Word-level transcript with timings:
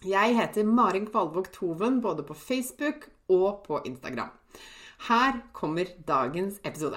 Jeg 0.00 0.32
heter 0.32 0.64
Marin 0.64 1.04
Kvalvåg 1.04 1.50
Toven 1.52 1.98
både 2.00 2.22
på 2.24 2.32
Facebook 2.32 3.10
og 3.28 3.64
på 3.66 3.82
Instagram. 3.84 4.30
Her 5.08 5.42
kommer 5.52 5.90
dagens 6.08 6.56
episode. 6.64 6.96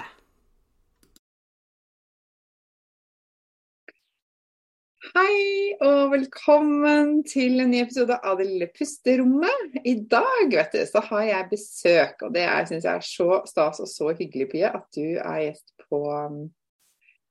Hei 5.11 5.75
og 5.83 6.13
velkommen 6.15 7.25
til 7.27 7.59
en 7.59 7.73
ny 7.75 7.81
episode 7.83 8.15
av 8.23 8.39
Det 8.39 8.47
lille 8.47 8.71
pusterommet. 8.71 9.75
I 9.83 9.97
dag 10.07 10.47
vet 10.55 10.71
du, 10.71 10.85
så 10.87 11.03
har 11.09 11.27
jeg 11.27 11.51
besøk, 11.51 12.23
og 12.23 12.31
det 12.39 12.47
syns 12.71 12.87
jeg 12.87 12.93
er 12.95 13.07
så 13.09 13.41
stas 13.51 13.83
og 13.83 13.91
så 13.91 14.13
hyggelig, 14.15 14.47
Pia, 14.55 14.71
at 14.79 14.87
du 14.95 15.19
er 15.19 15.49
gjest 15.49 15.75
på 15.89 16.05
um, 16.07 16.45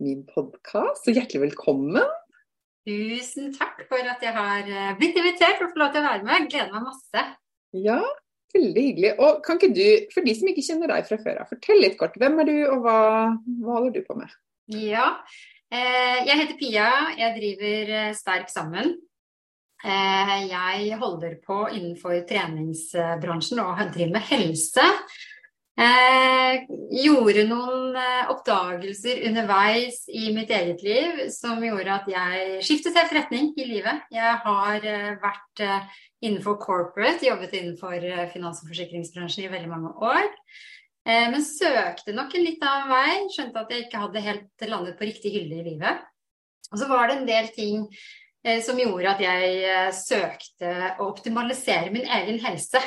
min 0.04 0.20
podkast. 0.28 1.06
Så 1.06 1.16
hjertelig 1.16 1.46
velkommen. 1.48 2.04
Tusen 2.88 3.52
takk 3.54 3.84
for 3.86 4.10
at 4.10 4.24
jeg 4.24 4.34
har 4.34 4.66
eh, 4.66 4.94
blitt 4.98 5.18
invitert 5.18 5.60
og 5.62 5.70
får 5.70 5.82
lov 5.82 5.92
til 5.94 6.02
å 6.02 6.08
være 6.08 6.26
med. 6.26 6.34
Jeg 6.34 6.50
Gleder 6.50 6.72
meg 6.74 6.88
masse. 6.88 7.24
Ja, 7.78 8.00
veldig 8.56 8.84
hyggelig. 8.88 9.12
Og 9.22 9.38
kan 9.46 9.60
ikke 9.60 9.76
du, 9.76 9.86
for 10.14 10.26
de 10.26 10.34
som 10.34 10.50
ikke 10.50 10.64
kjenner 10.66 10.90
deg 10.90 11.06
fra 11.06 11.20
før 11.22 11.40
av, 11.44 11.52
fortell 11.52 11.82
litt 11.84 11.94
kort. 12.00 12.18
Hvem 12.18 12.42
er 12.42 12.50
du, 12.50 12.56
og 12.72 12.82
hva, 12.82 12.98
hva 13.62 13.78
holder 13.78 13.94
du 13.94 14.08
på 14.08 14.18
med? 14.18 14.34
Ja, 14.74 15.06
eh, 15.70 16.18
jeg 16.26 16.40
heter 16.42 16.58
Pia. 16.58 16.90
Jeg 17.20 17.36
driver 17.38 17.96
eh, 18.00 18.12
Sterk 18.18 18.52
Sammen. 18.52 18.96
Jeg 19.82 20.94
holder 21.00 21.32
på 21.42 21.56
innenfor 21.72 22.20
treningsbransjen 22.28 23.58
og 23.64 23.80
driver 23.90 24.12
med 24.14 24.28
helse. 24.28 24.84
Eh, 25.82 26.62
gjorde 26.92 27.42
noen 27.48 27.96
eh, 27.96 28.28
oppdagelser 28.30 29.22
underveis 29.26 30.02
i 30.12 30.28
mitt 30.34 30.52
eget 30.52 30.84
liv 30.84 31.22
som 31.34 31.62
gjorde 31.64 31.96
at 31.96 32.10
jeg 32.12 32.60
skiftet 32.66 32.98
helt 33.00 33.14
retning 33.16 33.48
i 33.58 33.66
livet. 33.66 34.04
Jeg 34.12 34.36
har 34.44 34.86
eh, 34.86 35.08
vært 35.22 35.64
eh, 35.64 35.88
innenfor 36.22 36.60
corporate, 36.62 37.26
jobbet 37.26 37.56
innenfor 37.58 38.06
finans- 38.34 38.62
og 38.62 38.70
forsikringsbransjen 38.70 39.48
i 39.48 39.50
veldig 39.50 39.72
mange 39.72 39.92
år. 40.06 40.30
Eh, 41.08 41.26
men 41.32 41.42
søkte 41.46 42.14
nok 42.14 42.36
en 42.36 42.46
litt 42.46 42.62
annen 42.68 42.92
vei. 42.92 43.18
Skjønte 43.34 43.64
at 43.64 43.74
jeg 43.74 43.88
ikke 43.88 44.06
hadde 44.06 44.26
helt 44.28 44.68
landet 44.70 44.98
på 45.00 45.08
riktig 45.08 45.34
hylle 45.34 45.62
i 45.62 45.68
livet. 45.72 46.08
Og 46.70 46.78
så 46.78 46.90
var 46.92 47.08
det 47.08 47.18
en 47.18 47.30
del 47.32 47.50
ting 47.56 47.88
som 48.66 48.78
gjorde 48.80 49.10
at 49.12 49.20
jeg 49.22 49.90
søkte 49.94 50.70
å 50.98 51.04
optimalisere 51.12 51.92
min 51.94 52.08
egen 52.10 52.40
helse. 52.42 52.80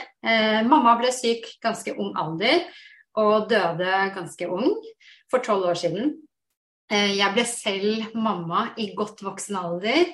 mamma 0.68 0.98
ble 1.00 1.14
syk 1.16 1.46
ganske 1.64 1.94
ung 1.96 2.10
alder 2.20 2.66
og 3.22 3.50
døde 3.52 3.92
ganske 4.16 4.50
ung, 4.52 4.74
for 5.32 5.44
tolv 5.44 5.72
år 5.72 5.80
siden. 5.80 6.16
Jeg 6.92 7.34
ble 7.34 7.46
selv 7.50 8.12
mamma 8.14 8.68
i 8.78 8.92
godt 8.98 9.24
voksen 9.26 9.58
alder. 9.58 10.12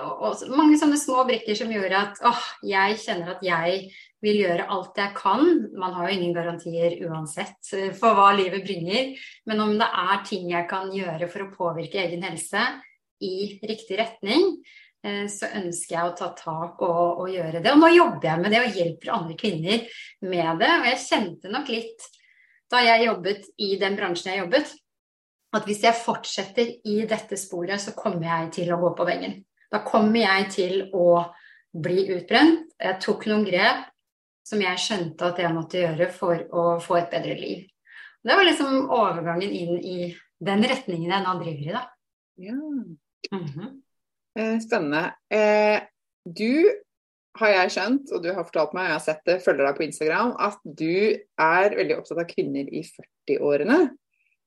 og 0.00 0.46
mange 0.56 0.78
sånne 0.80 0.96
små 0.96 1.26
brikker 1.28 1.58
som 1.58 1.72
gjorde 1.72 2.00
at 2.00 2.22
åh, 2.24 2.44
jeg 2.64 2.96
kjenner 3.02 3.34
at 3.34 3.44
jeg 3.44 3.90
vil 4.24 4.40
gjøre 4.42 4.66
alt 4.72 4.98
jeg 4.98 5.14
kan. 5.18 5.44
Man 5.78 5.94
har 5.94 6.08
jo 6.08 6.16
ingen 6.16 6.34
garantier 6.34 6.96
uansett 7.06 7.70
for 8.00 8.16
hva 8.16 8.32
livet 8.38 8.64
bringer. 8.64 9.12
Men 9.46 9.62
om 9.62 9.76
det 9.78 9.88
er 9.88 10.24
ting 10.26 10.48
jeg 10.50 10.66
kan 10.70 10.90
gjøre 10.94 11.28
for 11.30 11.44
å 11.44 11.52
påvirke 11.52 12.00
egen 12.06 12.24
helse, 12.26 12.64
i 13.18 13.58
riktig 13.66 13.98
retning, 13.98 14.58
eh, 14.62 14.87
så 15.30 15.48
ønsker 15.54 15.94
jeg 15.94 16.04
å 16.08 16.14
ta 16.18 16.32
tak 16.36 16.82
og, 16.82 17.20
og, 17.22 17.28
gjøre 17.30 17.60
det. 17.62 17.70
Og 17.72 17.78
nå 17.78 17.90
jobber 17.94 18.28
jeg 18.28 18.42
med 18.42 18.54
det 18.54 18.62
og 18.64 18.78
hjelper 18.80 19.12
andre 19.14 19.36
kvinner 19.38 20.00
med 20.26 20.62
det. 20.62 20.70
Og 20.74 20.88
jeg 20.90 21.04
kjente 21.04 21.52
nok 21.52 21.70
litt 21.72 22.08
da 22.68 22.82
jeg 22.84 23.06
jobbet 23.06 23.46
i 23.64 23.68
den 23.80 23.96
bransjen 23.96 24.32
jeg 24.32 24.42
jobbet, 24.42 24.72
at 25.56 25.64
hvis 25.64 25.84
jeg 25.86 25.96
fortsetter 25.96 26.72
i 26.84 26.98
dette 27.08 27.38
sporet, 27.40 27.80
så 27.80 27.94
kommer 27.96 28.26
jeg 28.28 28.50
til 28.58 28.72
å 28.74 28.80
gå 28.82 28.90
på 28.98 29.06
veggen. 29.08 29.38
Da 29.72 29.80
kommer 29.84 30.20
jeg 30.20 30.50
til 30.52 30.74
å 30.92 31.22
bli 31.72 32.04
utbrent. 32.12 32.68
Jeg 32.76 33.00
tok 33.04 33.24
noen 33.30 33.46
grep 33.46 33.86
som 34.48 34.60
jeg 34.64 34.80
skjønte 34.80 35.30
at 35.30 35.40
jeg 35.40 35.54
måtte 35.54 35.80
gjøre 35.80 36.08
for 36.12 36.44
å 36.52 36.68
få 36.84 37.00
et 37.00 37.10
bedre 37.12 37.36
liv. 37.38 37.66
Og 38.20 38.30
Det 38.30 38.36
var 38.36 38.48
liksom 38.48 38.78
overgangen 38.92 39.52
inn 39.54 39.76
i 39.78 39.98
den 40.38 40.64
retningen 40.70 41.12
jeg 41.12 41.24
nå 41.24 41.34
driver 41.40 41.68
i, 41.68 41.74
da. 41.74 41.84
Ja. 42.38 42.54
Mm 42.54 43.46
-hmm. 43.46 43.70
Spennende. 44.62 45.04
Eh, 45.34 45.80
du 46.24 46.68
har 47.38 47.54
jeg 47.54 47.74
skjønt, 47.76 48.12
og 48.12 48.24
du 48.24 48.32
har 48.32 48.46
fortalt 48.46 48.74
meg, 48.74 48.86
og 48.86 48.90
jeg 48.90 48.96
har 48.96 49.06
sett 49.06 49.24
det, 49.28 49.38
følger 49.44 49.68
deg 49.68 49.78
på 49.78 49.86
Instagram, 49.86 50.34
at 50.42 50.60
du 50.64 50.92
er 51.38 51.78
veldig 51.78 51.98
opptatt 52.00 52.22
av 52.22 52.30
kvinner 52.30 52.70
i 52.70 52.82
40-årene. 52.86 53.80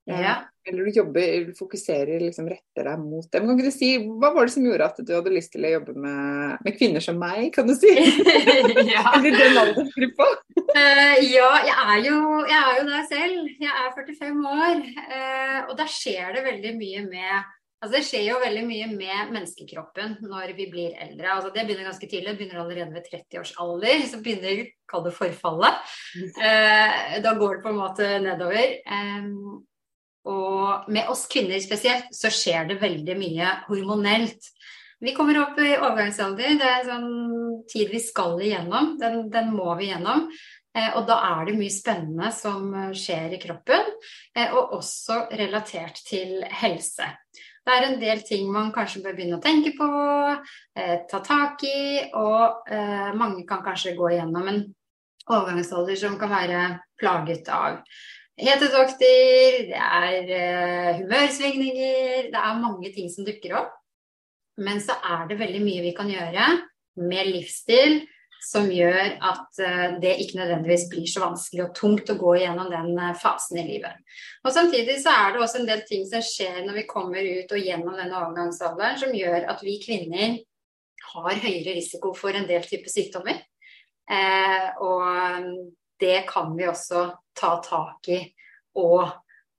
Eh, 0.10 0.22
ja. 0.24 0.40
Eller 0.68 0.86
du 0.86 0.94
jobber, 0.94 1.46
fokuserer, 1.58 2.22
liksom 2.22 2.48
retter 2.50 2.86
deg 2.86 3.02
mot 3.02 3.26
dem. 3.34 3.48
Kan 3.48 3.58
ikke 3.58 3.70
du 3.72 3.74
si, 3.74 3.92
Hva 4.22 4.30
var 4.36 4.46
det 4.46 4.54
som 4.54 4.66
gjorde 4.66 4.90
at 4.92 5.00
du 5.02 5.14
hadde 5.14 5.34
lyst 5.34 5.54
til 5.56 5.66
å 5.66 5.72
jobbe 5.76 5.96
med, 5.98 6.60
med 6.66 6.76
kvinner 6.78 7.04
som 7.04 7.18
meg, 7.22 7.48
kan 7.56 7.70
du 7.70 7.74
si? 7.78 7.94
ja. 8.94 9.06
Eller 9.16 9.38
den 9.40 9.62
aldersgruppa? 9.62 10.28
uh, 10.60 11.16
ja, 11.26 11.50
jeg 11.66 11.78
er, 11.78 11.96
jo, 12.06 12.20
jeg 12.50 12.60
er 12.60 12.78
jo 12.78 12.86
der 12.92 13.08
selv. 13.10 13.50
Jeg 13.62 13.74
er 13.74 13.96
45 13.98 14.46
år. 14.52 14.86
Uh, 15.00 15.58
og 15.72 15.74
da 15.82 15.90
skjer 15.90 16.38
det 16.38 16.46
veldig 16.50 16.76
mye 16.78 17.08
med 17.10 17.58
Altså 17.82 17.96
Det 17.96 18.04
skjer 18.06 18.28
jo 18.28 18.42
veldig 18.44 18.62
mye 18.68 18.88
med 18.92 19.32
menneskekroppen 19.34 20.20
når 20.30 20.54
vi 20.58 20.68
blir 20.70 21.00
eldre. 21.02 21.32
Altså 21.34 21.50
Det 21.50 21.64
begynner 21.66 21.90
ganske 21.90 22.08
tidlig. 22.08 22.30
Det 22.30 22.38
begynner 22.38 22.62
allerede 22.62 22.94
ved 22.94 23.08
30 23.10 23.42
års 23.42 23.54
alder. 23.64 24.04
Så 24.06 24.20
begynner 24.22 24.68
kall 24.92 25.08
det 25.08 25.16
forfallet. 25.18 25.96
Eh, 26.46 27.18
da 27.26 27.34
går 27.40 27.58
det 27.58 27.64
på 27.66 27.72
en 27.74 27.82
måte 27.82 28.12
nedover. 28.22 28.78
Eh, 28.86 29.26
og 30.30 30.92
med 30.94 31.10
oss 31.10 31.26
kvinner 31.32 31.58
spesielt 31.64 32.14
så 32.14 32.30
skjer 32.30 32.70
det 32.70 32.82
veldig 32.84 33.18
mye 33.18 33.50
hormonelt. 33.66 34.52
Vi 35.02 35.16
kommer 35.18 35.40
opp 35.42 35.58
i 35.58 35.74
overgangsalder. 35.74 36.60
Det 36.62 36.68
er 36.70 36.84
en 36.84 36.92
sånn 36.92 37.62
tid 37.72 37.90
vi 37.90 38.06
skal 38.06 38.38
igjennom. 38.46 38.94
Den, 39.02 39.24
den 39.34 39.50
må 39.58 39.74
vi 39.80 39.90
igjennom. 39.90 40.28
Eh, 40.78 40.92
og 40.94 41.08
da 41.10 41.18
er 41.34 41.48
det 41.50 41.58
mye 41.58 41.74
spennende 41.74 42.30
som 42.36 42.70
skjer 42.94 43.34
i 43.34 43.42
kroppen, 43.42 43.90
eh, 44.38 44.54
og 44.54 44.78
også 44.78 45.26
relatert 45.34 45.98
til 46.06 46.44
helse. 46.62 47.10
Det 47.62 47.74
er 47.74 47.88
en 47.88 48.00
del 48.02 48.24
ting 48.26 48.48
man 48.52 48.72
kanskje 48.74 49.04
bør 49.04 49.18
begynne 49.18 49.38
å 49.38 49.44
tenke 49.44 49.76
på, 49.78 49.90
eh, 50.76 50.96
ta 51.10 51.20
tak 51.26 51.62
i, 51.68 52.10
og 52.18 52.72
eh, 52.72 53.12
mange 53.14 53.46
kan 53.50 53.62
kanskje 53.66 53.94
gå 53.98 54.16
igjennom 54.16 54.48
en 54.50 54.64
overgangsalder 55.30 56.00
som 56.00 56.18
kan 56.20 56.34
være 56.34 56.64
plaget 57.00 57.52
av 57.54 57.84
hetetokter, 58.42 59.68
det 59.70 59.78
er 59.78 60.32
eh, 60.38 61.02
humørsvingninger, 61.02 62.32
det 62.34 62.42
er 62.42 62.62
mange 62.62 62.92
ting 62.96 63.12
som 63.14 63.28
dukker 63.28 63.56
opp. 63.60 63.76
Men 64.62 64.82
så 64.84 64.98
er 65.06 65.28
det 65.30 65.40
veldig 65.40 65.62
mye 65.64 65.84
vi 65.86 65.94
kan 65.98 66.10
gjøre 66.12 66.48
med 67.02 67.30
livsstil, 67.30 68.02
som 68.42 68.72
gjør 68.74 69.20
at 69.22 69.60
eh, 69.62 69.98
det 70.02 70.16
ikke 70.24 70.40
nødvendigvis 70.40 70.88
blir 70.90 71.10
så 71.10 71.22
vanskelig 71.22 71.66
og 71.68 71.76
tungt 71.78 72.10
å 72.10 72.18
gå 72.18 72.34
gjennom 72.42 72.72
den 72.72 72.96
eh, 72.98 73.14
fasen 73.22 73.60
i 73.62 73.68
livet. 73.68 74.00
Og 74.42 74.54
Samtidig 74.56 74.98
så 75.04 75.14
er 75.14 75.36
det 75.36 75.44
også 75.44 75.62
en 75.62 75.70
del 75.70 75.84
ting 75.86 76.08
som 76.10 76.24
skjer 76.26 76.64
når 76.66 76.80
vi 76.80 76.88
kommer 76.90 77.22
ut 77.22 77.54
og 77.54 77.70
gjennom 77.70 77.94
denne 78.00 78.18
overgangsalderen, 78.18 78.98
som 79.04 79.14
gjør 79.16 79.46
at 79.54 79.62
vi 79.66 79.78
kvinner 79.84 80.40
har 81.12 81.44
høyere 81.44 81.78
risiko 81.78 82.16
for 82.18 82.38
en 82.38 82.50
del 82.50 82.66
typer 82.66 82.94
sykdommer. 82.94 83.44
Eh, 84.12 84.68
og 84.82 85.52
det 86.02 86.24
kan 86.30 86.56
vi 86.58 86.66
også 86.70 87.08
ta 87.38 87.56
tak 87.62 88.10
i 88.10 88.24
og 88.82 89.06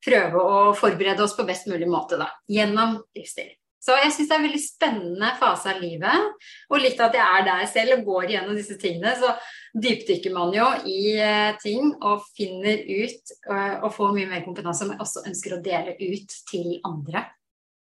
prøve 0.03 0.43
å 0.43 0.61
forberede 0.75 1.23
oss 1.23 1.37
på 1.39 1.47
best 1.47 1.69
mulig 1.71 1.87
måte 1.87 2.19
da, 2.19 2.33
gjennom 2.51 2.99
livsstil. 3.15 3.53
Så 3.83 3.97
jeg 3.99 4.13
syns 4.15 4.29
det 4.31 4.37
er 4.37 4.41
en 4.41 4.47
veldig 4.47 4.63
spennende 4.63 5.33
fase 5.41 5.73
av 5.73 5.83
livet. 5.83 6.49
Og 6.71 6.83
litt 6.83 7.03
at 7.03 7.19
jeg 7.19 7.27
er 7.27 7.47
der 7.49 7.67
selv 7.71 7.97
og 7.97 8.07
går 8.13 8.35
gjennom 8.37 8.57
disse 8.59 8.79
tingene, 8.79 9.17
så 9.19 9.35
dypdykker 9.75 10.35
man 10.35 10.55
jo 10.55 10.69
i 10.87 11.17
uh, 11.19 11.59
ting 11.63 11.91
og 11.99 12.23
finner 12.37 12.79
ut 12.87 13.37
uh, 13.51 13.83
og 13.83 13.93
får 13.97 14.17
mye 14.17 14.31
mer 14.31 14.47
kompetanse 14.47 14.85
som 14.85 14.95
jeg 14.95 15.03
også 15.03 15.27
ønsker 15.27 15.57
å 15.57 15.63
dele 15.65 15.97
ut 15.99 16.41
til 16.53 16.77
andre. 16.87 17.27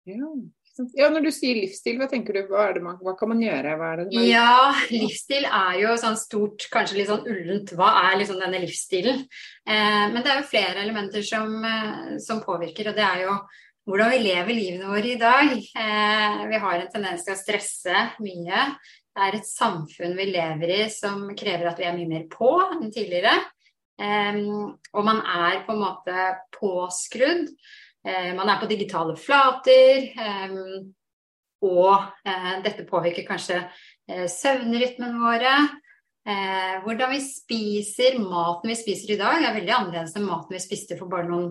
Ja. 0.09 0.33
Ja, 0.99 1.07
Når 1.13 1.29
du 1.29 1.31
sier 1.31 1.55
livsstil, 1.55 2.01
hva 2.01 2.09
tenker 2.11 2.35
du, 2.35 2.41
hva, 2.51 2.67
man, 2.83 2.97
hva 2.99 3.13
kan 3.19 3.31
man 3.31 3.43
gjøre? 3.43 3.77
Man... 3.79 4.09
Ja, 4.27 4.73
livsstil 4.91 5.47
er 5.47 5.77
jo 5.79 5.93
sånn 6.01 6.17
stort, 6.19 6.67
kanskje 6.73 6.99
litt 6.99 7.11
sånn 7.13 7.29
ullent. 7.31 7.71
Hva 7.79 7.93
er 8.09 8.19
liksom 8.19 8.41
denne 8.43 8.59
livsstilen? 8.65 9.23
Eh, 9.23 10.07
men 10.11 10.19
det 10.25 10.33
er 10.33 10.41
jo 10.41 10.49
flere 10.51 10.83
elementer 10.83 11.23
som, 11.27 11.55
eh, 11.63 12.17
som, 12.25 12.43
påvirker, 12.43 12.91
og 12.91 12.99
det 12.99 13.07
er 13.07 13.23
jo 13.23 13.37
hvordan 13.85 14.13
vi 14.15 14.21
lever 14.25 14.57
livene 14.57 14.91
våre 14.91 15.13
i 15.13 15.21
dag. 15.21 15.53
Eh, 15.53 16.45
vi 16.49 16.61
har 16.63 16.81
en 16.81 16.93
tendens 16.93 17.25
til 17.25 17.35
å 17.35 17.41
stresse 17.41 18.05
mye. 18.25 18.67
Det 19.15 19.27
er 19.27 19.39
et 19.39 19.49
samfunn 19.49 20.17
vi 20.19 20.31
lever 20.33 20.73
i 20.79 20.83
som 20.93 21.29
krever 21.37 21.71
at 21.71 21.81
vi 21.81 21.87
er 21.89 21.97
mye 21.97 22.11
mer 22.11 22.27
på 22.33 22.51
enn 22.65 22.91
tidligere. 22.95 23.37
Eh, 24.01 24.41
og 24.41 25.07
man 25.07 25.21
er 25.21 25.63
på 25.67 25.77
en 25.77 25.85
måte 25.85 26.29
påskrudd. 26.57 27.51
Eh, 28.05 28.33
man 28.37 28.49
er 28.49 28.61
på 28.61 28.69
digitale 28.73 29.17
flater. 29.21 30.11
Eh, 30.17 30.59
og 31.65 31.95
eh, 32.29 32.53
dette 32.65 32.85
påvirker 32.89 33.25
kanskje 33.29 33.63
søvnrytmen 34.29 35.17
våre. 35.17 35.55
hvordan 36.85 37.11
vi 37.13 37.21
spiser, 37.21 38.15
maten 38.21 38.71
vi 38.71 38.77
spiser 38.77 39.11
i 39.13 39.17
dag, 39.21 39.43
er 39.45 39.53
veldig 39.53 39.73
annerledes 39.77 40.15
enn 40.17 40.25
maten 40.25 40.57
vi 40.57 40.61
spiste 40.61 40.97
for 40.97 41.09
bare 41.09 41.29
noen 41.29 41.51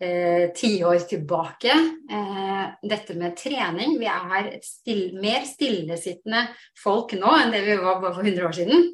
tiår 0.00 0.94
eh, 0.94 1.06
tilbake. 1.08 1.72
Eh, 2.10 2.88
dette 2.88 3.14
med 3.14 3.36
trening 3.36 3.98
Vi 4.00 4.08
er 4.08 4.50
still, 4.64 5.18
mer 5.20 5.44
stillesittende 5.44 6.46
folk 6.80 7.12
nå 7.18 7.34
enn 7.36 7.52
det 7.52 7.62
vi 7.66 7.76
var 7.76 8.00
bare 8.00 8.16
for 8.16 8.24
100 8.24 8.46
år 8.48 8.56
siden. 8.56 8.86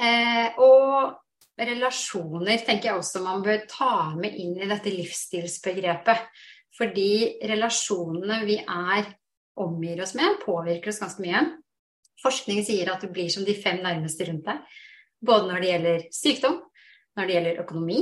Eh, 0.00 0.58
og 0.58 1.60
relasjoner 1.60 2.64
tenker 2.64 2.90
jeg 2.90 2.98
også 2.98 3.22
man 3.22 3.44
bør 3.44 3.62
ta 3.70 3.92
med 4.16 4.34
inn 4.34 4.56
i 4.58 4.68
dette 4.68 4.90
livsstilsbegrepet. 4.90 6.26
Fordi 6.80 7.38
relasjonene 7.44 8.38
vi 8.48 8.56
er 8.62 9.10
omgir 9.60 10.00
oss 10.00 10.14
med, 10.16 10.38
påvirker 10.40 10.90
oss 10.90 11.02
ganske 11.02 11.22
mye. 11.22 11.42
Forskning 12.22 12.62
sier 12.64 12.88
at 12.92 13.02
du 13.04 13.10
blir 13.12 13.28
som 13.32 13.44
de 13.44 13.54
fem 13.54 13.82
nærmeste 13.84 14.24
rundt 14.28 14.46
deg. 14.48 14.78
Både 15.20 15.50
når 15.50 15.60
det 15.60 15.70
gjelder 15.70 16.06
sykdom, 16.16 16.56
når 17.18 17.28
det 17.28 17.36
gjelder 17.36 17.60
økonomi, 17.64 18.00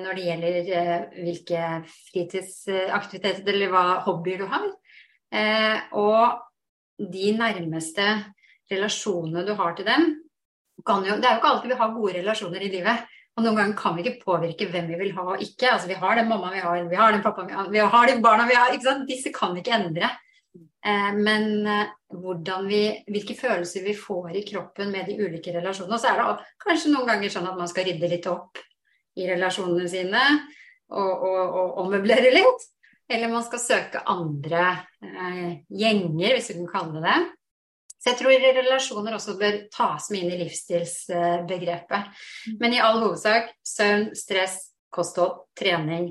når 0.00 0.18
det 0.18 0.26
gjelder 0.28 0.70
eh, 0.78 1.04
hvilke 1.24 1.68
fritidsaktiviteter 2.10 3.54
eller 3.54 3.72
hva 3.72 3.84
hobbyer 4.06 4.42
du 4.44 4.48
har. 4.50 4.66
Eh, 5.34 5.78
og 5.98 7.06
de 7.14 7.32
nærmeste 7.38 8.06
relasjonene 8.70 9.44
du 9.46 9.54
har 9.58 9.74
til 9.76 9.88
dem, 9.88 10.12
jo, 10.84 11.16
det 11.18 11.28
er 11.28 11.36
jo 11.36 11.40
ikke 11.40 11.50
alltid 11.50 11.70
vi 11.70 11.78
har 11.80 11.94
gode 11.94 12.16
relasjoner 12.18 12.64
i 12.66 12.72
livet. 12.72 13.10
Og 13.34 13.42
noen 13.42 13.56
ganger 13.58 13.78
kan 13.78 13.96
vi 13.96 14.04
ikke 14.04 14.22
påvirke 14.22 14.68
hvem 14.70 14.92
vi 14.92 14.98
vil 15.00 15.14
ha 15.16 15.24
og 15.32 15.42
ikke. 15.42 15.72
Altså, 15.72 15.88
vi 15.90 15.96
har 15.98 16.18
den 16.18 16.28
mamma 16.30 16.52
vi 16.54 16.62
har, 16.62 16.84
vi 16.90 16.98
har 16.98 17.14
den 17.14 17.22
pappa 17.22 17.46
vi 17.48 17.56
har, 17.56 17.70
vi 17.70 17.82
har 17.94 18.10
de 18.10 18.20
barna 18.22 18.46
vi 18.46 18.58
har. 18.58 18.76
Disse 19.08 19.32
kan 19.34 19.54
vi 19.54 19.62
ikke 19.64 19.74
endre. 19.74 20.10
Eh, 20.54 21.10
men 21.16 21.66
eh, 21.66 22.60
vi, 22.68 22.82
hvilke 23.10 23.34
følelser 23.38 23.82
vi 23.82 23.96
får 23.98 24.36
i 24.38 24.44
kroppen 24.46 24.92
med 24.94 25.10
de 25.10 25.18
ulike 25.18 25.54
relasjonene. 25.56 25.96
Og 25.96 26.02
så 26.02 26.12
er 26.12 26.20
det 26.20 26.52
kanskje 26.62 26.92
noen 26.94 27.10
ganger 27.10 27.34
sånn 27.34 27.50
at 27.50 27.58
man 27.58 27.70
skal 27.70 27.88
rydde 27.88 28.12
litt 28.12 28.30
opp 28.30 28.62
i 29.18 29.26
relasjonene 29.28 29.88
sine 29.90 30.22
og, 30.90 31.12
og, 31.12 31.42
og 31.44 31.82
ommøblere 31.84 32.32
litt. 32.34 32.68
Eller 33.10 33.28
man 33.28 33.44
skal 33.44 33.60
søke 33.60 34.00
andre 34.08 34.66
eh, 35.04 35.64
gjenger, 35.68 36.36
hvis 36.36 36.50
vi 36.50 36.60
kan 36.62 36.70
kalle 36.72 37.00
det 37.00 37.08
det. 37.08 37.18
Så 38.04 38.12
jeg 38.12 38.18
tror 38.20 38.46
relasjoner 38.58 39.16
også 39.16 39.34
bør 39.40 39.58
tas 39.72 40.10
med 40.12 40.24
inn 40.24 40.34
i 40.34 40.38
livsstilsbegrepet. 40.42 42.08
Mm. 42.50 42.56
Men 42.60 42.76
i 42.76 42.80
all 42.84 43.00
hovedsak 43.00 43.52
søvn, 43.64 44.10
stress, 44.16 44.58
kosthold, 44.92 45.46
trening 45.56 46.10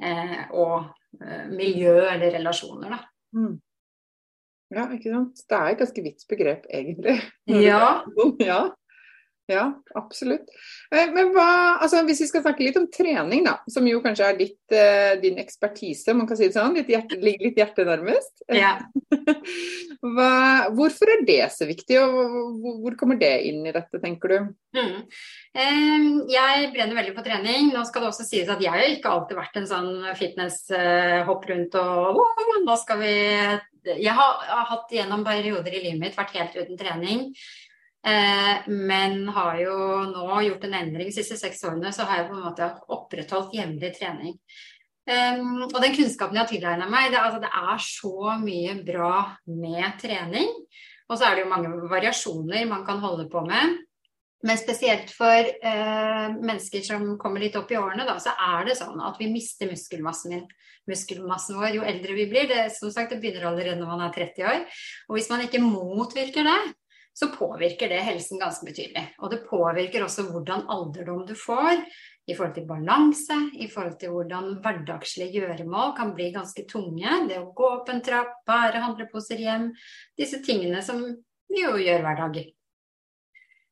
eh, 0.00 0.42
og 0.52 0.90
eh, 1.20 1.46
miljø 1.52 1.94
eller 2.04 2.36
relasjoner, 2.36 2.96
da. 2.96 3.00
Mm. 3.36 3.54
Ja, 4.72 4.86
ikke 4.92 5.12
sant. 5.12 5.40
Det 5.48 5.56
er 5.56 5.70
et 5.70 5.80
ganske 5.80 6.04
vidt 6.04 6.28
begrep, 6.28 6.68
egentlig. 6.68 7.18
Ja. 7.48 8.04
ja. 8.50 8.60
Ja, 9.52 9.64
absolutt. 9.98 10.48
Eh, 10.92 11.10
men 11.12 11.32
hva, 11.34 11.78
altså 11.82 12.02
Hvis 12.06 12.22
vi 12.24 12.28
skal 12.30 12.44
snakke 12.44 12.64
litt 12.64 12.78
om 12.80 12.88
trening, 12.92 13.44
da, 13.46 13.58
som 13.70 13.86
jo 13.88 14.00
kanskje 14.04 14.28
er 14.28 14.38
ditt, 14.38 14.74
uh, 14.74 15.14
din 15.22 15.38
ekspertise, 15.42 16.14
man 16.16 16.28
kan 16.28 16.38
si 16.38 16.48
det 16.48 16.56
sånn, 16.56 16.76
ditt 16.76 16.90
hjerte, 16.92 17.18
litt 17.22 17.58
hjerte 17.58 17.86
nærmest. 17.88 18.44
Ja. 18.52 18.74
hva, 20.16 20.32
hvorfor 20.74 21.14
er 21.14 21.24
det 21.28 21.40
så 21.54 21.68
viktig, 21.68 22.00
og 22.00 22.82
hvor 22.84 22.96
kommer 23.00 23.20
det 23.20 23.34
inn 23.48 23.62
i 23.66 23.74
dette, 23.74 24.00
tenker 24.02 24.34
du? 24.34 24.52
Mm. 24.72 25.00
Jeg 26.32 26.68
brenner 26.72 26.96
veldig 26.96 27.16
på 27.16 27.24
trening. 27.26 27.72
Nå 27.74 27.82
skal 27.88 28.04
det 28.04 28.12
også 28.12 28.24
sies 28.24 28.48
at 28.52 28.62
jeg 28.62 28.72
har 28.72 28.86
ikke 28.88 29.12
alltid 29.12 29.36
vært 29.36 29.58
en 29.60 29.68
sånn 29.68 29.90
fitness-hopp 30.16 31.44
rundt 31.50 31.76
og 31.80 32.22
oh, 32.22 32.54
nå 32.64 32.76
skal 32.80 33.02
vi 33.02 33.12
Jeg 33.90 34.14
har, 34.16 34.40
har 34.48 34.70
hatt 34.70 34.94
gjennom 34.94 35.26
perioder 35.26 35.74
i 35.74 35.82
livet 35.88 36.00
mitt 36.00 36.16
vært 36.16 36.36
helt 36.38 36.56
uten 36.56 36.80
trening. 36.80 37.28
Eh, 38.02 38.68
men 38.68 39.28
har 39.30 39.60
jo 39.62 39.76
nå 40.10 40.40
gjort 40.48 40.64
en 40.66 40.74
endring 40.74 41.10
de 41.10 41.14
siste 41.14 41.38
seks 41.38 41.62
årene, 41.68 41.92
så 41.94 42.06
har 42.08 42.22
jeg 42.22 42.30
på 42.32 42.38
en 42.38 42.46
måte 42.48 42.70
opprettholdt 42.90 43.54
jevnlig 43.54 43.92
trening. 43.98 44.36
Um, 45.02 45.64
og 45.66 45.80
den 45.82 45.96
kunnskapen 45.96 46.36
jeg 46.38 46.44
har 46.44 46.50
tilegna 46.50 46.86
meg, 46.90 47.08
det, 47.10 47.18
altså, 47.18 47.40
det, 47.42 47.50
er 47.50 47.80
så 47.82 48.34
mye 48.38 48.74
bra 48.86 49.14
med 49.50 49.96
trening. 50.02 50.50
Og 51.10 51.16
så 51.18 51.26
er 51.26 51.34
det 51.34 51.44
jo 51.44 51.50
mange 51.50 51.72
variasjoner 51.90 52.68
man 52.70 52.84
kan 52.86 53.02
holde 53.02 53.26
på 53.30 53.42
med. 53.46 53.80
Men 54.46 54.58
spesielt 54.58 55.10
for 55.14 55.50
uh, 55.62 56.28
mennesker 56.38 56.82
som 56.86 57.16
kommer 57.18 57.42
litt 57.42 57.58
opp 57.58 57.70
i 57.70 57.78
årene, 57.78 58.06
da, 58.06 58.16
så 58.22 58.34
er 58.34 58.66
det 58.66 58.78
sånn 58.78 59.02
at 59.02 59.18
vi 59.18 59.30
mister 59.30 59.70
muskelmassen, 59.70 60.46
muskelmassen 60.90 61.58
vår 61.58 61.78
jo 61.78 61.86
eldre 61.86 62.18
vi 62.18 62.28
blir. 62.30 62.46
Det, 62.50 62.64
som 62.74 62.90
sagt, 62.94 63.14
det 63.14 63.22
begynner 63.22 63.50
allerede 63.50 63.78
når 63.78 63.90
man 63.94 64.06
er 64.06 64.14
30 64.14 64.48
år. 64.54 64.64
Og 65.10 65.18
hvis 65.18 65.30
man 65.30 65.46
ikke 65.46 65.62
motvirker 65.62 66.46
det, 66.46 66.60
så 67.12 67.28
påvirker 67.34 67.92
det 67.92 68.00
helsen 68.06 68.40
ganske 68.40 68.66
betydelig. 68.66 69.04
Og 69.20 69.32
det 69.32 69.42
påvirker 69.48 70.04
også 70.04 70.26
hvordan 70.30 70.64
alderdom 70.72 71.26
du 71.28 71.34
får, 71.38 71.82
i 72.30 72.36
forhold 72.38 72.54
til 72.54 72.66
balanse, 72.68 73.36
i 73.58 73.66
forhold 73.70 73.96
til 73.98 74.12
hvordan 74.14 74.56
hverdagslige 74.62 75.42
gjøremål 75.42 75.94
kan 75.96 76.12
bli 76.14 76.30
ganske 76.34 76.64
tunge. 76.70 77.16
Det 77.28 77.40
å 77.40 77.50
gå 77.56 77.68
opp 77.80 77.90
en 77.90 78.02
trapp, 78.04 78.40
bære 78.46 78.82
handleposer 78.84 79.42
hjem, 79.42 79.72
disse 80.18 80.38
tingene 80.46 80.84
som 80.86 81.02
vi 81.02 81.64
jo 81.64 81.74
gjør 81.82 82.04
hver 82.06 82.20
dag. 82.22 82.38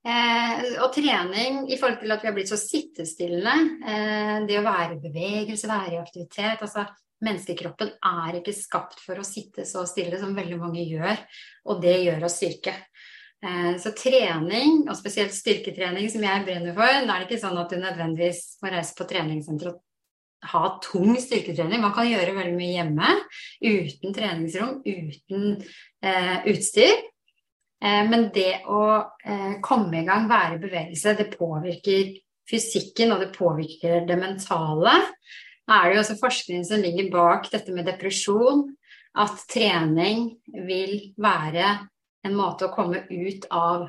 Eh, 0.01 0.67
og 0.81 0.95
trening 0.97 1.67
i 1.69 1.77
forhold 1.77 2.01
til 2.01 2.15
at 2.15 2.25
vi 2.25 2.31
har 2.31 2.35
blitt 2.37 2.51
så 2.51 2.59
sittestillende, 2.59 3.55
eh, 3.85 4.37
det 4.49 4.59
å 4.59 4.65
være 4.65 4.97
i 4.97 5.03
bevegelse, 5.05 5.69
være 5.69 5.99
i 5.99 6.03
aktivitet 6.03 6.65
altså 6.65 6.89
Menneskekroppen 7.21 7.91
er 8.01 8.39
ikke 8.39 8.55
skapt 8.57 9.03
for 9.05 9.21
å 9.21 9.27
sitte 9.29 9.67
så 9.69 9.83
stille 9.85 10.17
som 10.17 10.33
veldig 10.33 10.57
mange 10.57 10.87
gjør, 10.89 11.19
og 11.69 11.83
det 11.83 11.99
gjør 12.01 12.25
oss 12.25 12.39
syke. 12.41 12.73
Eh, 13.41 13.77
så 13.81 13.93
trening, 13.97 14.83
og 14.85 14.97
spesielt 14.99 15.33
styrketrening, 15.33 16.11
som 16.13 16.25
jeg 16.27 16.45
brenner 16.45 16.75
for, 16.77 17.07
da 17.07 17.15
er 17.15 17.23
det 17.23 17.31
ikke 17.31 17.45
sånn 17.45 17.61
at 17.61 17.73
du 17.73 17.79
nødvendigvis 17.81 18.43
må 18.61 18.73
reise 18.75 18.97
på 18.99 19.07
treningssenter 19.09 19.73
og 19.73 19.79
ha 20.51 20.65
tung 20.85 21.15
styrketrening. 21.21 21.81
Man 21.83 21.95
kan 21.97 22.09
gjøre 22.09 22.37
veldig 22.37 22.57
mye 22.57 22.75
hjemme 22.79 23.15
uten 23.65 24.17
treningsrom, 24.17 24.81
uten 24.85 25.47
eh, 26.05 26.37
utstyr. 26.53 26.97
Eh, 27.81 28.03
men 28.09 28.29
det 28.35 28.63
å 28.69 28.83
eh, 29.25 29.55
komme 29.65 30.03
i 30.03 30.09
gang, 30.09 30.29
være 30.31 30.57
i 30.57 30.65
bevegelse, 30.65 31.17
det 31.19 31.31
påvirker 31.35 32.13
fysikken, 32.51 33.15
og 33.15 33.25
det 33.25 33.33
påvirker 33.37 34.05
det 34.09 34.19
mentale. 34.21 34.97
Da 35.69 35.79
er 35.79 35.91
det 35.91 35.97
jo 35.97 36.05
også 36.05 36.21
forskning 36.21 36.65
som 36.67 36.83
ligger 36.83 37.13
bak 37.13 37.49
dette 37.53 37.73
med 37.73 37.89
depresjon. 37.89 38.67
At 39.21 39.43
trening 39.51 40.29
vil 40.69 41.15
være 41.19 41.73
en 42.27 42.37
måte 42.37 42.67
å 42.67 42.75
komme 42.75 43.05
ut 43.11 43.47
av 43.51 43.89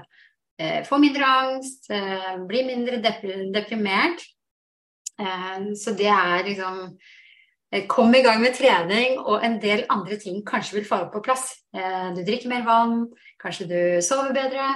eh, 0.60 0.84
Få 0.88 1.00
mindre 1.02 1.26
angst, 1.26 1.90
eh, 1.92 2.38
bli 2.48 2.64
mindre 2.68 3.02
deprimert. 3.02 4.24
Eh, 5.20 5.72
så 5.78 5.96
det 5.98 6.10
er 6.12 6.46
liksom 6.48 6.84
eh, 7.72 7.86
Kom 7.92 8.14
i 8.16 8.24
gang 8.26 8.42
med 8.44 8.56
trening, 8.58 9.20
og 9.20 9.44
en 9.46 9.60
del 9.64 9.86
andre 9.92 10.20
ting 10.22 10.42
kanskje 10.48 10.80
vil 10.80 10.88
falle 10.88 11.12
på 11.14 11.24
plass. 11.26 11.50
Eh, 11.76 12.14
du 12.16 12.24
drikker 12.24 12.52
mer 12.52 12.66
vann, 12.68 13.06
kanskje 13.42 13.68
du 13.72 13.82
sover 14.06 14.36
bedre. 14.38 14.70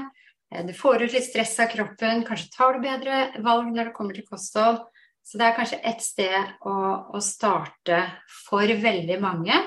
Eh, 0.51 0.65
du 0.65 0.73
får 0.75 1.05
ut 1.05 1.15
litt 1.15 1.27
stress 1.27 1.57
av 1.63 1.71
kroppen, 1.71 2.25
kanskje 2.27 2.51
tar 2.55 2.75
du 2.75 2.85
bedre 2.85 3.43
valg 3.45 3.71
når 3.71 3.89
det 3.89 3.95
kommer 3.97 4.17
til 4.17 4.27
kosthold. 4.27 4.83
Så 5.25 5.39
det 5.41 5.47
er 5.47 5.55
kanskje 5.57 5.81
ett 5.81 6.03
sted 6.05 6.51
å, 6.69 6.75
å 7.17 7.19
starte 7.23 8.03
for 8.45 8.61
veldig 8.61 9.17
mange. 9.23 9.57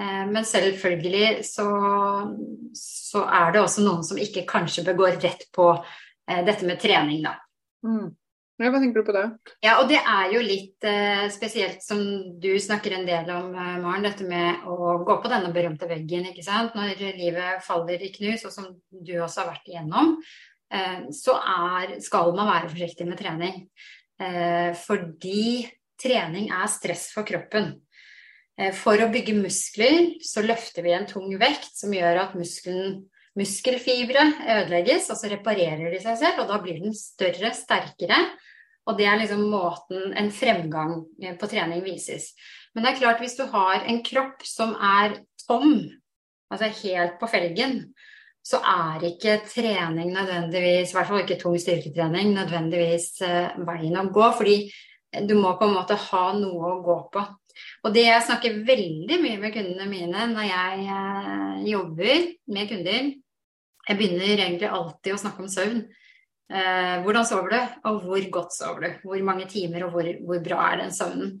Eh, 0.00 0.24
men 0.30 0.44
selvfølgelig 0.48 1.44
så, 1.46 1.68
så, 2.74 3.22
er 3.24 3.54
det 3.54 3.62
også 3.62 3.84
noen 3.86 4.04
som 4.06 4.18
ikke 4.18 4.46
kanskje 4.48 4.84
bør 4.88 5.00
gå 5.02 5.14
rett 5.22 5.48
på 5.54 5.70
eh, 5.76 6.42
dette 6.46 6.66
med 6.66 6.80
trening, 6.82 7.22
da. 7.26 7.36
Mm. 7.86 8.12
Ja, 8.62 8.68
hva 8.70 8.78
tenker 8.78 9.02
du 9.02 9.06
på 9.08 9.14
det? 9.16 9.24
Ja, 9.66 9.72
og 9.82 9.88
det 9.90 9.98
er 9.98 10.28
jo 10.30 10.40
litt 10.44 10.84
eh, 10.86 11.24
spesielt 11.34 11.82
som 11.82 11.98
du 12.38 12.52
snakker 12.62 12.94
en 12.94 13.06
del 13.06 13.30
om, 13.34 13.48
eh, 13.50 13.78
Maren. 13.82 14.06
Dette 14.06 14.26
med 14.28 14.68
å 14.70 14.92
gå 15.02 15.16
på 15.22 15.30
denne 15.32 15.50
berømte 15.54 15.88
veggen, 15.90 16.28
ikke 16.30 16.44
sant. 16.46 16.76
Når 16.78 17.02
livet 17.18 17.64
faller 17.66 18.02
i 18.02 18.12
knus, 18.14 18.46
og 18.46 18.54
som 18.54 18.68
du 18.94 19.16
også 19.16 19.42
har 19.42 19.50
vært 19.56 19.72
igjennom, 19.72 20.14
eh, 20.70 21.00
så 21.10 21.34
er, 21.40 21.96
skal 22.04 22.30
man 22.38 22.52
være 22.52 22.70
forsiktig 22.70 23.08
med 23.10 23.18
trening. 23.18 23.58
Eh, 24.22 24.70
fordi 24.78 25.66
trening 25.98 26.52
er 26.54 26.70
stress 26.70 27.08
for 27.14 27.26
kroppen. 27.26 27.72
Eh, 28.60 28.70
for 28.76 29.00
å 29.02 29.10
bygge 29.12 29.34
muskler 29.38 30.14
så 30.22 30.44
løfter 30.44 30.86
vi 30.86 30.94
en 30.94 31.08
tung 31.10 31.32
vekt 31.40 31.72
som 31.74 31.94
gjør 31.94 32.22
at 32.22 32.38
muskelen, 32.38 33.02
muskelfibre 33.34 34.28
ødelegges, 34.44 35.08
og 35.10 35.18
så 35.18 35.30
reparerer 35.32 35.90
de 35.90 35.98
seg 36.02 36.20
selv, 36.20 36.44
og 36.44 36.52
da 36.52 36.60
blir 36.62 36.78
den 36.84 36.94
større, 36.94 37.50
sterkere. 37.56 38.20
Og 38.84 38.98
det 38.98 39.08
er 39.08 39.18
liksom 39.18 39.46
måten 39.50 40.12
en 40.18 40.30
fremgang 40.34 41.00
eh, 41.22 41.34
på 41.40 41.50
trening 41.50 41.82
vises. 41.86 42.32
Men 42.74 42.84
det 42.84 42.92
er 42.92 43.02
klart, 43.02 43.22
hvis 43.22 43.38
du 43.38 43.46
har 43.50 43.86
en 43.88 44.02
kropp 44.06 44.44
som 44.46 44.74
er 44.76 45.20
tom, 45.46 45.78
altså 46.52 46.70
helt 46.84 47.18
på 47.18 47.30
felgen, 47.30 47.78
så 48.44 48.60
er 48.60 49.06
ikke 49.08 49.38
trening 49.48 50.10
nødvendigvis, 50.12 50.90
i 50.92 50.96
hvert 50.98 51.08
fall 51.08 51.22
ikke 51.22 51.38
tung 51.40 51.56
styrketrening, 51.58 52.34
nødvendigvis 52.36 53.08
eh, 53.24 53.54
veien 53.66 53.96
å 53.98 54.10
gå. 54.12 54.26
Fordi 54.36 54.58
du 55.24 55.34
må 55.38 55.54
på 55.56 55.66
en 55.66 55.78
måte 55.78 55.96
ha 56.10 56.26
noe 56.36 56.74
å 56.74 56.82
gå 56.84 56.98
på. 57.14 57.24
Og 57.84 57.92
det 57.92 58.06
jeg 58.06 58.24
snakker 58.24 58.62
veldig 58.64 59.18
mye 59.20 59.40
med 59.42 59.52
kundene 59.52 59.90
mine 59.90 60.24
når 60.30 60.48
jeg 60.48 60.86
eh, 60.88 61.58
jobber 61.68 62.30
med 62.56 62.70
kunder 62.70 63.10
Jeg 63.84 63.98
begynner 63.98 64.40
egentlig 64.40 64.70
alltid 64.72 65.12
å 65.12 65.20
snakke 65.20 65.44
om 65.44 65.50
søvn. 65.52 65.82
Eh, 66.48 66.94
hvordan 67.04 67.26
sover 67.28 67.52
du, 67.52 67.74
og 67.90 67.98
hvor 68.06 68.26
godt 68.32 68.56
sover 68.56 68.86
du? 68.86 69.04
Hvor 69.04 69.20
mange 69.26 69.44
timer, 69.50 69.84
og 69.84 69.92
hvor, 69.92 70.08
hvor 70.24 70.40
bra 70.44 70.70
er 70.70 70.80
den 70.80 70.94
søvnen? 70.96 71.34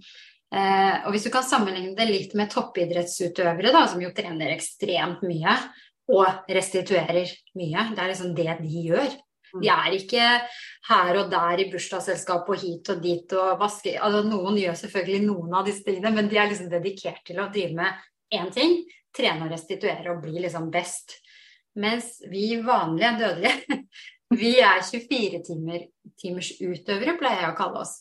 Eh, 0.54 0.96
og 1.06 1.14
hvis 1.14 1.24
du 1.24 1.30
kan 1.32 1.46
sammenligne 1.46 1.96
det 1.96 2.06
litt 2.10 2.36
med 2.36 2.52
toppidrettsutøvere, 2.52 3.72
da, 3.72 3.86
som 3.88 4.02
jo 4.04 4.12
trener 4.12 4.52
ekstremt 4.52 5.24
mye 5.24 5.56
og 6.12 6.52
restituerer 6.52 7.32
mye, 7.56 7.88
det 7.94 8.04
er 8.04 8.12
liksom 8.12 8.36
det 8.36 8.50
de 8.60 8.84
gjør. 8.90 9.16
De 9.60 9.70
er 9.70 9.96
ikke 9.96 10.28
her 10.88 11.18
og 11.20 11.30
der 11.32 11.62
i 11.62 11.68
bursdagsselskap 11.72 12.48
og 12.50 12.60
hit 12.60 12.90
og 12.92 13.02
dit 13.02 13.34
og 13.38 13.60
vaske 13.60 13.94
altså, 13.96 14.24
Noen 14.28 14.58
gjør 14.60 14.78
selvfølgelig 14.80 15.26
noen 15.28 15.54
av 15.54 15.68
disse 15.68 15.84
tingene, 15.86 16.12
men 16.16 16.30
de 16.30 16.40
er 16.40 16.50
liksom 16.50 16.70
dedikert 16.72 17.22
til 17.26 17.40
å 17.40 17.50
drive 17.54 17.78
med 17.78 18.08
én 18.34 18.50
ting. 18.54 18.80
Trene 19.14 19.46
og 19.46 19.54
restituere 19.54 20.10
og 20.10 20.24
bli 20.24 20.42
liksom 20.42 20.70
best. 20.74 21.20
Mens 21.78 22.18
vi 22.30 22.56
vanlige 22.62 23.14
dødelige, 23.20 23.78
vi 24.40 24.56
er 24.62 24.82
24 24.82 25.42
timer, 25.46 25.86
timers 26.20 26.50
utøvere, 26.58 27.16
pleier 27.18 27.46
jeg 27.46 27.54
å 27.54 27.58
kalle 27.58 27.84
oss. 27.84 27.96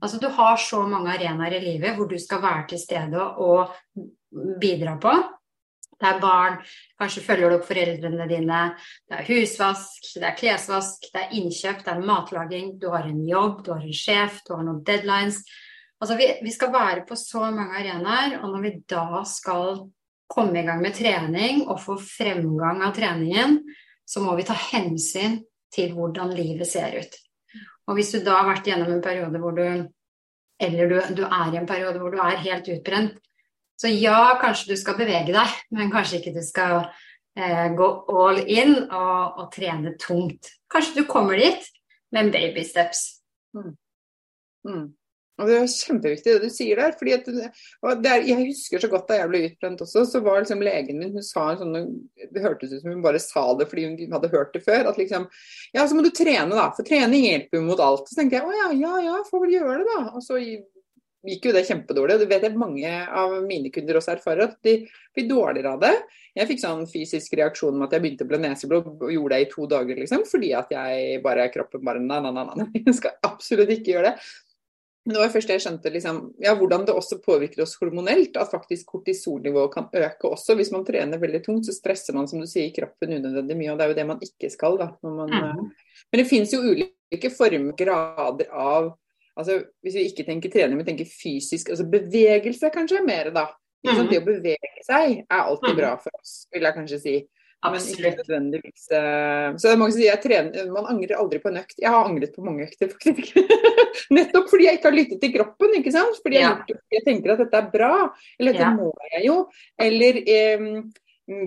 Altså 0.00 0.18
du 0.20 0.30
har 0.32 0.56
så 0.60 0.80
mange 0.88 1.12
arenaer 1.12 1.58
i 1.58 1.64
livet 1.64 1.96
hvor 1.96 2.08
du 2.08 2.16
skal 2.20 2.40
være 2.44 2.68
til 2.72 2.80
stede 2.80 3.20
og 3.44 3.74
bidra 4.60 4.96
på. 5.00 5.12
Det 6.04 6.10
er 6.10 6.20
barn, 6.20 6.58
kanskje 7.00 7.22
følger 7.24 7.48
du 7.48 7.56
opp 7.56 7.62
foreldrene 7.64 8.26
dine. 8.28 8.62
Det 9.08 9.16
er 9.16 9.28
husvask, 9.30 10.10
det 10.20 10.26
er 10.28 10.36
klesvask, 10.36 11.06
det 11.14 11.22
er 11.22 11.36
innkjøp, 11.38 11.80
det 11.86 11.94
er 11.94 12.02
matlaging. 12.04 12.74
Du 12.82 12.90
har 12.92 13.08
en 13.08 13.22
jobb, 13.24 13.62
du 13.64 13.72
har 13.72 13.86
en 13.86 13.96
sjef, 13.96 14.42
du 14.44 14.52
har 14.52 14.66
noen 14.66 14.82
deadlines. 14.84 15.40
Altså 15.96 16.18
vi, 16.20 16.28
vi 16.44 16.52
skal 16.52 16.74
være 16.74 17.06
på 17.08 17.16
så 17.16 17.46
mange 17.48 17.80
arenaer, 17.80 18.36
og 18.42 18.52
når 18.52 18.66
vi 18.66 18.74
da 18.92 19.22
skal 19.24 19.86
komme 20.28 20.60
i 20.60 20.66
gang 20.66 20.84
med 20.84 20.96
trening 20.98 21.64
og 21.64 21.80
få 21.80 21.96
fremgang 22.00 22.84
av 22.84 22.92
treningen, 22.96 23.62
så 24.04 24.20
må 24.20 24.36
vi 24.36 24.44
ta 24.44 24.56
hensyn 24.58 25.40
til 25.72 25.96
hvordan 25.96 26.36
livet 26.36 26.68
ser 26.68 27.00
ut. 27.00 27.20
Og 27.88 27.96
hvis 27.96 28.12
du 28.12 28.20
da 28.24 28.42
har 28.42 28.50
vært 28.52 28.68
gjennom 28.68 28.92
en 28.92 29.04
periode 29.04 29.40
hvor 29.40 29.56
du 29.56 29.64
eller 30.62 30.88
du, 30.88 30.98
du 31.18 31.24
er 31.26 31.52
i 31.52 31.58
en 31.58 31.66
periode 31.66 31.98
hvor 31.98 32.12
du 32.14 32.20
er 32.22 32.42
helt 32.44 32.68
utbrent, 32.76 33.16
så 33.80 33.90
ja, 33.90 34.38
kanskje 34.40 34.72
du 34.72 34.80
skal 34.80 34.98
bevege 34.98 35.34
deg, 35.34 35.54
men 35.74 35.92
kanskje 35.92 36.20
ikke 36.20 36.34
du 36.36 36.42
skal 36.46 36.84
eh, 37.38 37.70
gå 37.74 37.88
all 38.14 38.42
in 38.46 38.76
og, 38.84 39.40
og, 39.40 39.46
trene 39.54 39.96
tungt. 40.00 40.52
Kanskje 40.70 41.02
du 41.02 41.08
kommer 41.10 41.40
dit, 41.40 41.70
men 42.14 42.30
baby 42.34 42.62
steps. 42.66 43.06
Mm. 43.56 43.72
Mm. 44.68 44.84
Og 45.34 45.48
Det 45.50 45.54
er 45.58 45.64
kjempeviktig 45.66 46.32
det 46.36 46.46
du 46.46 46.52
sier 46.52 46.78
der. 46.78 46.92
fordi 46.94 47.14
at, 47.16 47.28
er, 48.06 48.22
Jeg 48.22 48.46
husker 48.52 48.78
så 48.78 48.90
godt 48.90 49.08
da 49.08 49.18
jeg 49.18 49.30
ble 49.32 49.40
utbrent 49.48 49.82
også, 49.82 50.04
så 50.06 50.20
var 50.22 50.44
liksom 50.44 50.62
legen 50.62 51.00
min 51.00 51.16
hun 51.16 51.26
sa 51.26 51.48
sånn, 51.58 51.74
Det 52.14 52.42
hørtes 52.44 52.70
ut 52.70 52.84
som 52.84 52.92
hun 52.92 53.02
bare 53.02 53.18
sa 53.22 53.42
det 53.58 53.66
fordi 53.70 53.88
hun 53.88 54.14
hadde 54.14 54.30
hørt 54.30 54.54
det 54.54 54.62
før. 54.62 54.92
At 54.92 55.00
liksom 55.00 55.26
Ja, 55.74 55.88
så 55.88 55.98
må 55.98 56.06
du 56.06 56.12
trene, 56.14 56.54
da. 56.54 56.68
For 56.76 56.86
trening 56.86 57.26
hjelper 57.26 57.58
jo 57.58 57.66
mot 57.66 57.82
alt. 57.82 58.06
Så 58.06 58.20
tenkte 58.20 58.38
jeg 58.38 58.46
å 58.46 58.54
ja, 58.54 58.70
ja, 58.78 58.94
ja, 59.08 59.18
får 59.26 59.42
vel 59.42 59.56
gjøre 59.58 59.80
det, 59.82 59.88
da. 59.90 60.04
Og 60.14 60.22
så 60.22 60.38
gikk 61.24 61.48
jo 61.48 61.54
det 61.56 61.64
kjempedårlig. 61.68 62.16
og 62.16 62.22
Det 62.22 62.30
vet 62.30 62.46
jeg 62.46 62.60
mange 62.60 62.92
av 63.04 63.34
mine 63.46 63.72
kunder 63.74 63.98
også 64.00 64.14
erfarer, 64.14 64.50
at 64.50 64.56
de 64.66 64.76
blir 65.16 65.28
dårligere 65.30 65.74
av 65.74 65.82
det. 65.84 65.92
Jeg 66.34 66.50
fikk 66.50 66.62
sånn 66.62 66.86
fysisk 66.90 67.36
reaksjon 67.38 67.76
med 67.78 67.88
at 67.88 67.96
jeg 67.96 68.04
begynte 68.04 68.26
å 68.26 68.30
bli 68.30 68.40
neseblod 68.42 68.88
og 68.94 69.12
gjorde 69.12 69.36
det 69.36 69.44
i 69.44 69.50
to 69.52 69.68
dager, 69.70 70.00
liksom. 70.02 70.24
Fordi 70.28 70.54
at 70.58 70.72
jeg 70.74 71.20
bare 71.24 71.50
kroppen 71.54 71.84
bare 71.86 72.02
Nei, 72.04 72.20
nei, 72.24 72.32
nei, 72.34 72.48
nei. 72.50 72.66
jeg 72.86 72.98
skal 72.98 73.16
absolutt 73.26 73.72
ikke 73.76 73.96
gjøre 73.96 74.12
det. 74.12 74.32
Men 75.04 75.18
det 75.18 75.20
var 75.20 75.32
først 75.34 75.50
jeg 75.52 75.60
skjønte 75.60 75.90
liksom, 75.92 76.18
ja, 76.40 76.54
hvordan 76.56 76.86
det 76.88 76.94
også 76.96 77.18
påvirker 77.24 77.60
oss 77.66 77.76
hormonelt. 77.76 78.38
At 78.40 78.52
faktisk 78.52 78.88
kortisolnivået 78.94 79.74
kan 79.74 79.88
øke 79.92 80.30
også. 80.30 80.56
Hvis 80.56 80.72
man 80.72 80.86
trener 80.88 81.20
veldig 81.20 81.42
tungt, 81.44 81.68
så 81.68 81.76
stresser 81.76 82.16
man 82.16 82.28
som 82.30 82.40
du 82.40 82.48
sier, 82.48 82.72
kroppen 82.72 83.12
unødvendig 83.18 83.56
mye. 83.58 83.72
Og 83.74 83.80
det 83.80 83.84
er 83.84 83.92
jo 83.92 83.98
det 84.00 84.06
man 84.08 84.24
ikke 84.24 84.52
skal. 84.52 84.78
da. 84.80 84.90
Man, 85.04 85.28
mm. 85.28 85.64
Men 86.08 86.22
det 86.22 86.28
finnes 86.30 86.56
jo 86.56 86.62
ulike 86.64 87.32
former, 87.36 87.76
grader 87.76 88.48
av 88.48 88.94
altså 89.38 89.60
Hvis 89.82 89.98
vi 89.98 90.08
ikke 90.10 90.26
tenker 90.26 90.52
trening, 90.52 90.78
men 90.78 90.86
tenker 90.86 91.08
fysisk, 91.10 91.72
altså 91.74 91.86
bevegelse 91.90 92.70
kanskje 92.74 93.04
mer, 93.06 93.32
da. 93.34 93.48
Mm. 93.84 94.06
Det 94.08 94.20
å 94.22 94.24
bevege 94.24 94.84
seg 94.86 95.18
er 95.20 95.40
alltid 95.42 95.74
mm. 95.74 95.80
bra 95.80 95.94
for 96.00 96.20
oss, 96.20 96.36
vil 96.54 96.64
jeg 96.64 96.76
kanskje 96.78 97.00
si. 97.02 97.16
Men 97.64 97.80
ikke 97.88 98.10
nødvendigvis 98.18 98.82
uh, 98.92 99.54
Så 99.56 99.68
det 99.68 99.70
er 99.72 99.78
mange 99.80 99.94
som 99.94 100.00
sier 100.02 100.10
jeg 100.10 100.20
trener, 100.20 100.66
man 100.72 100.88
angrer 100.90 101.16
aldri 101.16 101.40
på 101.40 101.48
en 101.48 101.62
økt. 101.62 101.78
Jeg 101.80 101.92
har 101.94 102.08
angret 102.10 102.34
på 102.36 102.44
mange 102.44 102.66
økter, 102.66 102.90
faktisk. 102.92 103.38
Nettopp 104.16 104.50
fordi 104.52 104.66
jeg 104.68 104.78
ikke 104.78 104.90
har 104.90 104.98
lyttet 104.98 105.22
til 105.22 105.32
kroppen. 105.38 105.78
ikke 105.78 105.94
sant? 105.94 106.20
Fordi 106.20 106.40
jeg, 106.40 106.58
ja. 106.68 106.82
jeg 106.98 107.06
tenker 107.06 107.34
at 107.34 107.40
dette 107.44 107.62
er 107.62 107.70
bra. 107.72 107.94
Eller 108.36 108.56
dette 108.56 108.68
ja. 108.68 108.74
må 108.76 108.90
jeg 109.14 109.24
jo. 109.30 109.38
Eller 109.80 110.20
um, 110.60 110.68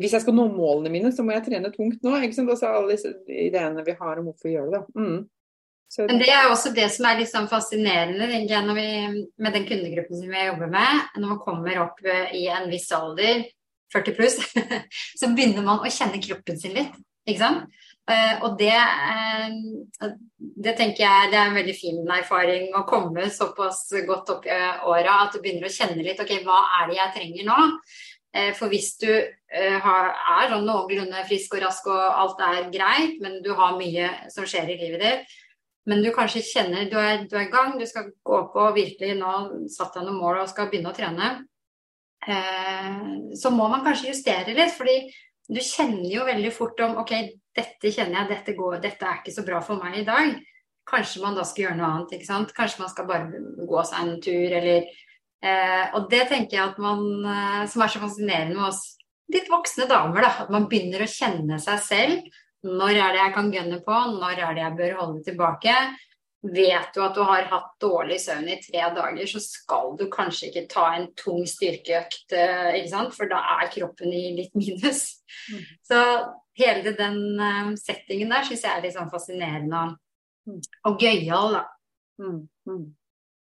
hvis 0.01 0.17
jeg 0.17 0.25
skal 0.25 0.37
nå 0.37 0.47
målene 0.55 0.93
mine, 0.93 1.13
så 1.13 1.25
må 1.25 1.35
jeg 1.35 1.45
trene 1.51 1.73
tungt 1.73 2.01
nå. 2.01 2.15
ikke 2.25 2.39
sant? 2.39 2.49
Altså 2.49 2.73
alle 2.73 2.95
disse 2.95 3.13
ideene 3.27 3.85
vi 3.85 3.97
har 3.99 4.17
om 4.17 4.31
hvorfor 4.31 4.49
vi 4.49 4.55
gjør 4.55 4.73
det. 4.73 4.83
Mm. 4.97 5.19
Men 5.95 6.19
det 6.19 6.27
er 6.29 6.49
også 6.51 6.73
det 6.75 6.89
som 6.91 7.07
er 7.07 7.21
litt 7.21 7.31
sånn 7.31 7.47
fascinerende 7.49 8.27
vi, 8.27 8.87
med 9.39 9.55
den 9.55 9.67
kundegruppen 9.69 10.19
som 10.19 10.33
vi 10.33 10.47
jobber 10.49 10.71
med. 10.71 11.13
Når 11.15 11.29
man 11.31 11.43
kommer 11.43 11.79
opp 11.85 12.01
eh, 12.03 12.33
i 12.35 12.47
en 12.51 12.67
viss 12.71 12.89
alder, 12.95 13.45
40 13.95 14.17
pluss, 14.17 14.35
så 15.19 15.29
begynner 15.31 15.63
man 15.63 15.79
å 15.79 15.91
kjenne 15.91 16.19
kroppen 16.23 16.59
sin 16.59 16.75
litt. 16.75 16.91
Ikke 17.27 17.39
sant? 17.39 17.79
Eh, 18.11 18.35
og 18.43 18.59
det, 18.59 18.75
eh, 18.75 20.11
det 20.37 20.75
tenker 20.75 21.05
jeg 21.05 21.31
det 21.31 21.39
er 21.39 21.49
en 21.53 21.57
veldig 21.57 21.77
fin 21.79 22.03
erfaring 22.17 22.69
å 22.75 22.83
komme 22.87 23.31
såpass 23.31 23.87
godt 24.07 24.35
opp 24.35 24.45
i 24.47 24.59
åra 24.91 25.21
at 25.23 25.33
du 25.35 25.41
begynner 25.41 25.67
å 25.67 25.73
kjenne 25.73 26.03
litt 26.03 26.19
OK, 26.23 26.35
hva 26.43 26.61
er 26.81 26.91
det 26.91 26.99
jeg 26.99 27.15
trenger 27.15 27.49
nå? 27.49 27.71
For 28.59 28.69
hvis 28.69 28.91
du 29.01 29.07
er 29.09 30.49
sånn 30.51 30.67
noenlunde 30.67 31.23
frisk 31.25 31.55
og 31.55 31.63
rask 31.63 31.87
og 31.89 31.97
alt 31.97 32.41
er 32.43 32.67
greit, 32.69 33.15
men 33.23 33.39
du 33.41 33.49
har 33.57 33.79
mye 33.79 34.11
som 34.29 34.45
skjer 34.45 34.67
i 34.75 34.75
livet 34.77 35.01
ditt, 35.01 35.37
men 35.87 36.03
du 36.03 36.09
kanskje 36.15 36.43
kjenner 36.43 36.89
du 36.91 36.97
er, 36.99 37.23
du 37.29 37.37
er 37.37 37.45
i 37.45 37.51
gang, 37.51 37.77
du 37.79 37.85
skal 37.87 38.09
gå 38.27 38.41
på 38.51 38.63
og 38.65 38.75
virkelig 38.75 39.15
nå 39.15 39.35
satt 39.71 39.95
deg 39.95 40.07
noen 40.07 40.19
mål 40.19 40.41
og 40.41 40.51
skal 40.51 40.67
begynne 40.71 40.91
å 40.91 40.97
trene. 40.97 41.29
Eh, 42.27 42.97
så 43.39 43.51
må 43.55 43.69
man 43.71 43.85
kanskje 43.85 44.11
justere 44.11 44.55
litt, 44.57 44.73
fordi 44.75 44.97
du 45.47 45.61
kjenner 45.63 46.09
jo 46.11 46.25
veldig 46.27 46.51
fort 46.51 46.81
om 46.83 46.99
OK, 47.03 47.13
dette 47.55 47.91
kjenner 47.93 48.19
jeg, 48.19 48.31
dette, 48.33 48.55
går, 48.57 48.81
dette 48.83 49.07
er 49.07 49.21
ikke 49.21 49.35
så 49.37 49.45
bra 49.47 49.61
for 49.63 49.79
meg 49.79 50.01
i 50.01 50.07
dag. 50.07 50.33
Kanskje 50.87 51.23
man 51.23 51.37
da 51.37 51.45
skal 51.47 51.67
gjøre 51.67 51.79
noe 51.79 51.91
annet, 51.93 52.17
ikke 52.17 52.27
sant. 52.27 52.51
Kanskje 52.55 52.83
man 52.83 52.91
skal 52.91 53.07
bare 53.07 53.43
gå 53.69 53.85
seg 53.87 54.01
en 54.01 54.19
tur, 54.23 54.57
eller 54.59 54.83
eh, 54.83 55.85
Og 55.95 56.11
det 56.11 56.25
tenker 56.33 56.59
jeg 56.59 56.65
at 56.65 56.83
man, 56.83 57.07
eh, 57.31 57.63
som 57.71 57.83
er 57.83 57.95
så 57.95 58.03
fascinerende 58.03 58.59
med 58.59 58.67
oss 58.69 58.83
litt 59.31 59.47
voksne 59.51 59.87
damer, 59.87 60.27
da. 60.27 60.33
At 60.43 60.51
man 60.51 60.67
begynner 60.71 61.03
å 61.03 61.09
kjenne 61.11 61.59
seg 61.63 61.81
selv 61.83 62.37
når 62.67 62.97
er 62.97 63.15
det 63.15 63.21
jeg 63.21 63.33
kan 63.35 63.53
gunne 63.53 63.79
på? 63.85 64.01
Når 64.17 64.43
er 64.43 64.53
det 64.55 64.63
jeg 64.63 64.77
bør 64.81 64.99
holde 65.01 65.23
tilbake? 65.25 65.75
Vet 66.47 66.93
du 66.93 67.01
at 67.01 67.15
du 67.17 67.23
har 67.25 67.47
hatt 67.49 67.71
dårlig 67.81 68.19
søvn 68.21 68.49
i 68.53 68.59
tre 68.61 68.83
dager, 68.93 69.23
så 69.27 69.41
skal 69.41 69.95
du 69.97 70.05
kanskje 70.11 70.51
ikke 70.51 70.67
ta 70.69 70.85
en 70.95 71.07
tung 71.17 71.41
styrkeøkt, 71.49 72.35
eh, 72.37 72.77
for 73.15 73.31
da 73.31 73.39
er 73.57 73.71
kroppen 73.73 74.13
i 74.13 74.35
litt 74.37 74.53
minus. 74.55 75.17
Mm. 75.51 75.63
Så 75.89 76.01
hele 76.57 76.93
den 76.97 77.17
um, 77.39 77.73
settingen 77.77 78.29
der 78.33 78.45
syns 78.45 78.63
jeg 78.65 78.73
er 78.73 78.85
litt 78.85 78.95
sånn 78.95 79.11
fascinerende 79.11 79.81
og, 79.81 79.97
mm. 80.49 80.61
og 80.89 81.01
gøyal, 81.01 81.57
da. 81.57 81.65
Mm. 82.21 82.39
Mm. 82.69 82.85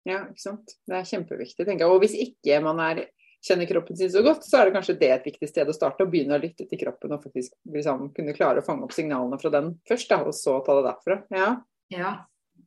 Ja, 0.07 0.23
ikke 0.31 0.45
sant. 0.45 0.77
Det 0.87 0.95
er 0.95 1.07
kjempeviktig, 1.11 1.65
tenker 1.67 1.85
jeg. 1.85 1.91
Og 1.91 2.01
hvis 2.03 2.15
ikke 2.15 2.61
man 2.63 2.79
er 2.83 3.03
kjenner 3.43 3.69
kroppen 3.69 3.97
sin 3.97 4.11
så 4.11 4.23
godt, 4.25 4.45
så 4.45 4.59
er 4.59 4.67
det 4.67 4.75
kanskje 4.75 4.97
det 4.99 5.11
et 5.13 5.27
viktig 5.29 5.49
sted 5.49 5.69
å 5.69 5.75
starte. 5.75 6.05
Å 6.05 6.11
begynne 6.11 6.37
å 6.37 6.41
lytte 6.41 6.65
til 6.67 6.81
kroppen 6.81 7.13
og 7.15 7.23
faktisk 7.23 7.53
liksom, 7.73 8.09
kunne 8.15 8.35
klare 8.37 8.63
å 8.63 8.65
fange 8.65 8.87
opp 8.87 8.95
signalene 8.95 9.39
fra 9.41 9.51
den 9.53 9.71
først, 9.87 10.09
da, 10.11 10.23
og 10.25 10.35
så 10.35 10.57
ta 10.65 10.79
det 10.79 10.87
derfra. 10.89 11.19
Ja. 11.35 11.51
ja. 11.93 12.13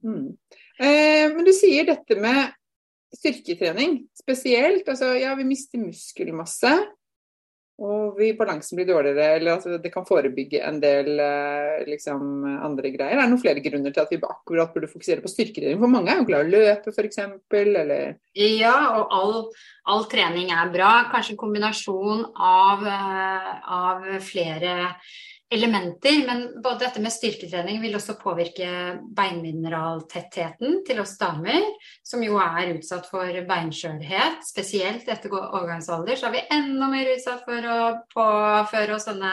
Mm. 0.07 0.31
Eh, 0.81 1.27
men 1.35 1.45
du 1.47 1.53
sier 1.57 1.89
dette 1.91 2.17
med 2.21 2.55
styrketrening 3.17 4.05
spesielt. 4.17 4.89
Altså, 4.89 5.13
ja, 5.19 5.35
vi 5.39 5.49
mister 5.49 5.83
muskelmasse. 5.83 6.73
Og 7.81 8.19
balansen 8.37 8.77
blir 8.77 8.89
dårligere, 8.91 9.39
eller 9.39 9.57
at 9.57 9.81
det 9.81 9.93
kan 9.95 10.05
forebygge 10.05 10.61
en 10.69 10.83
del 10.83 11.15
eh, 11.25 11.79
liksom, 11.89 12.45
andre 12.67 12.91
greier. 12.93 13.15
Er 13.17 13.23
det 13.23 13.31
noen 13.33 13.41
flere 13.41 13.63
grunner 13.65 13.95
til 13.95 14.03
at 14.03 14.13
vi 14.13 14.19
akkurat 14.21 14.75
burde 14.75 14.91
fokusere 14.91 15.25
på 15.25 15.33
styrketrening? 15.33 15.81
For 15.81 15.93
mange 15.93 16.13
er 16.13 16.21
jo 16.21 16.27
glad 16.29 16.45
i 16.45 16.51
å 16.51 16.61
løpe 16.67 16.93
f.eks. 16.93 17.23
Eller 17.57 18.19
Ja, 18.37 18.77
og 18.99 19.17
all, 19.17 19.35
all, 19.89 20.05
trening 20.13 20.53
er 20.53 20.75
bra. 20.75 20.93
Kanskje 21.15 21.39
en 21.39 21.41
kombinasjon 21.41 22.27
av, 22.37 22.85
eh, 22.85 23.51
av 23.81 24.05
flere 24.29 24.77
elementer. 25.51 26.27
Men 26.27 26.63
både 26.63 26.85
dette 26.85 27.03
med 27.03 27.13
styrketrening 27.13 27.81
vil 27.83 27.97
også 27.99 28.15
påvirke 28.21 28.69
beinmineraltettheten 29.17 30.81
til 30.87 31.01
oss 31.03 31.17
damer, 31.21 31.65
som 32.07 32.23
jo 32.25 32.39
er 32.43 32.75
utsatt 32.77 33.09
for 33.11 33.41
beinskjørhet. 33.49 34.45
Spesielt 34.47 35.09
etter 35.11 35.35
overgangsalder 35.35 36.17
så 36.19 36.31
er 36.31 36.37
vi 36.39 36.47
enda 36.57 36.91
mer 36.93 37.11
utsatt 37.17 37.43
for 37.49 37.61
å 37.75 37.81
påføre 38.15 38.95
oss 38.97 39.09
denne 39.11 39.33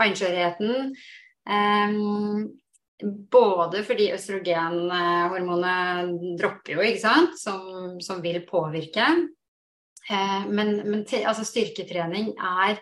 beinskjørheten. 0.00 0.96
Um, 1.50 2.50
både 3.32 3.80
fordi 3.84 4.10
østrogenhormonet 4.14 6.10
dropper 6.40 6.74
jo, 6.76 6.82
ikke 6.84 7.00
sant, 7.04 7.38
som, 7.40 7.96
som 8.04 8.20
vil 8.24 8.42
påvirke. 8.48 9.06
Eh, 10.10 10.42
men, 10.48 10.74
men 10.84 11.04
altså 11.24 11.44
styrketrening 11.46 12.32
er 12.36 12.76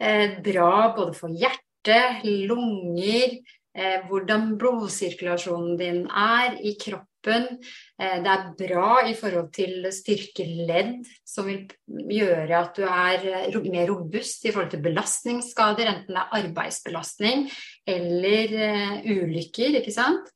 eh, 0.00 0.38
bra 0.44 0.94
både 0.96 1.12
for 1.16 1.28
hjertet 1.32 1.63
hjerte, 1.84 2.46
lunger, 2.48 3.38
eh, 3.74 4.06
hvordan 4.08 4.56
blodsirkulasjonen 4.58 5.78
din 5.78 6.06
er 6.06 6.58
i 6.62 6.76
kroppen. 6.78 7.58
Eh, 7.98 8.20
det 8.22 8.30
er 8.30 8.52
bra 8.58 9.06
i 9.08 9.14
forhold 9.14 9.52
til 9.52 9.86
styrkeledd, 9.90 11.04
som 11.24 11.46
vil 11.46 11.66
gjøre 11.86 12.58
at 12.58 12.76
du 12.76 12.84
er 12.84 13.48
eh, 13.48 13.70
mer 13.70 13.88
robust 13.88 14.44
i 14.44 14.52
forhold 14.52 14.70
til 14.70 14.82
belastningsskader, 14.82 15.88
enten 15.88 16.14
det 16.14 16.20
er 16.20 16.38
arbeidsbelastning 16.42 17.48
eller 17.86 18.56
eh, 18.68 19.04
ulykker, 19.04 19.80
ikke 19.80 19.92
sant. 19.92 20.33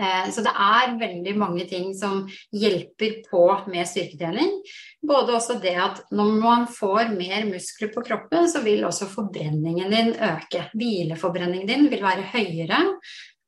Eh, 0.00 0.30
så 0.30 0.44
det 0.44 0.52
er 0.52 0.96
veldig 1.00 1.34
mange 1.40 1.64
ting 1.68 1.92
som 1.96 2.24
hjelper 2.52 3.20
på 3.30 3.44
med 3.72 3.88
styrketrening. 3.88 4.50
Både 5.06 5.36
også 5.38 5.58
det 5.62 5.76
at 5.80 6.02
når 6.14 6.32
man 6.42 6.66
får 6.70 7.14
mer 7.14 7.46
muskler 7.48 7.92
på 7.94 8.04
kroppen, 8.06 8.48
så 8.50 8.62
vil 8.66 8.84
også 8.86 9.08
forbrenningen 9.12 9.92
din 9.92 10.12
øke. 10.14 10.66
Hvileforbrenningen 10.76 11.70
din 11.70 11.88
vil 11.92 12.04
være 12.04 12.28
høyere 12.34 12.82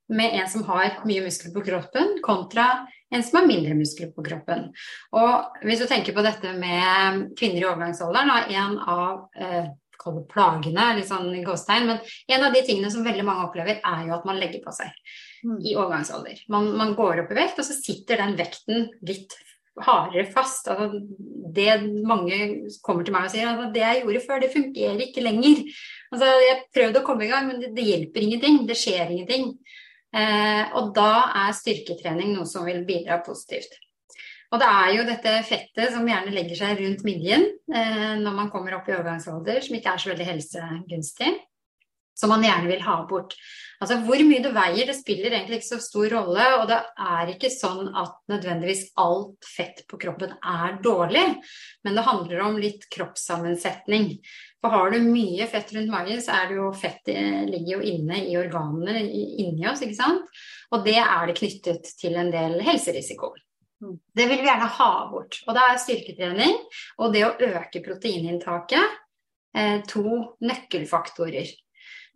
med 0.08 0.38
en 0.38 0.48
som 0.48 0.64
har 0.70 1.02
mye 1.04 1.24
muskler 1.26 1.52
på 1.52 1.64
kroppen, 1.66 2.16
kontra 2.24 2.68
en 3.12 3.24
som 3.24 3.40
har 3.40 3.48
mindre 3.48 3.76
muskler 3.76 4.08
på 4.12 4.24
kroppen. 4.24 4.70
Og 5.16 5.60
hvis 5.64 5.82
du 5.82 5.88
tenker 5.88 6.16
på 6.16 6.24
dette 6.24 6.54
med 6.56 7.28
kvinner 7.38 7.62
i 7.62 7.68
overgangsalderen, 7.68 8.32
er 8.32 8.56
en 8.60 8.78
av 8.80 9.28
eh, 9.36 9.68
plagene, 10.32 10.92
litt 10.96 11.08
sånn 11.10 11.32
gåstegn, 11.44 11.88
men 11.88 12.00
en 12.32 12.44
av 12.46 12.54
de 12.54 12.62
tingene 12.64 12.92
som 12.92 13.04
veldig 13.04 13.24
mange 13.26 13.48
opplever, 13.48 13.80
er 13.84 14.06
jo 14.06 14.16
at 14.16 14.28
man 14.28 14.40
legger 14.40 14.62
på 14.64 14.72
seg. 14.76 14.92
Mm. 15.44 15.58
i 15.62 15.74
overgangsalder. 15.76 16.40
Man, 16.50 16.72
man, 16.78 16.94
går 16.98 17.22
opp 17.22 17.30
i 17.30 17.38
vekt, 17.38 17.60
og 17.60 17.66
så 17.66 17.76
sitter 17.76 18.18
den 18.22 18.34
vekten 18.38 18.88
litt 19.06 19.36
hardere 19.78 20.26
fast. 20.32 20.66
Altså, 20.72 20.98
det 21.54 21.76
mange 22.06 22.38
kommer 22.84 23.06
til 23.06 23.14
meg 23.14 23.28
og 23.28 23.34
sier 23.34 23.50
altså, 23.50 23.68
det 23.74 23.84
jeg 23.84 24.02
gjorde 24.02 24.24
før, 24.24 24.40
det 24.42 24.54
fungerer 24.54 25.02
ikke 25.04 25.24
lenger. 25.24 25.60
Altså, 26.10 26.30
jeg 26.42 26.62
prøvde 26.74 27.02
å 27.02 27.06
komme 27.06 27.26
i 27.26 27.30
gang, 27.30 27.50
men 27.50 27.62
det, 27.62 27.74
det 27.76 27.86
hjelper 27.86 28.26
ingenting. 28.26 28.64
Det 28.68 28.78
skjer 28.78 29.12
ingenting. 29.14 29.52
Eh, 30.16 30.64
og 30.80 30.90
da 30.96 31.12
er 31.44 31.54
styrketrening 31.56 32.32
noe 32.34 32.48
som 32.48 32.66
vil 32.66 32.82
bidra 32.88 33.20
positivt. 33.22 33.78
Og 34.48 34.62
det 34.62 34.68
er 34.72 34.90
jo 34.96 35.04
dette 35.04 35.32
fettet 35.44 35.92
som 35.92 36.06
gjerne 36.08 36.32
legger 36.32 36.56
seg 36.56 36.78
rundt 36.80 37.02
midjen 37.04 37.44
eh, 37.68 38.14
når 38.16 38.32
man 38.32 38.48
kommer 38.50 38.78
opp 38.78 38.88
i 38.88 38.94
overgangsalder, 38.96 39.60
som 39.60 39.76
ikke 39.76 39.92
er 39.92 40.02
så 40.02 40.10
veldig 40.14 40.28
helsegunstig 40.30 41.34
som 42.18 42.32
man 42.34 42.44
gjerne 42.44 42.70
vil 42.70 42.84
ha 42.84 43.00
bort. 43.08 43.36
Altså 43.78 44.00
Hvor 44.02 44.18
mye 44.26 44.42
du 44.42 44.48
veier, 44.50 44.88
det 44.88 44.96
spiller 44.98 45.30
egentlig 45.30 45.60
ikke 45.60 45.68
så 45.68 45.78
stor 45.82 46.08
rolle. 46.10 46.46
Og 46.58 46.66
det 46.70 46.78
er 46.98 47.32
ikke 47.34 47.50
sånn 47.54 47.92
at 47.94 48.16
nødvendigvis 48.30 48.88
alt 48.98 49.46
fett 49.46 49.84
på 49.90 50.00
kroppen 50.02 50.34
er 50.34 50.78
dårlig, 50.82 51.24
men 51.86 51.98
det 51.98 52.06
handler 52.06 52.44
om 52.48 52.58
litt 52.58 52.88
kroppssammensetning. 52.94 54.16
For 54.58 54.74
har 54.74 54.90
du 54.90 54.98
mye 55.06 55.46
fett 55.46 55.70
rundt 55.76 55.92
magen, 55.92 56.18
så 56.24 56.34
er 56.40 56.50
det 56.50 56.58
jo 56.58 56.72
fett 56.74 57.06
ligger 57.06 57.76
jo 57.76 57.92
inne 57.92 58.24
i 58.26 58.34
organene 58.40 59.04
inni 59.06 59.68
oss, 59.70 59.84
ikke 59.86 60.00
sant. 60.00 60.40
Og 60.74 60.82
det 60.86 60.98
er 60.98 61.30
det 61.30 61.38
knyttet 61.38 61.92
til 62.00 62.18
en 62.18 62.32
del 62.34 62.58
helserisiko. 62.66 63.30
Mm. 63.78 63.94
Det 64.10 64.26
vil 64.26 64.42
vi 64.42 64.48
gjerne 64.50 64.72
ha 64.74 64.90
bort. 65.12 65.38
Og 65.46 65.54
det 65.54 65.62
er 65.64 65.78
styrketrening 65.84 66.56
og 66.98 67.14
det 67.14 67.22
å 67.28 67.36
øke 67.46 67.82
proteininntaket 67.86 68.98
eh, 69.54 69.78
to 69.86 70.34
nøkkelfaktorer. 70.42 71.54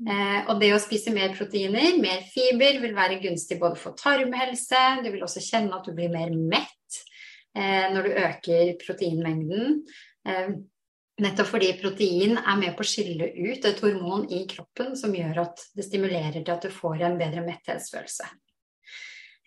Eh, 0.02 0.40
og 0.50 0.58
det 0.60 0.72
å 0.74 0.80
spise 0.82 1.12
mer 1.14 1.34
proteiner, 1.36 1.98
mer 2.02 2.24
fiber, 2.32 2.80
vil 2.82 2.94
være 2.96 3.20
gunstig 3.22 3.60
både 3.60 3.78
for 3.80 3.96
tarmhelse, 3.98 4.82
du 5.04 5.10
vil 5.12 5.24
også 5.26 5.42
kjenne 5.44 5.76
at 5.76 5.86
du 5.86 5.94
blir 5.96 6.12
mer 6.12 6.32
mett 6.34 7.00
eh, 7.54 7.88
når 7.92 8.08
du 8.08 8.20
øker 8.24 8.72
proteinmengden. 8.82 9.82
Eh, 10.28 10.54
nettopp 11.22 11.52
fordi 11.52 11.74
protein 11.78 12.38
er 12.40 12.58
med 12.58 12.74
på 12.76 12.82
å 12.84 12.88
skille 12.88 13.28
ut 13.36 13.68
et 13.68 13.84
hormon 13.84 14.24
i 14.32 14.42
kroppen 14.50 14.96
som 14.98 15.14
gjør 15.14 15.44
at 15.44 15.66
det 15.76 15.86
stimulerer 15.86 16.40
til 16.40 16.54
at 16.54 16.66
du 16.66 16.72
får 16.72 17.04
en 17.06 17.20
bedre 17.20 17.44
metthetsfølelse. 17.46 18.26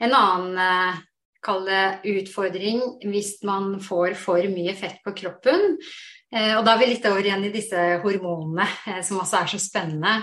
En 0.06 0.16
annen 0.16 0.62
eh, 0.62 1.04
kall 1.46 1.66
det 1.68 1.86
utfordring 2.10 2.82
hvis 3.06 3.38
man 3.46 3.76
får 3.84 4.16
for 4.20 4.52
mye 4.52 4.76
fett 4.78 5.02
på 5.06 5.14
kroppen. 5.18 5.78
Eh, 6.36 6.52
og 6.58 6.66
da 6.68 6.74
er 6.74 6.82
vi 6.82 6.90
litt 6.90 7.06
over 7.08 7.24
igjen 7.24 7.48
i 7.48 7.54
disse 7.54 7.82
hormonene, 8.04 8.68
eh, 8.92 9.00
som 9.08 9.22
også 9.22 9.40
er 9.40 9.52
så 9.54 9.60
spennende. 9.62 10.18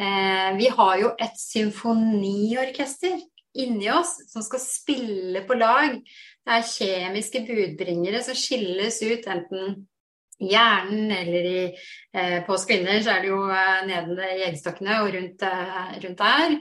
Eh, 0.00 0.48
vi 0.56 0.70
har 0.72 0.94
jo 1.02 1.12
et 1.20 1.36
symfoniorkester 1.36 3.18
inni 3.60 3.90
oss 3.92 4.14
som 4.30 4.44
skal 4.44 4.62
spille 4.64 5.42
på 5.44 5.58
lag. 5.60 5.98
Det 6.42 6.54
er 6.56 6.70
kjemiske 6.70 7.42
budbringere 7.50 8.22
som 8.24 8.38
skilles 8.38 8.96
ut 9.04 9.28
enten 9.28 9.82
hjernen 10.42 11.12
eller 11.14 11.44
i, 11.46 11.58
på 12.42 12.54
oss 12.56 12.64
kvinner, 12.66 12.96
så 13.04 13.12
er 13.12 13.20
det 13.22 13.28
jo 13.28 13.44
nede 13.86 14.30
i 14.40 14.46
eggstokkene 14.48 14.96
og 15.04 15.12
rundt, 15.14 15.44
rundt 16.02 16.24
der. 16.24 16.56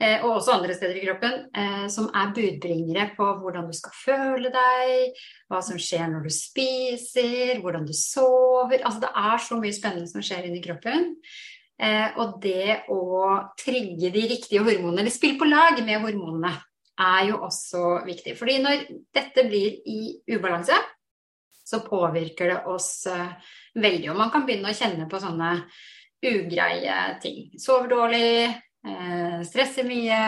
Eh, 0.00 0.22
og 0.24 0.38
også 0.38 0.54
andre 0.54 0.72
steder 0.72 0.96
i 0.96 1.02
kroppen, 1.04 1.34
eh, 1.52 1.86
som 1.92 2.06
er 2.16 2.32
budbringere 2.32 3.10
på 3.18 3.26
hvordan 3.42 3.66
du 3.68 3.74
skal 3.76 3.92
føle 3.92 4.48
deg, 4.54 5.18
hva 5.52 5.58
som 5.60 5.76
skjer 5.76 6.06
når 6.08 6.24
du 6.24 6.32
spiser, 6.32 7.60
hvordan 7.60 7.84
du 7.84 7.92
sover. 7.96 8.80
Altså 8.80 9.02
det 9.02 9.10
er 9.22 9.42
så 9.44 9.58
mye 9.60 9.76
spennende 9.76 10.08
som 10.08 10.24
skjer 10.24 10.48
inni 10.48 10.62
kroppen. 10.64 11.10
Eh, 11.80 12.16
og 12.16 12.38
det 12.40 12.86
å 12.92 13.02
trigge 13.60 14.08
de 14.14 14.22
riktige 14.30 14.64
hormonene, 14.64 15.02
eller 15.02 15.12
spille 15.12 15.36
på 15.40 15.48
lag 15.50 15.76
med 15.84 16.00
hormonene, 16.06 16.54
er 17.00 17.28
jo 17.28 17.42
også 17.44 18.00
viktig. 18.08 18.34
Fordi 18.40 18.56
når 18.64 18.88
dette 19.12 19.44
blir 19.48 19.84
i 19.84 20.00
ubalanse, 20.32 20.80
så 21.60 21.82
påvirker 21.84 22.54
det 22.54 22.58
oss 22.72 23.04
veldig. 23.76 24.10
Og 24.10 24.18
man 24.18 24.32
kan 24.32 24.48
begynne 24.48 24.72
å 24.72 24.76
kjenne 24.76 25.06
på 25.08 25.20
sånne 25.22 25.52
ugreie 26.26 26.96
ting. 27.22 27.46
Sover 27.60 27.88
dårlig, 27.88 28.50
stresser 29.46 29.84
mye, 29.84 30.18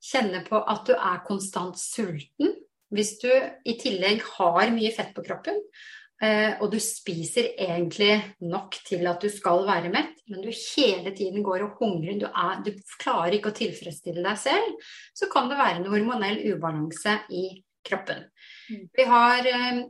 kjenner 0.00 0.44
på 0.46 0.58
at 0.58 0.86
du 0.88 0.94
er 0.96 1.22
konstant 1.26 1.76
sulten. 1.78 2.54
Hvis 2.90 3.18
du 3.22 3.28
i 3.30 3.76
tillegg 3.78 4.22
har 4.38 4.72
mye 4.74 4.90
fett 4.96 5.12
på 5.14 5.22
kroppen, 5.26 5.60
Eh, 6.20 6.58
og 6.60 6.68
du 6.68 6.76
spiser 6.84 7.54
egentlig 7.56 8.12
nok 8.44 8.76
til 8.84 9.06
at 9.08 9.22
du 9.24 9.30
skal 9.32 9.62
være 9.64 9.88
mett, 9.92 10.18
men 10.28 10.42
du 10.44 10.50
hele 10.52 11.14
tiden 11.16 11.40
går 11.44 11.64
og 11.64 11.78
hungrer, 11.80 12.18
du, 12.20 12.26
er, 12.28 12.58
du 12.60 12.74
klarer 13.00 13.38
ikke 13.38 13.54
å 13.54 13.56
tilfredsstille 13.56 14.24
deg 14.26 14.36
selv, 14.42 14.90
så 15.16 15.30
kan 15.32 15.48
det 15.48 15.56
være 15.56 15.80
en 15.80 15.88
hormonell 15.88 16.42
ubalanse 16.52 17.16
i 17.32 17.46
kroppen. 17.88 18.26
Mm. 18.68 18.84
Vi 18.98 19.06
har 19.08 19.48
eh, 19.48 19.80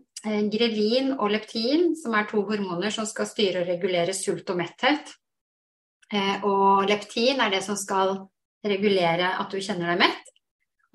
grelin 0.55 1.17
og 1.17 1.35
leptin, 1.35 1.97
som 1.99 2.15
er 2.15 2.31
to 2.31 2.45
hormoner 2.47 2.95
som 2.95 3.11
skal 3.11 3.27
styre 3.27 3.65
og 3.65 3.73
regulere 3.73 4.15
sult 4.15 4.55
og 4.55 4.63
metthet. 4.63 5.11
Eh, 6.11 6.45
og 6.47 6.89
leptin 6.91 7.41
er 7.43 7.53
det 7.55 7.63
som 7.65 7.79
skal 7.79 8.17
regulere 8.67 9.35
at 9.41 9.53
du 9.53 9.61
kjenner 9.63 9.93
deg 9.93 10.03
mett. 10.03 10.31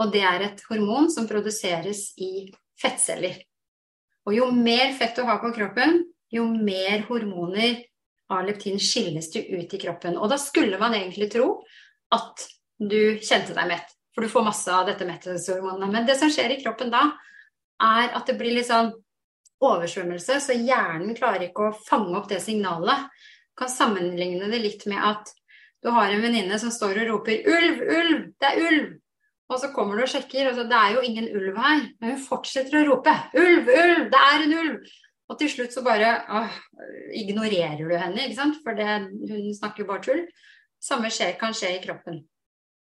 Og 0.01 0.11
det 0.11 0.23
er 0.27 0.43
et 0.43 0.63
hormon 0.67 1.07
som 1.11 1.27
produseres 1.29 2.09
i 2.19 2.49
fettceller. 2.81 3.37
Og 4.27 4.35
jo 4.35 4.49
mer 4.51 4.91
fett 4.97 5.15
du 5.15 5.23
har 5.27 5.39
på 5.39 5.53
kroppen, 5.55 6.01
jo 6.33 6.47
mer 6.49 7.05
hormoner 7.07 7.83
av 8.33 8.47
leptin 8.47 8.79
skilles 8.81 9.29
det 9.31 9.45
ut 9.53 9.73
i 9.73 9.79
kroppen. 9.79 10.17
Og 10.17 10.29
da 10.31 10.39
skulle 10.41 10.79
man 10.81 10.97
egentlig 10.97 11.29
tro 11.31 11.61
at 12.15 12.47
du 12.81 13.15
kjente 13.23 13.55
deg 13.55 13.69
mett, 13.69 13.93
for 14.13 14.25
du 14.25 14.31
får 14.31 14.47
masse 14.49 14.73
av 14.73 14.89
dette 14.89 15.07
metthetshormonet. 15.07 15.91
Men 15.93 16.09
det 16.09 16.17
som 16.19 16.31
skjer 16.33 16.55
i 16.55 16.59
kroppen 16.63 16.91
da, 16.91 17.05
er 17.83 18.11
at 18.17 18.27
det 18.27 18.37
blir 18.39 18.55
litt 18.55 18.67
sånn 18.67 18.91
oversvømmelse, 19.63 20.39
så 20.43 20.57
hjernen 20.57 21.15
klarer 21.15 21.47
ikke 21.47 21.69
å 21.69 21.77
fange 21.85 22.17
opp 22.19 22.27
det 22.31 22.41
signalet. 22.43 23.07
Kan 23.55 23.71
sammenligne 23.71 24.49
det 24.51 24.61
litt 24.63 24.85
med 24.91 24.99
at 24.99 25.31
du 25.85 25.91
har 25.93 26.09
en 26.09 26.23
venninne 26.23 26.57
som 26.59 26.71
står 26.73 27.03
og 27.03 27.09
roper 27.11 27.45
'ulv, 27.45 27.81
ulv, 27.81 28.21
det 28.41 28.51
er 28.51 28.61
ulv'. 28.67 28.93
Og 29.53 29.59
så 29.61 29.69
kommer 29.75 29.97
du 29.99 30.01
og 30.01 30.09
sjekker, 30.09 30.49
og 30.49 30.55
så, 30.57 30.63
det 30.65 30.77
er 30.77 30.95
jo 30.95 31.03
ingen 31.05 31.27
ulv 31.29 31.57
her. 31.61 31.83
Men 32.01 32.15
hun 32.15 32.23
fortsetter 32.25 32.79
å 32.79 32.85
rope 32.87 33.13
'ulv, 33.37 33.69
ulv, 33.69 34.07
det 34.09 34.21
er 34.31 34.45
en 34.45 34.55
ulv'. 34.61 34.95
Og 35.29 35.39
til 35.39 35.49
slutt 35.49 35.73
så 35.73 35.81
bare 35.85 36.09
åh, 36.37 36.57
ignorerer 37.17 37.81
du 37.81 37.93
henne, 37.97 38.25
ikke 38.25 38.37
sant? 38.37 38.57
for 38.63 38.77
det, 38.77 38.87
hun 39.29 39.53
snakker 39.57 39.87
bare 39.89 40.03
tull. 40.05 40.23
Samme 40.81 41.09
skjer, 41.13 41.33
kan 41.39 41.53
skje 41.53 41.71
i 41.77 41.83
kroppen. 41.85 42.19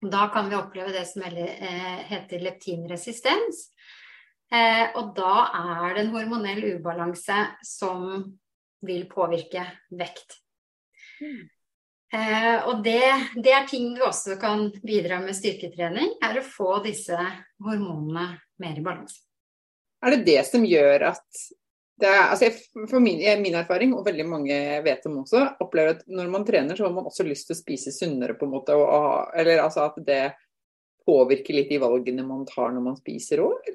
Da 0.04 0.28
kan 0.34 0.49
vi 0.49 0.58
oppleve 0.58 0.93
det 0.95 1.06
som 1.08 1.23
eh, 1.23 1.99
heter 2.10 2.41
leptinresistens. 2.43 3.67
Eh, 4.54 4.89
og 4.99 5.13
da 5.17 5.36
er 5.60 5.93
det 5.93 6.06
en 6.06 6.13
hormonell 6.15 6.63
ubalanse 6.76 7.38
som 7.65 8.08
vil 8.84 9.06
påvirke 9.10 9.65
vekt. 9.93 10.42
Eh, 12.14 12.58
og 12.70 12.84
det, 12.86 13.02
det, 13.42 13.52
er 13.56 13.66
ting 13.70 13.94
du 13.96 14.04
også 14.06 14.38
kan 14.42 14.68
bidra 14.86 15.18
med 15.24 15.34
styrketrening, 15.38 16.16
er 16.22 16.38
å 16.38 16.46
få 16.46 16.78
disse 16.86 17.18
hormonene 17.64 18.28
mer 18.62 18.78
i 18.78 18.86
balanse. 18.86 19.24
Er 20.04 20.14
det 20.14 20.26
det 20.28 20.42
som 20.46 20.66
gjør 20.68 21.08
at 21.14 21.44
det 22.04 22.10
er, 22.10 22.24
altså 22.34 22.50
For 22.90 23.00
min, 23.00 23.22
min, 23.42 23.56
erfaring, 23.56 23.94
og 23.96 24.06
veldig 24.06 24.26
mange 24.28 24.56
vet 24.84 25.06
om 25.08 25.20
også, 25.22 25.44
opplever 25.64 25.94
at 25.94 26.08
når 26.10 26.32
man 26.34 26.46
trener, 26.46 26.76
så 26.76 26.88
har 26.88 26.96
man 26.96 27.06
også 27.08 27.26
lyst 27.26 27.48
til 27.48 27.56
å 27.56 27.60
spise 27.62 27.94
sunnere, 27.96 28.36
på 28.38 28.48
en 28.48 28.56
måte. 28.56 28.76
Og, 28.76 29.30
eller 29.40 29.62
altså 29.64 29.86
at 29.86 30.00
det 30.06 30.24
påvirker 31.08 31.56
litt 31.56 31.70
de 31.72 31.80
valgene 31.84 32.26
man 32.26 32.44
tar 32.50 32.74
når 32.74 32.86
man 32.90 32.98
spiser 33.00 33.44
òg? 33.46 33.70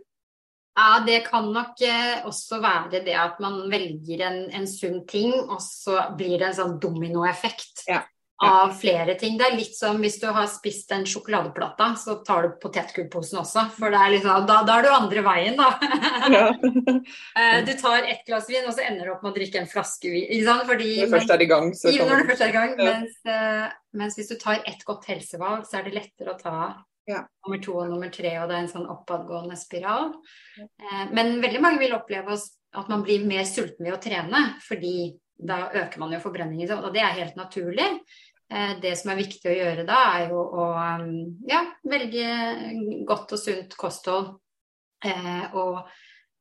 Ja, 0.78 1.00
det 1.02 1.24
kan 1.26 1.48
nok 1.50 1.80
eh, 1.82 2.20
også 2.28 2.60
være 2.62 3.02
det 3.02 3.16
at 3.18 3.40
man 3.42 3.64
velger 3.72 4.22
en, 4.28 4.44
en 4.54 4.68
sunn 4.70 5.02
ting, 5.10 5.32
og 5.34 5.58
så 5.64 6.12
blir 6.18 6.36
det 6.38 6.52
en 6.52 6.60
sånn 6.60 6.78
dominoeffekt. 6.82 7.88
Ja 7.90 8.04
av 8.38 8.70
flere 8.78 9.14
ting. 9.18 9.34
Det 9.38 9.46
er 9.48 9.56
litt 9.58 9.74
som 9.74 9.98
hvis 9.98 10.20
du 10.22 10.28
har 10.30 10.46
spist 10.50 10.92
en 10.94 11.04
sjokoladeplate, 11.08 11.88
så 11.98 12.18
tar 12.26 12.46
du 12.46 12.52
potetgullposen 12.62 13.40
også. 13.40 13.64
For 13.74 13.94
liksom, 14.12 14.46
da, 14.46 14.60
da, 14.66 14.76
er 14.78 14.86
du 14.86 14.90
andre 14.94 15.24
veien, 15.26 15.58
da. 15.58 15.72
Ja. 16.38 16.46
Eh, 17.38 17.60
du 17.64 17.70
tar 17.78 18.04
ett 18.08 18.24
glass 18.26 18.48
vin, 18.50 18.66
og 18.66 18.74
så 18.74 18.82
ender 18.84 19.06
du 19.06 19.12
opp 19.12 19.22
med 19.22 19.30
å 19.30 19.36
drikke 19.36 19.60
en 19.60 19.68
flaske 19.70 20.10
vin. 20.10 20.44
Fordi, 20.66 20.88
når 20.98 21.08
du 21.08 21.14
først 21.14 21.32
er 21.32 21.44
i 21.44 21.48
gang, 21.48 21.70
så 21.76 21.92
kan 21.94 22.10
når 22.10 22.20
du 22.20 22.30
først 22.30 22.44
er 22.44 22.50
i 22.50 22.56
gang. 22.56 22.72
Ja. 22.74 22.94
Mens, 22.98 23.16
uh, 23.28 23.76
mens, 24.00 24.16
hvis 24.18 24.30
du 24.32 24.36
tar 24.40 24.60
ett 24.68 24.82
godt 24.86 25.06
helsevalg, 25.08 25.64
så 25.68 25.78
er 25.78 25.86
det 25.86 25.94
lettere 25.96 26.34
å 26.34 26.40
ta 26.40 26.58
ja. 27.08 27.24
nummer 27.46 27.62
to 27.64 27.74
og 27.80 27.90
nummer 27.90 28.12
tre, 28.14 28.34
og 28.42 28.50
det 28.50 28.56
er 28.56 28.66
en 28.66 28.72
sånn 28.72 28.88
oppadgående 28.92 29.56
spiral. 29.58 30.12
Eh, 30.60 31.04
men 31.16 31.38
veldig 31.44 31.62
mange 31.64 31.82
vil 31.82 31.96
oppleve 31.96 32.36
at 32.36 32.90
man 32.92 33.04
blir 33.06 33.24
mer 33.28 33.48
sulten 33.48 33.86
ved 33.86 33.96
å 33.96 34.02
trene, 34.02 34.44
fordi 34.64 35.14
da 35.38 35.68
øker 35.70 36.02
man 36.02 36.12
jo 36.12 36.22
forbrenningen, 36.22 36.82
og 36.82 36.90
det 36.94 37.04
er 37.04 37.20
helt 37.20 37.38
naturlig. 37.38 37.86
Eh, 38.50 38.74
det 38.82 38.94
som 38.98 39.12
er 39.12 39.20
viktig 39.20 39.50
å 39.50 39.56
gjøre 39.56 39.86
da, 39.88 40.02
er 40.18 40.32
jo 40.32 40.42
å 40.42 40.68
um, 40.72 41.08
ja, 41.48 41.62
velge 41.88 42.28
godt 43.08 43.36
og 43.36 43.42
sunt 43.42 43.76
kosthold. 43.78 44.36
Eh, 45.04 45.44
og 45.54 45.84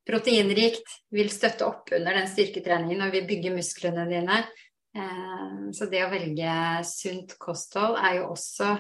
proteinrikt 0.08 1.02
vil 1.14 1.30
støtte 1.30 1.68
opp 1.68 1.92
under 1.94 2.16
den 2.16 2.30
styrketreningen 2.32 3.04
og 3.06 3.12
vil 3.14 3.28
bygge 3.28 3.52
musklene 3.58 4.08
dine. 4.10 4.40
Eh, 4.98 5.58
så 5.76 5.90
det 5.92 6.06
å 6.06 6.12
velge 6.14 6.54
sunt 6.88 7.36
kosthold 7.42 8.00
er 8.00 8.22
jo 8.22 8.32
også 8.32 8.72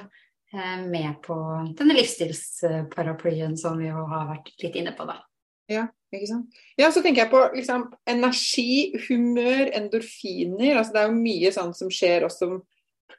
med 0.53 1.17
på 1.25 1.35
denne 1.77 1.97
livsstilsparaplyen 1.97 3.57
som 3.59 3.75
vi 3.81 3.89
jo 3.89 4.05
har 4.07 4.29
vært 4.29 4.53
litt 4.63 4.77
inne 4.79 4.93
på, 4.95 5.05
da. 5.09 5.17
Ja, 5.67 5.83
ikke 6.15 6.29
sant. 6.29 6.61
Ja, 6.79 6.87
så 6.95 7.01
tenker 7.03 7.25
jeg 7.25 7.31
på 7.33 7.41
liksom, 7.57 7.89
energi, 8.07 8.95
humør, 9.09 9.67
endorfiner. 9.75 10.77
altså 10.77 10.95
Det 10.95 11.01
er 11.01 11.09
jo 11.09 11.17
mye 11.19 11.51
sånn 11.51 11.73
som 11.75 11.91
skjer 11.91 12.23
også 12.29 12.53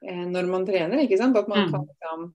Eh, 0.02 0.26
når 0.30 0.50
man 0.50 0.66
trener. 0.66 1.02
ikke 1.02 1.18
sant? 1.18 1.36
At 1.36 1.48
man 1.48 1.66
mm. 1.66 1.72
kan 1.72 1.86
liksom, 1.86 2.26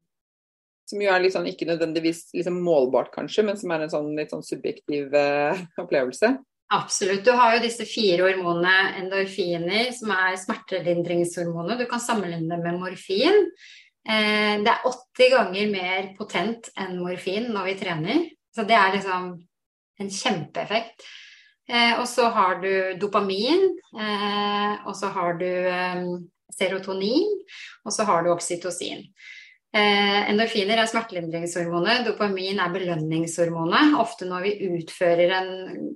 Som 0.89 1.01
jo 1.01 1.11
er 1.13 1.21
litt 1.23 1.33
sånn, 1.35 1.47
ikke 1.47 1.67
nødvendigvis 1.69 2.33
liksom 2.35 2.57
målbart, 2.59 3.13
kanskje, 3.13 3.45
men 3.47 3.55
som 3.59 3.71
er 3.71 3.85
en 3.85 3.93
sånn 3.93 4.09
litt 4.17 4.33
sånn 4.33 4.43
subjektiv 4.43 5.13
eh, 5.15 5.61
opplevelse. 5.83 6.35
Absolutt. 6.73 7.23
Du 7.23 7.31
har 7.37 7.55
jo 7.55 7.63
disse 7.63 7.85
fire 7.85 8.25
hormonene 8.25 8.97
endorfiner, 8.99 9.91
som 9.95 10.11
er 10.15 10.35
smertelindringshormoner. 10.41 11.77
Du 11.79 11.85
kan 11.89 12.01
sammenligne 12.03 12.49
dem 12.49 12.65
med 12.65 12.81
morfin. 12.81 13.47
Eh, 14.03 14.59
det 14.63 14.67
er 14.67 14.87
80 14.89 15.29
ganger 15.31 15.69
mer 15.71 16.07
potent 16.17 16.69
enn 16.79 16.97
morfin 16.99 17.47
når 17.53 17.69
vi 17.69 17.75
trener. 17.79 18.23
Så 18.53 18.65
det 18.67 18.75
er 18.77 18.95
liksom 18.97 19.29
en 20.03 20.09
kjempeeffekt. 20.11 21.05
Eh, 21.69 21.93
og 21.95 22.07
så 22.11 22.27
har 22.35 22.59
du 22.63 22.99
dopamin, 22.99 23.69
eh, 23.95 24.73
og 24.83 24.97
så 24.99 25.13
har 25.15 25.39
du 25.39 25.47
serotonin, 26.53 27.31
og 27.85 27.95
så 27.95 28.03
har 28.09 28.23
du 28.23 28.33
oksytocin. 28.33 29.07
Endorfiner 29.73 30.77
er 30.77 30.85
smertelindringshormonet, 30.85 32.03
dopamin 32.05 32.59
er 32.61 32.73
belønningshormonet. 32.75 33.95
Ofte 33.97 34.27
når 34.29 34.43
vi 34.45 34.67
utfører 34.67 35.33
en 35.33 35.47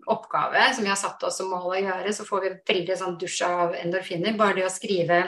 oppgave 0.10 0.63
som 0.74 0.82
vi 0.82 0.89
har 0.89 0.98
satt 0.98 1.22
oss 1.28 1.38
som 1.38 1.52
mål 1.54 1.76
å 1.76 1.82
gjøre, 1.84 2.13
så 2.15 2.26
får 2.26 2.41
vi 2.41 2.56
veldig 2.72 2.98
sånn 2.98 3.20
dusj 3.22 3.43
av 3.46 3.76
endorfiner. 3.78 4.34
Bare 4.39 4.58
det 4.58 4.65
å 4.65 4.74
skrive 4.74 5.20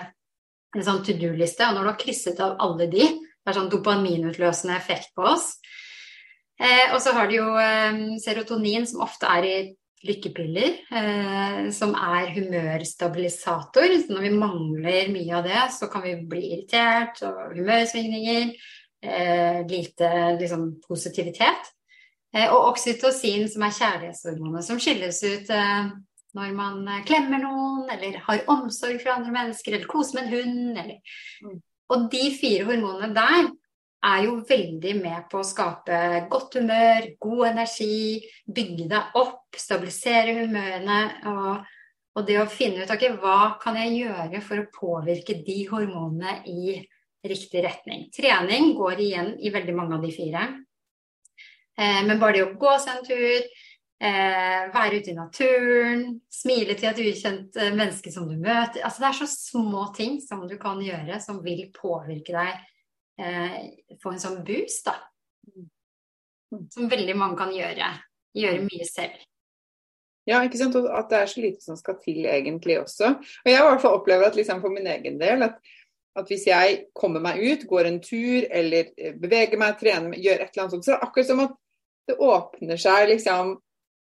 en 0.75 0.85
sånn 0.85 1.03
to 1.05 1.15
do-liste, 1.17 1.65
og 1.65 1.75
når 1.75 1.85
du 1.85 1.91
har 1.91 1.99
krysset 2.01 2.39
av 2.45 2.57
alle 2.61 2.89
de, 2.91 3.05
det 3.09 3.51
er 3.51 3.57
sånn 3.57 3.71
dopaminutløsende 3.71 4.75
effekt 4.77 5.13
på 5.17 5.25
oss. 5.31 5.53
Eh, 6.59 6.91
og 6.93 6.99
så 7.01 7.13
har 7.15 7.29
du 7.29 7.37
jo 7.37 7.51
eh, 7.57 8.01
serotonin, 8.21 8.87
som 8.89 9.05
ofte 9.05 9.29
er 9.31 9.47
i 9.47 9.55
lykkepiller, 10.05 10.75
eh, 10.95 11.61
som 11.75 11.95
er 11.95 12.29
humørstabilisator. 12.35 13.95
Så 14.03 14.13
når 14.13 14.27
vi 14.27 14.35
mangler 14.35 15.13
mye 15.13 15.39
av 15.39 15.47
det, 15.47 15.63
så 15.75 15.89
kan 15.91 16.05
vi 16.05 16.17
bli 16.29 16.43
irritert 16.53 17.23
og 17.27 17.55
humørsvingninger. 17.57 18.53
Eh, 19.01 19.67
lite 19.67 20.11
liksom, 20.39 20.73
positivitet. 20.87 21.71
Eh, 22.35 22.51
og 22.51 22.73
oksytocin, 22.73 23.47
som 23.49 23.63
er 23.65 23.75
kjærlighetshormonet, 23.77 24.67
som 24.67 24.79
skilles 24.81 25.21
ut 25.23 25.51
eh, 25.55 25.91
når 26.37 26.53
man 26.57 26.83
eh, 26.87 27.05
klemmer 27.07 27.41
noen, 27.43 27.87
eller 27.93 28.19
har 28.25 28.45
omsorg 28.51 28.99
for 29.01 29.15
andre 29.15 29.33
mennesker, 29.33 29.75
eller 29.75 29.89
koser 29.89 30.19
med 30.19 30.27
en 30.27 30.35
hund. 30.35 30.83
Eller... 30.83 31.17
Mm. 31.45 31.57
Og 31.89 32.05
de 32.13 32.27
fire 32.37 32.67
hormonene 32.67 33.09
der 33.15 33.49
er 34.09 34.21
jo 34.27 34.37
veldig 34.47 34.93
med 35.01 35.25
på 35.31 35.41
å 35.41 35.47
skape 35.47 35.97
godt 36.31 36.59
humør, 36.59 37.09
god 37.19 37.41
energi, 37.49 38.19
bygge 38.45 38.85
deg 38.91 39.17
opp, 39.19 39.57
stabilisere 39.57 40.37
humørene. 40.37 40.99
Og, 41.33 41.65
og 42.15 42.27
det 42.29 42.37
å 42.39 42.47
finne 42.51 42.85
ut 42.85 42.93
okay, 42.93 43.17
hva 43.19 43.55
kan 43.61 43.79
jeg 43.81 43.97
gjøre 44.03 44.43
for 44.45 44.61
å 44.61 44.69
påvirke 44.75 45.41
de 45.43 45.59
hormonene 45.71 46.39
i 46.47 46.77
riktig 47.25 47.65
retning. 47.65 48.07
Trening 48.15 48.73
går 48.77 49.01
igjen 49.03 49.33
i 49.43 49.51
veldig 49.51 49.75
mange 49.75 49.97
av 49.97 50.05
de 50.05 50.13
fire. 50.15 50.45
Eh, 51.79 52.01
men 52.05 52.19
bare 52.19 52.37
det 52.37 52.45
å 52.45 52.53
gå 52.59 52.75
seg 52.79 52.99
en 52.99 53.07
tur, 53.07 53.49
eh, 53.99 54.69
være 54.73 54.99
ute 54.99 55.11
i 55.11 55.17
naturen, 55.17 56.03
smile 56.31 56.75
til 56.79 56.89
et 56.89 57.01
ukjent 57.03 57.59
eh, 57.59 57.73
menneske 57.75 58.13
som 58.13 58.27
du 58.29 58.37
møter 58.39 58.83
altså 58.83 59.03
Det 59.03 59.09
er 59.09 59.17
så 59.21 59.29
små 59.31 59.89
ting 59.95 60.19
som 60.23 60.45
du 60.47 60.55
kan 60.61 60.81
gjøre 60.83 61.19
som 61.23 61.43
vil 61.43 61.65
påvirke 61.75 62.35
deg 62.35 62.53
eh, 63.19 63.57
få 64.01 64.13
en 64.13 64.21
sånn 64.21 64.43
boost, 64.47 64.87
da. 64.87 64.95
Mm. 65.49 65.67
Som 66.73 66.89
veldig 66.89 67.15
mange 67.17 67.37
kan 67.39 67.51
gjøre. 67.53 67.89
Gjøre 68.37 68.63
mye 68.65 68.87
selv. 68.87 69.25
Ja, 70.29 70.41
ikke 70.45 70.59
sant? 70.59 70.77
Og 70.77 70.89
at 70.93 71.09
det 71.09 71.19
er 71.19 71.29
så 71.31 71.41
lite 71.41 71.63
som 71.63 71.77
skal 71.79 71.97
til 72.03 72.25
egentlig 72.29 72.79
også. 72.81 73.15
Og 73.17 73.49
jeg 73.49 73.57
har 73.57 73.65
i 73.65 73.71
hvert 73.73 73.83
fall 73.83 73.97
opplevd 73.97 74.27
at 74.27 74.37
liksom 74.37 74.61
for 74.61 74.73
min 74.73 74.89
egen 74.89 75.17
del 75.21 75.45
at, 75.47 75.57
at, 76.15 76.27
hvis 76.29 76.45
jeg 76.49 76.83
kommer 76.97 77.23
meg 77.23 77.41
ut, 77.41 77.65
går 77.69 77.89
en 77.89 78.01
tur 78.03 78.45
eller 78.45 78.91
eh, 78.97 79.15
beveger 79.17 79.57
meg, 79.61 79.79
trener, 79.79 80.17
gjør 80.17 80.43
et 80.43 80.51
eller 80.51 80.65
annet 80.65 80.77
sånt, 80.77 80.85
så 80.85 80.93
er 80.93 80.99
det 80.99 81.09
akkurat 81.09 81.31
som 81.31 81.43
at 81.45 81.57
det 82.09 82.17
åpner 82.25 82.81
seg 82.81 83.09
liksom 83.11 83.57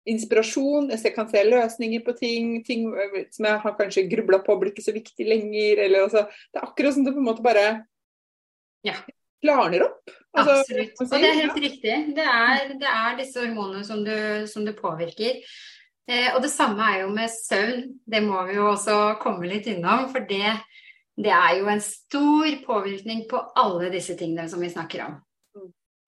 inspirasjon, 0.09 0.91
jeg 0.91 1.15
kan 1.15 1.29
se 1.31 1.43
løsninger 1.47 2.03
på 2.05 2.15
ting, 2.19 2.55
ting 2.67 2.89
som 3.35 3.47
jeg 3.47 3.63
har 3.65 3.75
kanskje 3.79 4.09
grubla 4.11 4.41
på 4.43 4.57
blir 4.59 4.73
ikke 4.73 4.85
så 4.85 4.95
viktig 4.95 5.27
lenger. 5.29 5.85
Eller, 5.87 6.07
altså, 6.09 6.27
det 6.51 6.61
er 6.61 6.67
akkurat 6.67 6.97
som 6.97 7.07
det 7.07 7.15
på 7.15 7.23
en 7.23 7.29
måte 7.29 7.45
bare 7.45 7.67
ja. 8.87 8.97
klarner 9.45 9.87
opp. 9.87 10.15
Altså, 10.33 10.59
Absolutt. 10.63 10.97
Og 10.99 11.13
det 11.13 11.29
er 11.29 11.39
helt 11.39 11.61
ja. 11.61 11.63
riktig. 11.67 11.97
Det 12.17 12.27
er, 12.27 12.75
det 12.81 12.91
er, 12.91 13.17
disse 13.21 13.45
hormonene 13.45 13.87
som 13.87 14.03
du, 14.07 14.17
som 14.51 14.67
du 14.67 14.75
påvirker. 14.77 15.43
Eh, 16.11 16.31
og 16.35 16.43
det 16.43 16.51
samme 16.51 16.83
er 16.83 17.05
jo 17.05 17.13
med 17.15 17.31
søvn. 17.31 17.85
Det 18.03 18.23
må 18.25 18.43
vi 18.49 18.59
jo 18.59 18.71
også 18.73 18.99
komme 19.23 19.51
litt 19.51 19.69
innom. 19.71 20.09
For 20.11 20.27
det, 20.27 20.57
det 21.21 21.35
er 21.37 21.61
jo 21.61 21.71
en 21.71 21.85
stor 21.85 22.57
påvirkning 22.67 23.29
på 23.31 23.45
alle 23.61 23.93
disse 23.95 24.19
tingene 24.19 24.49
som 24.51 24.65
vi 24.65 24.73
snakker 24.73 25.07
om. 25.07 25.21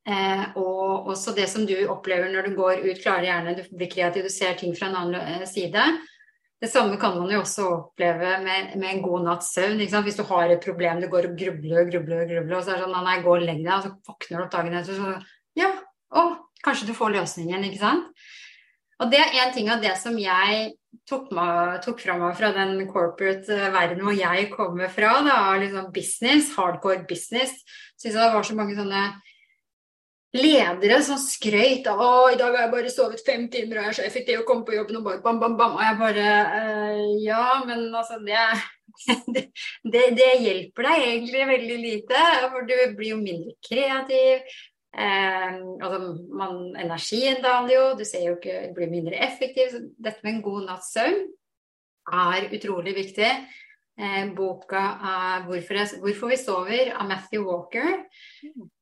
Eh, 0.04 0.42
og 0.60 1.08
også 1.14 1.32
det 1.32 1.46
som 1.48 1.64
du 1.64 1.76
opplever 1.88 2.28
når 2.32 2.50
du 2.50 2.58
går 2.58 2.82
ut, 2.84 3.00
klarer 3.00 3.30
gjerne, 3.30 3.54
du 3.56 3.62
blir 3.72 3.88
kreativ, 3.92 4.26
du 4.26 4.32
ser 4.32 4.58
ting 4.60 4.74
fra 4.76 4.90
en 4.90 4.98
annen 5.00 5.20
eh, 5.20 5.46
side. 5.48 5.84
Det 6.60 6.70
samme 6.72 6.96
kan 7.00 7.16
man 7.18 7.32
jo 7.32 7.40
også 7.40 7.64
oppleve 7.70 8.36
med, 8.44 8.74
med 8.80 8.88
en 8.90 9.02
god 9.04 9.24
natts 9.26 9.50
søvn. 9.56 9.80
Hvis 9.80 10.20
du 10.20 10.24
har 10.28 10.52
et 10.52 10.62
problem, 10.64 11.00
du 11.00 11.08
går 11.12 11.30
og 11.30 11.40
grubler 11.40 11.82
og 11.82 11.90
grubler, 11.92 12.22
og 12.22 12.30
grubler, 12.30 12.56
og 12.58 12.64
så 12.64 12.74
er 12.74 12.80
det 12.80 12.86
sånn 12.86 13.04
nei, 13.08 13.18
gå 13.24 13.34
og 13.34 13.44
legg 13.44 13.60
deg, 13.64 13.74
og 13.74 13.84
så 13.84 14.12
våkner 14.12 14.38
du 14.38 14.44
opp 14.44 14.54
dagen 14.54 14.78
etter, 14.78 15.00
så 15.00 15.60
ja, 15.60 15.74
å, 16.14 16.24
kanskje 16.64 16.88
du 16.88 16.96
får 16.96 17.16
løsningen, 17.18 17.68
ikke 17.68 17.82
sant. 17.82 18.24
Og 19.02 19.10
det 19.10 19.20
er 19.20 19.36
en 19.42 19.52
ting 19.52 19.68
av 19.72 19.82
det 19.82 19.92
som 19.98 20.16
jeg 20.20 20.74
tok, 21.08 21.32
meg, 21.34 21.80
tok 21.84 22.00
fra 22.00 22.16
meg 22.20 22.36
fra 22.38 22.52
den 22.54 22.76
corporate 22.88 23.52
eh, 23.52 23.72
verden 23.74 24.04
hvor 24.04 24.14
jeg 24.16 24.50
kommer 24.52 24.92
fra, 24.92 25.16
da, 25.26 25.38
liksom 25.60 25.90
business, 25.96 26.52
hardcore 26.56 27.02
business. 27.08 27.56
Syns 28.00 28.14
det 28.16 28.32
var 28.36 28.46
så 28.46 28.56
mange 28.56 28.76
sånne 28.78 29.08
ledere 30.35 30.99
som 31.07 31.18
skrøyt 31.20 31.87
av 31.90 32.01
'Å, 32.03 32.33
i 32.33 32.38
dag 32.38 32.55
har 32.55 32.64
jeg 32.64 32.73
bare 32.73 32.90
sovet 32.92 33.23
fem 33.27 33.47
timer, 33.51 33.79
og 33.79 33.85
jeg 33.85 33.92
er 33.92 33.99
så 33.99 34.07
effektiv 34.07 34.40
og 34.40 34.47
kommer 34.49 34.66
på 34.66 34.77
jobben 34.77 34.99
og 34.99 35.07
bare 35.07 35.23
bam, 35.23 35.40
bam, 35.40 35.57
bam'. 35.59 35.77
Og 35.79 35.85
jeg 35.87 35.99
bare 36.03 36.29
øh, 36.61 37.25
Ja, 37.25 37.64
men 37.66 37.94
altså, 37.94 38.18
det, 39.35 39.49
det, 39.85 40.05
det, 40.18 40.31
hjelper 40.42 40.88
deg 40.88 41.09
egentlig 41.09 41.47
veldig 41.55 41.81
lite. 41.81 42.23
For 42.51 42.66
du 42.68 42.75
blir 42.97 43.14
jo 43.14 43.20
mindre 43.23 43.55
kreativ. 43.68 44.42
Eh, 44.94 45.55
altså 45.83 45.99
man, 46.38 46.61
energien 46.79 47.40
daler 47.42 47.75
jo, 47.75 47.85
du 47.99 48.05
ser 48.07 48.29
jo 48.29 48.37
ikke, 48.38 48.75
blir 48.75 48.90
mindre 48.90 49.18
effektiv. 49.27 49.70
Så 49.70 49.83
dette 49.99 50.23
med 50.23 50.37
en 50.37 50.47
god 50.47 50.66
natts 50.68 50.92
søvn 50.94 51.25
er 52.12 52.51
utrolig 52.53 52.94
viktig. 52.97 53.31
Eh, 53.94 54.24
boka 54.35 54.80
av 55.07 55.44
hvorfor, 55.46 55.78
vi 56.02 56.37
sover' 56.37 56.94
av 56.98 57.07
Matthew 57.07 57.44
Walker. 57.46 58.00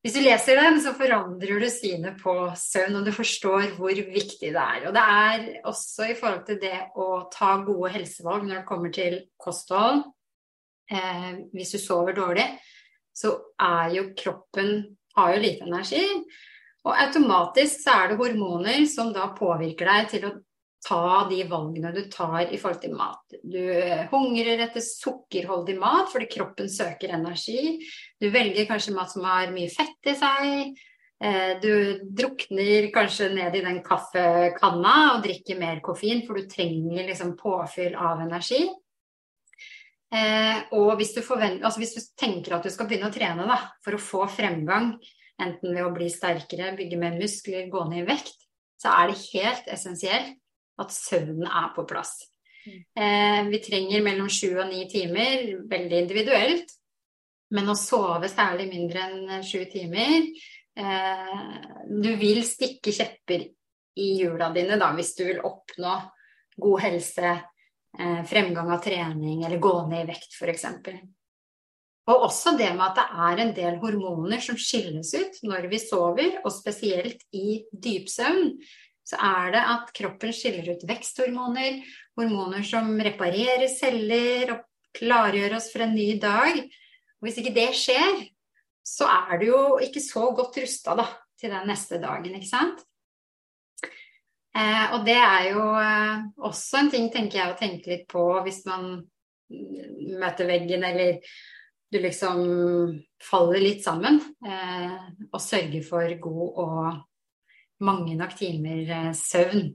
Hvis 0.01 0.15
du 0.15 0.21
leser 0.25 0.57
den, 0.57 0.79
så 0.81 0.95
forandrer 0.97 1.59
du 1.61 1.69
synet 1.69 2.17
på 2.17 2.33
søvn, 2.57 2.97
og 2.97 3.05
du 3.05 3.11
forstår 3.13 3.75
hvor 3.77 3.93
viktig 3.93 4.49
det 4.55 4.63
er. 4.63 4.87
Og 4.87 4.95
det 4.95 5.03
er 5.03 5.45
også 5.69 6.09
i 6.09 6.15
forhold 6.17 6.47
til 6.47 6.57
det 6.63 6.79
å 6.97 7.29
ta 7.29 7.59
gode 7.61 7.91
helsevalg 7.93 8.47
når 8.47 8.55
det 8.55 8.65
kommer 8.71 8.95
til 8.95 9.19
kosthold. 9.37 10.01
Eh, 10.89 11.29
hvis 11.53 11.75
du 11.75 11.77
sover 11.77 12.17
dårlig, 12.17 12.47
så 13.13 13.35
er 13.61 13.93
jo 13.93 14.07
kroppen 14.17 14.97
har 15.13 15.35
jo 15.35 15.43
lite 15.43 15.67
energi. 15.69 16.01
Og 16.83 16.97
automatisk 16.97 17.85
så 17.85 17.99
er 17.99 18.09
det 18.09 18.17
hormoner 18.17 18.81
som 18.89 19.13
da 19.13 19.29
påvirker 19.37 19.93
deg 19.93 20.09
til 20.09 20.25
å 20.27 20.33
ta 20.83 21.27
de 21.29 21.43
valgene 21.47 21.91
du 21.95 22.01
tar 22.11 22.51
i 22.51 22.59
forhold 22.59 22.81
til 22.83 22.95
mat. 22.97 23.35
Du 23.39 23.61
hungrer 24.11 24.65
etter 24.65 24.83
sukkerholdig 24.83 25.77
mat 25.79 26.11
fordi 26.11 26.27
kroppen 26.31 26.71
søker 26.71 27.15
energi. 27.15 27.77
Du 28.19 28.29
velger 28.33 28.67
kanskje 28.69 28.95
mat 28.95 29.13
som 29.13 29.25
har 29.27 29.53
mye 29.55 29.71
fett 29.71 30.11
i 30.11 30.17
seg. 30.19 30.75
Eh, 31.23 31.53
du 31.63 32.03
drukner 32.03 32.89
kanskje 32.95 33.29
ned 33.31 33.55
i 33.55 33.63
den 33.63 33.79
kaffekanna 33.85 34.95
og 35.13 35.23
drikker 35.23 35.59
mer 35.59 35.79
koffein, 35.85 36.25
for 36.27 36.35
du 36.35 36.49
trenger 36.51 37.07
liksom 37.07 37.37
påfyll 37.39 37.95
av 37.95 38.25
energi. 38.25 38.65
Eh, 40.13 40.59
og 40.75 40.97
hvis 40.99 41.15
du, 41.15 41.23
altså 41.23 41.79
hvis 41.79 41.95
du, 41.95 42.03
tenker 42.19 42.57
at 42.57 42.67
du 42.67 42.73
skal 42.73 42.89
begynne 42.89 43.07
å 43.07 43.15
trene 43.15 43.47
da, 43.49 43.61
for 43.85 43.95
å 43.95 44.03
få 44.03 44.27
fremgang, 44.29 44.97
enten 45.41 45.71
ved 45.71 45.87
å 45.87 45.95
bli 45.95 46.11
sterkere, 46.11 46.75
bygge 46.77 46.99
mer 46.99 47.15
muskler, 47.15 47.71
gå 47.71 47.87
ned 47.87 48.03
i 48.03 48.09
vekt, 48.11 48.43
så 48.83 48.91
er 48.91 49.09
det 49.09 49.23
helt 49.31 49.69
essensielt 49.71 50.42
at 50.81 50.93
søvnen 50.93 51.47
er 51.47 51.73
på 51.75 51.85
plass. 51.89 52.15
Mm. 52.63 52.79
Eh, 52.95 53.41
vi 53.51 53.59
trenger 53.63 54.05
mellom 54.05 54.29
sju 54.31 54.55
og 54.55 54.69
ni 54.71 54.85
timer, 54.91 55.45
veldig 55.69 56.01
individuelt. 56.05 56.73
Men 57.53 57.69
å 57.69 57.77
sove 57.77 58.29
særlig 58.31 58.65
mindre 58.71 59.03
enn 59.05 59.43
sju 59.45 59.59
timer 59.69 60.23
eh, 60.79 61.41
Du 61.85 62.09
vil 62.17 62.39
stikke 62.47 62.93
kjepper 62.95 63.43
i 64.01 64.07
hjula 64.17 64.49
dine 64.55 64.79
da, 64.81 64.89
hvis 64.97 65.13
du 65.19 65.25
vil 65.27 65.43
oppnå 65.45 65.97
god 66.63 66.81
helse, 66.81 67.33
eh, 67.99 68.21
fremgang 68.29 68.71
av 68.73 68.81
trening 68.81 69.43
eller 69.43 69.61
gå 69.61 69.75
ned 69.89 70.07
i 70.07 70.09
vekt 70.09 70.39
f.eks. 70.39 70.65
Og 72.09 72.25
også 72.25 72.55
det 72.59 72.71
med 72.75 72.83
at 72.89 72.97
det 72.97 73.05
er 73.27 73.41
en 73.43 73.53
del 73.55 73.77
hormoner 73.83 74.41
som 74.43 74.57
skilles 74.59 75.13
ut 75.13 75.37
når 75.45 75.69
vi 75.71 75.79
sover, 75.79 76.39
og 76.43 76.51
spesielt 76.51 77.21
i 77.37 77.61
dypsøvn 77.71 78.49
så 79.03 79.19
er 79.19 79.51
det 79.55 79.63
at 79.73 79.91
kroppen 79.95 80.31
skiller 80.35 80.69
ut 80.73 80.85
veksthormoner, 80.87 81.81
hormoner 82.17 82.63
som 82.67 82.93
reparerer 83.03 83.67
celler 83.71 84.55
og 84.55 84.63
klargjør 84.95 85.57
oss 85.57 85.69
for 85.73 85.83
en 85.83 85.95
ny 85.95 86.13
dag. 86.21 86.61
Og 87.19 87.27
hvis 87.27 87.41
ikke 87.41 87.55
det 87.55 87.69
skjer, 87.77 88.23
så 88.83 89.07
er 89.11 89.39
du 89.41 89.47
jo 89.49 89.61
ikke 89.83 90.03
så 90.03 90.29
godt 90.35 90.59
rusta 90.63 90.95
til 91.39 91.51
den 91.51 91.67
neste 91.67 91.99
dagen, 92.03 92.35
ikke 92.37 92.51
sant? 92.51 92.83
Eh, 94.53 94.85
og 94.93 95.01
det 95.07 95.17
er 95.17 95.47
jo 95.49 95.63
eh, 95.81 96.27
også 96.45 96.83
en 96.83 96.91
ting, 96.93 97.07
tenker 97.11 97.39
jeg, 97.39 97.53
å 97.53 97.57
tenke 97.59 97.89
litt 97.89 98.05
på 98.11 98.21
hvis 98.45 98.61
man 98.67 99.01
møter 100.19 100.47
veggen 100.49 100.85
eller 100.85 101.17
du 101.93 101.99
liksom 102.01 102.43
faller 103.21 103.61
litt 103.61 103.83
sammen. 103.85 104.19
Eh, 104.45 104.93
og 105.31 105.41
sørger 105.41 105.83
for 105.85 106.15
god 106.21 106.61
og 106.63 107.01
mange 107.83 108.17
nok 108.19 108.35
timer 108.39 108.83
eh, 108.87 109.13
søvn. 109.17 109.71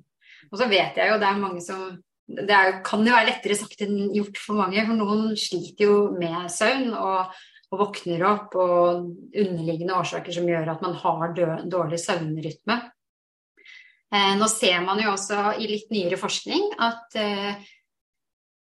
Og 0.48 0.60
så 0.60 0.68
vet 0.70 0.98
jeg 0.98 1.10
jo 1.10 1.18
det 1.20 1.28
er 1.28 1.40
mange 1.40 1.64
som 1.64 1.88
Det 2.28 2.52
er, 2.52 2.82
kan 2.84 3.00
jo 3.00 3.14
være 3.14 3.30
lettere 3.30 3.54
sagt 3.56 3.80
enn 3.80 4.10
gjort 4.12 4.36
for 4.36 4.58
mange, 4.60 4.82
for 4.84 4.98
noen 4.98 5.30
sliter 5.32 5.86
jo 5.86 5.94
med 6.12 6.50
søvn 6.52 6.90
og, 6.92 7.30
og 7.72 7.80
våkner 7.80 8.24
opp 8.28 8.56
og 8.60 9.06
underliggende 9.32 9.96
årsaker 9.96 10.36
som 10.36 10.48
gjør 10.50 10.68
at 10.74 10.84
man 10.84 10.98
har 11.00 11.32
dårlig 11.64 12.00
søvnrytme. 12.02 12.76
Eh, 14.12 14.34
nå 14.36 14.48
ser 14.52 14.84
man 14.84 15.00
jo 15.00 15.14
også 15.14 15.54
i 15.56 15.70
litt 15.72 15.88
nyere 15.92 16.20
forskning 16.20 16.68
at 16.84 17.16
eh, 17.16 17.64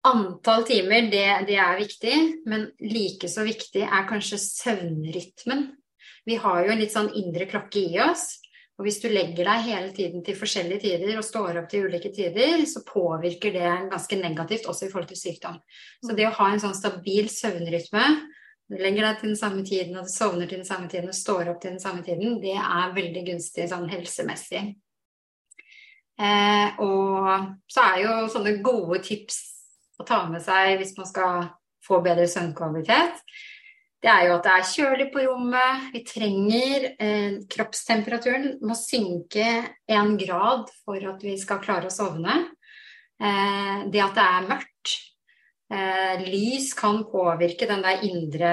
antall 0.06 0.62
timer, 0.70 1.10
det, 1.10 1.26
det 1.50 1.58
er 1.58 1.82
viktig, 1.82 2.16
men 2.46 2.68
like 2.86 3.26
så 3.30 3.42
viktig 3.46 3.82
er 3.82 4.06
kanskje 4.06 4.38
søvnrytmen. 4.42 5.72
Vi 6.26 6.38
har 6.42 6.62
jo 6.62 6.74
en 6.74 6.82
litt 6.82 6.94
sånn 6.94 7.10
indre 7.18 7.50
klokke 7.50 7.82
i 7.82 7.98
oss 8.02 8.28
og 8.76 8.84
hvis 8.84 8.98
du 9.00 9.06
legger 9.08 9.46
deg 9.48 9.66
hele 9.70 9.92
tiden 9.96 10.24
til 10.24 10.36
forskjellige 10.36 10.82
tider 10.84 11.16
og 11.16 11.24
står 11.24 11.62
opp 11.62 11.68
til 11.72 11.86
ulike 11.88 12.10
tider, 12.12 12.60
så 12.68 12.82
påvirker 12.84 13.54
det 13.54 13.70
ganske 13.92 14.18
negativt 14.20 14.68
også 14.68 14.86
i 14.86 14.90
forhold 14.92 15.08
til 15.08 15.20
sykdom. 15.20 15.56
Så 16.04 16.16
det 16.16 16.26
å 16.28 16.34
ha 16.36 16.50
en 16.52 16.60
sånn 16.60 16.76
stabil 16.76 17.30
søvnrytme, 17.32 18.04
du 18.66 18.76
legger 18.76 19.06
deg 19.06 19.20
til 19.20 19.30
den 19.30 19.38
samme 19.38 19.64
tiden 19.64 19.96
og 19.96 20.08
du 20.08 20.12
sovner 20.12 20.50
til 20.50 20.60
den 20.60 20.68
samme 20.68 20.90
tiden 20.92 21.08
og 21.08 21.16
står 21.16 21.52
opp 21.52 21.62
til 21.62 21.72
den 21.72 21.80
samme 21.80 22.04
tiden, 22.04 22.36
det 22.42 22.56
er 22.58 22.94
veldig 22.96 23.24
gunstig 23.30 23.68
sånn 23.70 23.88
helsemessig. 23.88 24.64
Eh, 26.16 26.80
og 26.80 27.52
så 27.72 27.84
er 27.92 28.00
jo 28.02 28.14
sånne 28.32 28.58
gode 28.64 29.00
tips 29.06 29.40
å 30.00 30.04
ta 30.08 30.22
med 30.28 30.44
seg 30.44 30.76
hvis 30.80 30.96
man 30.98 31.08
skal 31.08 31.48
få 31.86 32.02
bedre 32.04 32.28
søvnkvalitet 32.28 33.24
det 34.04 34.12
er 34.12 34.26
jo 34.28 34.36
at 34.36 34.44
det 34.44 34.52
er 34.52 34.68
kjølig 34.70 35.06
på 35.12 35.24
rommet. 35.24 35.86
Vi 35.94 36.02
trenger 36.06 36.90
eh, 37.00 37.38
Kroppstemperaturen 37.50 38.58
må 38.66 38.76
synke 38.78 39.46
én 39.88 40.14
grad 40.20 40.68
for 40.84 41.00
at 41.14 41.24
vi 41.24 41.34
skal 41.40 41.62
klare 41.64 41.88
å 41.88 41.94
sovne. 41.94 42.36
Eh, 43.16 43.86
det 43.90 44.02
at 44.04 44.18
det 44.18 44.26
er 44.26 44.50
mørkt. 44.50 44.96
Eh, 45.72 46.26
lys 46.28 46.70
kan 46.78 47.00
påvirke 47.10 47.66
den 47.66 47.82
der 47.82 48.04
indre 48.06 48.52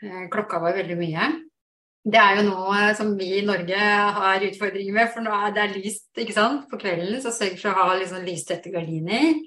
eh, 0.00 0.22
klokka 0.32 0.62
vår 0.62 0.78
veldig 0.78 0.96
mye. 1.00 1.28
Det 2.04 2.20
er 2.20 2.38
jo 2.38 2.48
noe 2.50 2.90
som 2.96 3.14
vi 3.16 3.30
i 3.38 3.44
Norge 3.44 3.80
har 4.16 4.42
utfordringer 4.44 4.92
med, 4.92 5.10
for 5.12 5.24
nå 5.24 5.32
er 5.34 5.54
det 5.56 5.70
lyst 5.78 6.20
ikke 6.20 6.36
sant? 6.36 6.66
på 6.70 6.78
kvelden. 6.80 7.16
Så 7.20 7.32
sørg 7.32 7.56
for 7.60 7.72
å 7.72 7.88
ha 7.88 7.98
liksom 7.98 8.24
lystette 8.24 8.72
gardiner. 8.72 9.40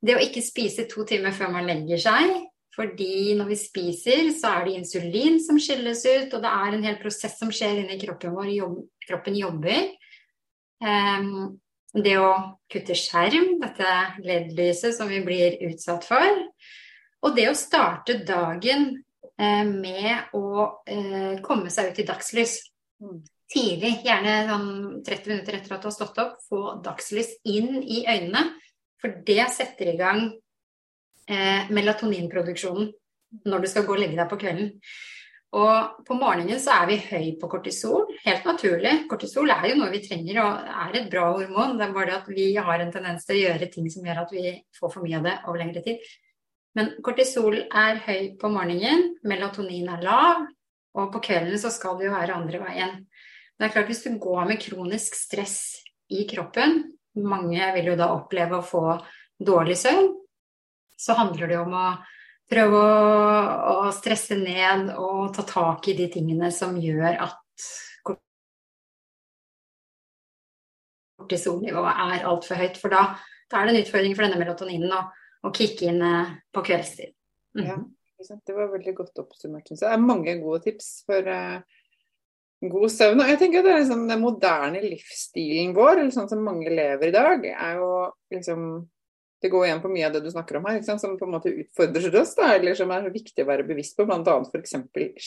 Det 0.00 0.16
å 0.16 0.22
ikke 0.22 0.42
spise 0.42 0.86
to 0.90 1.04
timer 1.06 1.34
før 1.36 1.52
man 1.52 1.66
legger 1.68 2.00
seg, 2.00 2.30
fordi 2.80 3.34
når 3.36 3.50
vi 3.50 3.56
spiser, 3.60 4.30
så 4.32 4.54
er 4.54 4.66
det 4.66 4.76
insulin 4.78 5.40
som 5.44 5.58
skilles 5.60 6.00
ut, 6.06 6.32
og 6.32 6.44
det 6.44 6.52
er 6.52 6.76
en 6.76 6.86
hel 6.86 6.96
prosess 7.02 7.36
som 7.36 7.50
skjer 7.52 7.82
inni 7.82 7.98
kroppen 8.00 8.32
vår. 8.32 8.52
Jobb, 8.56 8.78
kroppen 9.04 9.36
jobber. 9.36 9.90
Um, 10.80 11.58
det 11.92 12.14
å 12.22 12.30
kutte 12.70 12.96
skjerm, 12.96 13.58
dette 13.60 13.90
LED-lyset 14.24 14.96
som 14.96 15.10
vi 15.10 15.20
blir 15.26 15.58
utsatt 15.68 16.06
for. 16.08 16.40
Og 17.26 17.36
det 17.36 17.50
å 17.50 17.58
starte 17.58 18.22
dagen 18.24 18.94
eh, 19.36 19.66
med 19.66 20.32
å 20.38 20.80
eh, 20.88 21.40
komme 21.44 21.72
seg 21.74 21.90
ut 21.90 22.00
i 22.00 22.06
dagslys. 22.08 22.56
Mm. 23.02 23.18
Tidlig, 23.50 23.96
gjerne 24.06 24.36
sånn 24.46 24.70
30 25.04 25.32
minutter 25.32 25.58
etter 25.58 25.74
at 25.74 25.82
du 25.82 25.90
har 25.90 25.96
stått 25.96 26.22
opp, 26.22 26.38
få 26.46 26.62
dagslys 26.84 27.34
inn 27.50 27.82
i 27.82 28.04
øynene. 28.06 28.46
For 29.02 29.20
det 29.26 29.50
setter 29.52 29.90
i 29.90 29.98
gang 29.98 30.30
eh, 31.30 31.70
melatoninproduksjonen 31.70 32.90
når 33.46 33.62
du 33.62 33.70
skal 33.70 33.86
gå 33.86 33.94
og 33.94 34.02
legge 34.02 34.18
deg 34.18 34.30
på 34.30 34.38
kvelden. 34.40 34.70
Og 35.58 36.04
på 36.06 36.14
morgenen 36.14 36.60
så 36.62 36.76
er 36.76 36.86
vi 36.86 36.96
høy 37.02 37.32
på 37.40 37.48
kortisol, 37.50 38.04
helt 38.22 38.44
naturlig. 38.46 38.92
Kortisol 39.10 39.50
er 39.50 39.72
jo 39.72 39.80
noe 39.80 39.90
vi 39.90 40.02
trenger 40.04 40.38
og 40.44 40.68
er 40.84 40.98
et 41.00 41.08
bra 41.10 41.24
hormon. 41.34 41.74
Det 41.78 41.88
er 41.88 41.94
bare 41.96 42.10
det 42.12 42.18
at 42.20 42.28
vi 42.30 42.44
har 42.54 42.82
en 42.84 42.92
tendens 42.94 43.26
til 43.26 43.38
å 43.38 43.40
gjøre 43.40 43.70
ting 43.72 43.88
som 43.90 44.06
gjør 44.06 44.22
at 44.22 44.34
vi 44.34 44.52
får 44.78 44.92
for 44.94 45.06
mye 45.06 45.18
av 45.18 45.26
det 45.26 45.36
over 45.48 45.62
lengre 45.62 45.82
tid. 45.86 46.04
Men 46.78 46.92
kortisol 47.02 47.56
er 47.66 47.98
høy 48.04 48.36
på 48.38 48.50
morgenen, 48.52 49.16
melatonin 49.26 49.90
er 49.90 50.06
lav, 50.06 50.46
og 50.94 51.10
på 51.16 51.22
kvelden 51.26 51.58
så 51.58 51.72
skal 51.74 51.98
det 51.98 52.06
jo 52.06 52.14
være 52.14 52.36
andre 52.36 52.62
veien. 52.62 52.94
Det 53.58 53.66
er 53.66 53.74
klart 53.74 53.90
Hvis 53.90 54.04
du 54.06 54.14
går 54.22 54.46
med 54.46 54.62
kronisk 54.62 55.18
stress 55.18 55.58
i 56.14 56.22
kroppen, 56.30 56.84
mange 57.18 57.72
vil 57.74 57.90
jo 57.90 57.98
da 57.98 58.12
oppleve 58.14 58.60
å 58.60 58.66
få 58.66 58.84
dårlig 59.42 59.76
søvn, 59.82 60.12
så 61.00 61.16
handler 61.18 61.50
det 61.50 61.60
om 61.60 61.76
å 61.76 61.86
prøve 62.50 62.80
å, 62.80 63.84
å 63.86 63.92
stresse 63.94 64.36
ned 64.36 64.90
og 64.98 65.30
ta 65.36 65.46
tak 65.46 65.88
i 65.88 65.96
de 65.98 66.08
tingene 66.12 66.50
som 66.54 66.76
gjør 66.78 67.14
at 67.28 67.38
kortisolnivået 71.20 72.04
er 72.06 72.28
altfor 72.28 72.60
høyt. 72.60 72.78
For 72.80 72.92
da, 72.92 73.06
da, 73.50 73.60
er 73.60 73.68
det 73.68 73.74
en 73.74 73.82
utfordring 73.84 74.16
for 74.16 74.26
denne 74.26 74.40
melatoninen 74.40 74.94
å, 74.96 75.02
å 75.46 75.52
kicke 75.54 75.90
inn 75.90 76.02
eh, 76.04 76.36
på 76.52 76.64
kveldstid. 76.66 77.14
Mm. 77.58 77.66
Ja, 77.66 78.38
det 78.46 78.56
var 78.56 78.72
veldig 78.74 78.96
godt 78.98 79.20
oppsummert. 79.22 79.70
Det 79.70 79.86
er 79.86 80.02
mange 80.02 80.36
gode 80.42 80.62
tips 80.66 80.90
for 81.08 81.26
uh, 81.26 81.60
god 82.60 82.92
søvn. 82.92 83.22
Og 83.22 83.32
jeg 83.32 83.40
tenker 83.40 83.62
at 83.62 83.66
det 83.66 83.74
er 83.74 83.82
liksom 83.82 84.06
Den 84.10 84.22
moderne 84.22 84.82
livsstilen 84.84 85.74
vår, 85.76 86.04
sånn 86.14 86.28
som 86.30 86.44
mange 86.46 86.70
lever 86.70 87.08
i 87.08 87.14
dag, 87.14 87.46
er 87.50 87.80
jo 87.80 87.90
liksom 88.34 88.66
det 89.40 89.48
går 89.52 89.66
igjen 89.66 89.80
på 89.80 89.90
mye 89.92 90.08
av 90.08 90.16
det 90.16 90.20
du 90.24 90.30
snakker 90.32 90.58
om 90.58 90.66
her, 90.68 90.82
som 90.84 91.16
på 91.16 91.26
en 91.26 91.32
måte 91.32 91.52
utfordrer 91.52 92.16
oss, 92.20 92.34
da, 92.36 92.50
eller 92.58 92.76
som 92.76 92.90
er 92.92 93.08
viktig 93.12 93.44
å 93.44 93.48
være 93.48 93.64
bevisst 93.68 93.96
på, 93.96 94.04
bl.a. 94.08 94.34
f.eks. 94.44 94.74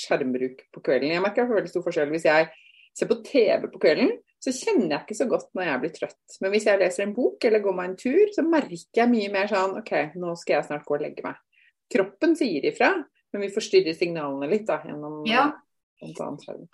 skjermbruk 0.04 0.68
på 0.74 0.84
kvelden. 0.86 1.16
Jeg 1.16 1.24
merker 1.24 1.50
veldig 1.50 1.72
stor 1.72 1.86
forskjell 1.88 2.14
hvis 2.14 2.28
jeg 2.30 2.52
ser 2.94 3.10
på 3.10 3.18
TV 3.26 3.66
på 3.72 3.82
kvelden, 3.82 4.14
så 4.44 4.52
kjenner 4.54 4.92
jeg 4.92 5.06
ikke 5.06 5.18
så 5.18 5.28
godt 5.32 5.50
når 5.58 5.66
jeg 5.70 5.82
blir 5.82 5.94
trøtt. 5.96 6.38
Men 6.44 6.54
hvis 6.54 6.68
jeg 6.70 6.82
leser 6.82 7.06
en 7.06 7.16
bok 7.16 7.48
eller 7.48 7.64
går 7.64 7.76
meg 7.78 7.90
en 7.90 7.98
tur, 8.04 8.22
så 8.36 8.46
merker 8.46 9.02
jeg 9.02 9.12
mye 9.14 9.32
mer 9.34 9.50
sånn 9.50 9.78
OK, 9.80 9.94
nå 10.20 10.36
skal 10.40 10.60
jeg 10.60 10.68
snart 10.70 10.86
gå 10.86 10.98
og 10.98 11.04
legge 11.06 11.26
meg. 11.26 11.40
Kroppen 11.94 12.38
sier 12.38 12.70
ifra, 12.70 12.92
men 13.34 13.46
vi 13.46 13.52
forstyrrer 13.56 13.98
signalene 13.98 14.50
litt 14.52 14.68
da, 14.70 14.82
gjennom 14.86 15.24
ja. 15.30 15.48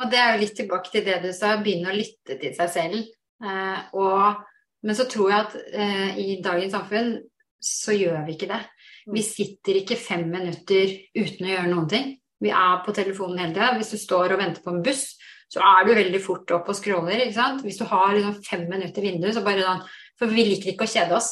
Og 0.01 0.11
det 0.11 0.19
er 0.19 0.33
jo 0.33 0.41
litt 0.41 0.55
tilbake 0.57 0.91
til 0.91 1.05
det 1.05 1.19
du 1.21 1.29
sa, 1.37 1.53
begynne 1.61 1.91
å 1.91 1.95
lytte 1.95 2.39
til 2.41 2.55
seg 2.57 2.71
selv. 2.73 3.11
Eh, 3.45 3.81
og, 4.01 4.41
men 4.85 4.95
så 4.95 5.05
tror 5.11 5.31
jeg 5.31 5.45
at 5.45 5.55
eh, 5.73 6.19
i 6.21 6.39
dagens 6.43 6.73
samfunn 6.75 7.13
så 7.59 7.95
gjør 7.95 8.23
vi 8.27 8.35
ikke 8.35 8.49
det. 8.51 8.61
Mm. 9.05 9.15
Vi 9.17 9.23
sitter 9.25 9.79
ikke 9.81 9.99
fem 9.99 10.25
minutter 10.31 10.93
uten 11.17 11.47
å 11.47 11.51
gjøre 11.51 11.71
noen 11.71 11.89
ting. 11.91 12.13
Vi 12.39 12.51
er 12.55 12.83
på 12.85 12.95
telefonen 12.95 13.41
hele 13.41 13.55
tida. 13.55 13.73
Hvis 13.75 13.91
du 13.91 13.99
står 13.99 14.35
og 14.35 14.39
venter 14.39 14.63
på 14.63 14.71
en 14.71 14.83
buss, 14.85 15.09
så 15.49 15.63
er 15.65 15.87
du 15.87 15.95
veldig 15.97 16.21
fort 16.23 16.51
opp 16.55 16.69
og 16.71 16.77
scroller. 16.77 17.25
ikke 17.25 17.35
sant? 17.35 17.63
Hvis 17.65 17.79
du 17.81 17.85
har 17.89 18.13
liksom 18.15 18.37
fem 18.45 18.67
minutter 18.69 19.03
i 19.03 19.09
vinduet, 19.09 19.35
så 19.35 19.43
bare 19.45 19.65
sånn 19.65 19.87
For 20.19 20.31
vi 20.31 20.43
liker 20.47 20.73
ikke 20.73 20.87
å 20.87 20.91
kjede 20.91 21.15
oss. 21.15 21.29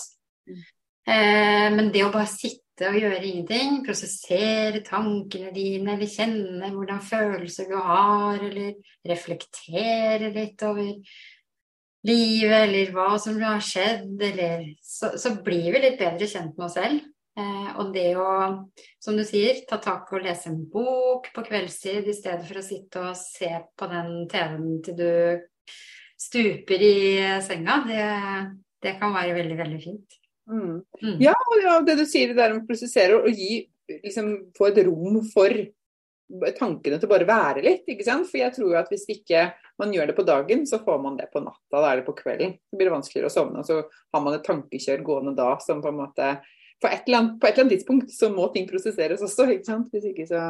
Mm. 0.47 0.63
Eh, 1.07 1.67
men 1.75 1.91
det 1.91 2.03
å 2.05 2.11
bare 2.11 2.27
sitte 2.31 2.87
og 2.87 2.99
gjøre 2.99 3.23
ingenting, 3.25 3.81
prosessere 3.83 4.83
tankene 4.85 5.49
dine, 5.55 5.95
eller 5.95 6.11
kjenne 6.11 6.69
hvordan 6.71 7.01
følelser 7.03 7.67
du 7.71 7.75
har, 7.79 8.39
eller 8.47 8.75
reflektere 9.07 10.31
litt 10.35 10.63
over 10.67 10.93
livet, 12.05 12.67
eller 12.67 12.91
hva 12.95 13.17
som 13.21 13.37
har 13.41 13.61
skjedd, 13.63 14.13
eller 14.29 14.65
så, 14.83 15.15
så 15.19 15.33
blir 15.43 15.71
vi 15.73 15.83
litt 15.83 15.99
bedre 15.99 16.29
kjent 16.29 16.57
med 16.57 16.67
oss 16.67 16.77
selv. 16.77 17.05
Eh, 17.37 17.69
og 17.77 17.91
det 17.93 18.07
å, 18.17 18.29
som 19.03 19.17
du 19.17 19.23
sier, 19.25 19.61
ta 19.69 19.77
tak 19.81 20.09
og 20.13 20.23
lese 20.25 20.49
en 20.49 20.63
bok 20.71 21.29
på 21.35 21.43
kveldstid 21.45 22.07
i 22.09 22.15
stedet 22.17 22.45
for 22.47 22.61
å 22.61 22.65
sitte 22.65 23.03
og 23.11 23.19
se 23.19 23.51
på 23.77 23.89
den 23.91 24.13
TV-en 24.31 24.79
til 24.85 24.97
du 24.97 25.11
stuper 26.17 26.81
i 26.81 26.97
senga, 27.45 27.83
det, 27.85 28.05
det 28.81 28.95
kan 29.01 29.13
være 29.13 29.37
veldig, 29.37 29.57
veldig 29.59 29.81
fint. 29.83 30.17
Mm. 30.49 30.79
Mm. 31.03 31.17
Ja, 31.21 31.35
og 31.35 31.85
det 31.85 31.97
du 31.99 32.05
sier 32.09 32.31
det 32.31 32.39
der 32.39 32.55
om 32.55 32.63
å 32.63 32.67
prosessere 32.69 33.19
og 33.19 33.29
gi, 33.29 33.67
liksom, 34.01 34.31
få 34.57 34.71
et 34.71 34.81
rom 34.87 35.21
for 35.29 35.53
tankene 36.57 36.99
til 36.99 37.09
bare 37.11 37.27
være 37.27 37.63
litt. 37.65 37.87
ikke 37.87 38.05
sant? 38.07 38.27
For 38.29 38.41
jeg 38.41 38.55
tror 38.55 38.73
jo 38.73 38.79
at 38.79 38.91
hvis 38.91 39.07
ikke 39.13 39.47
man 39.79 39.93
gjør 39.95 40.11
det 40.11 40.17
på 40.17 40.25
dagen, 40.27 40.65
så 40.69 40.81
får 40.83 41.01
man 41.03 41.17
det 41.19 41.29
på 41.33 41.41
natta. 41.43 41.79
Da 41.79 41.85
er 41.91 42.01
det 42.01 42.07
på 42.07 42.17
kvelden. 42.17 42.57
Så 42.67 42.79
blir 42.79 42.89
det 42.89 42.95
vanskeligere 42.97 43.31
å 43.31 43.35
sovne. 43.35 43.63
Og 43.63 43.69
så 43.69 43.81
har 43.85 44.23
man 44.23 44.37
et 44.37 44.47
tankekjør 44.47 45.05
gående 45.07 45.35
da 45.37 45.53
som 45.63 45.83
på 45.83 45.93
en 45.93 46.01
måte 46.01 46.31
på 46.77 46.89
et, 46.91 47.07
annet, 47.09 47.37
på 47.41 47.47
et, 47.47 47.55
eller 47.55 47.65
annet, 47.65 47.73
tidspunkt 47.79 48.11
så 48.13 48.29
må 48.29 48.51
ting 48.53 48.67
prosesseres 48.69 49.23
også, 49.25 49.47
ikke 49.55 49.65
sant. 49.65 49.87
Hvis 49.93 50.11
ikke 50.11 50.27
så 50.29 50.41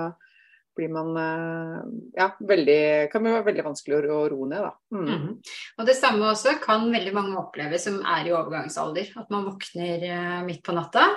blir 0.78 0.92
man 0.94 1.16
eh, 1.18 1.78
ja, 2.20 2.28
veldig, 2.50 2.82
kan 3.12 3.24
det 3.26 3.34
være 3.34 3.48
veldig 3.48 3.66
vanskelig 3.66 4.12
å 4.13 4.20
ro 4.34 4.48
ned, 4.50 4.68
da. 4.68 4.74
Mm. 4.94 5.08
Mm. 5.08 5.32
Og 5.80 5.88
det 5.88 5.96
samme 5.98 6.32
også 6.34 6.58
kan 6.63 6.86
veldig 6.94 7.13
mange 7.16 7.38
oppleve 7.40 7.80
som 7.82 7.98
er 8.04 8.28
i 8.28 8.36
overgangsalder. 8.36 9.13
At 9.24 9.32
man 9.34 9.48
våkner 9.48 10.08
eh, 10.10 10.40
midt 10.48 10.62
på 10.66 10.76
natta. 10.78 11.08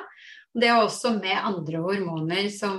Det 0.51 0.71
er 0.71 0.81
også 0.81 1.15
med 1.19 1.37
andre 1.37 1.83
hormoner 1.85 2.49
som 2.55 2.79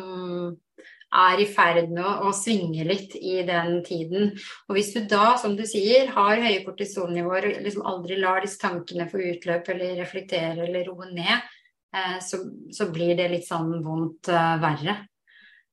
er 1.12 1.42
i 1.44 1.48
ferd 1.50 1.90
med 1.92 2.04
å, 2.06 2.12
å, 2.30 2.36
svinge 2.36 2.86
litt 2.88 3.18
i 3.20 3.42
den 3.48 3.82
tiden. 3.84 4.32
Og 4.70 4.78
hvis 4.78 4.94
du 4.96 5.02
da, 5.12 5.34
som 5.42 5.58
du 5.58 5.66
sier, 5.68 6.12
har 6.16 6.44
høye 6.44 6.62
kortisolnivåer 6.64 7.50
og 7.50 7.66
liksom 7.66 7.88
aldri 7.88 8.20
lar 8.22 8.46
disse 8.46 8.62
tankene 8.62 9.10
få 9.12 9.20
utløp 9.34 9.74
eller 9.74 9.98
reflektere 10.00 10.70
eller 10.70 10.88
roe 10.88 11.10
ned, 11.12 11.50
Eh, 11.96 12.20
så, 12.22 12.38
så, 12.72 12.88
blir 12.92 13.18
det 13.20 13.28
litt 13.34 13.48
sånn 13.48 13.74
vondt 13.84 14.32
uh, 14.32 14.56
verre. 14.64 14.96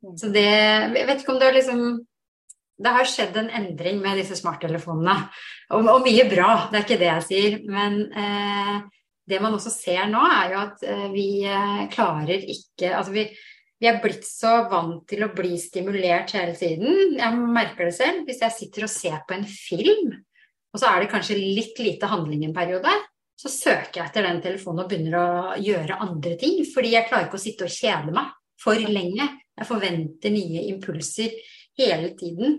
Mm. 0.02 0.14
Så 0.18 0.30
det 0.34 0.46
Jeg 0.46 1.06
vet 1.06 1.20
ikke 1.22 1.34
om 1.34 1.38
det 1.38 1.46
har 1.46 1.54
liksom 1.54 1.82
Det 2.78 2.94
har 2.94 3.08
skjedd 3.10 3.38
en 3.38 3.50
endring 3.60 4.00
med 4.02 4.18
disse 4.18 4.38
smarttelefonene. 4.38 5.14
Og, 5.74 5.86
og 5.94 6.06
mye 6.06 6.26
bra, 6.30 6.68
det 6.70 6.78
er 6.78 6.86
ikke 6.86 7.00
det 7.00 7.10
jeg 7.10 7.26
sier. 7.28 7.56
Men 7.70 8.00
eh, 8.10 8.74
det 9.28 9.40
man 9.42 9.54
også 9.54 9.72
ser 9.74 10.06
nå, 10.10 10.22
er 10.22 10.52
jo 10.54 10.60
at 10.62 10.84
eh, 10.86 11.06
vi 11.12 11.28
eh, 11.42 11.80
klarer 11.92 12.38
ikke 12.38 12.92
Altså 12.94 13.14
vi, 13.14 13.26
vi 13.78 13.86
er 13.86 14.00
blitt 14.02 14.26
så 14.26 14.64
vant 14.70 15.04
til 15.08 15.22
å 15.22 15.30
bli 15.34 15.54
stimulert 15.60 16.32
hele 16.34 16.56
tiden. 16.58 17.14
Jeg 17.18 17.36
merker 17.38 17.86
det 17.86 17.94
selv. 17.94 18.24
Hvis 18.26 18.42
jeg 18.42 18.56
sitter 18.56 18.86
og 18.88 18.90
ser 18.90 19.20
på 19.28 19.36
en 19.36 19.46
film, 19.46 20.16
og 20.74 20.80
så 20.80 20.90
er 20.90 21.04
det 21.04 21.12
kanskje 21.12 21.38
litt 21.38 21.78
lite 21.80 22.10
handling 22.10 22.42
en 22.48 22.56
periode, 22.56 22.90
så 23.38 23.50
søker 23.52 24.00
jeg 24.00 24.10
etter 24.10 24.26
den 24.26 24.40
telefonen 24.42 24.82
og 24.82 24.90
begynner 24.90 25.18
å 25.18 25.28
gjøre 25.62 26.00
andre 26.08 26.34
ting. 26.40 26.58
Fordi 26.66 26.96
jeg 26.96 27.06
klarer 27.06 27.28
ikke 27.28 27.38
å 27.38 27.44
sitte 27.44 27.68
og 27.68 27.74
kjede 27.76 28.14
meg 28.16 28.34
for 28.58 28.82
lenge. 28.82 29.28
Jeg 29.58 29.70
forventer 29.70 30.34
nye 30.34 30.66
impulser 30.72 31.38
hele 31.78 32.12
tiden. 32.18 32.58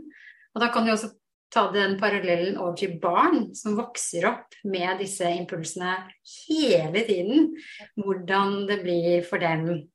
Og 0.55 0.63
da 0.63 0.71
kan 0.71 0.87
du 0.87 0.93
også 0.95 1.11
ta 1.51 1.65
den 1.73 1.97
parallellen 1.99 2.57
over 2.61 2.77
til 2.79 2.95
barn 3.01 3.49
som 3.57 3.75
vokser 3.75 4.27
opp 4.29 4.55
med 4.63 5.01
disse 5.01 5.27
impulsene 5.35 5.97
hele 6.47 7.03
tiden. 7.07 7.49
Hvordan 7.99 8.61
det 8.69 8.79
blir 8.85 9.25
for 9.27 9.43
dem 9.43 9.89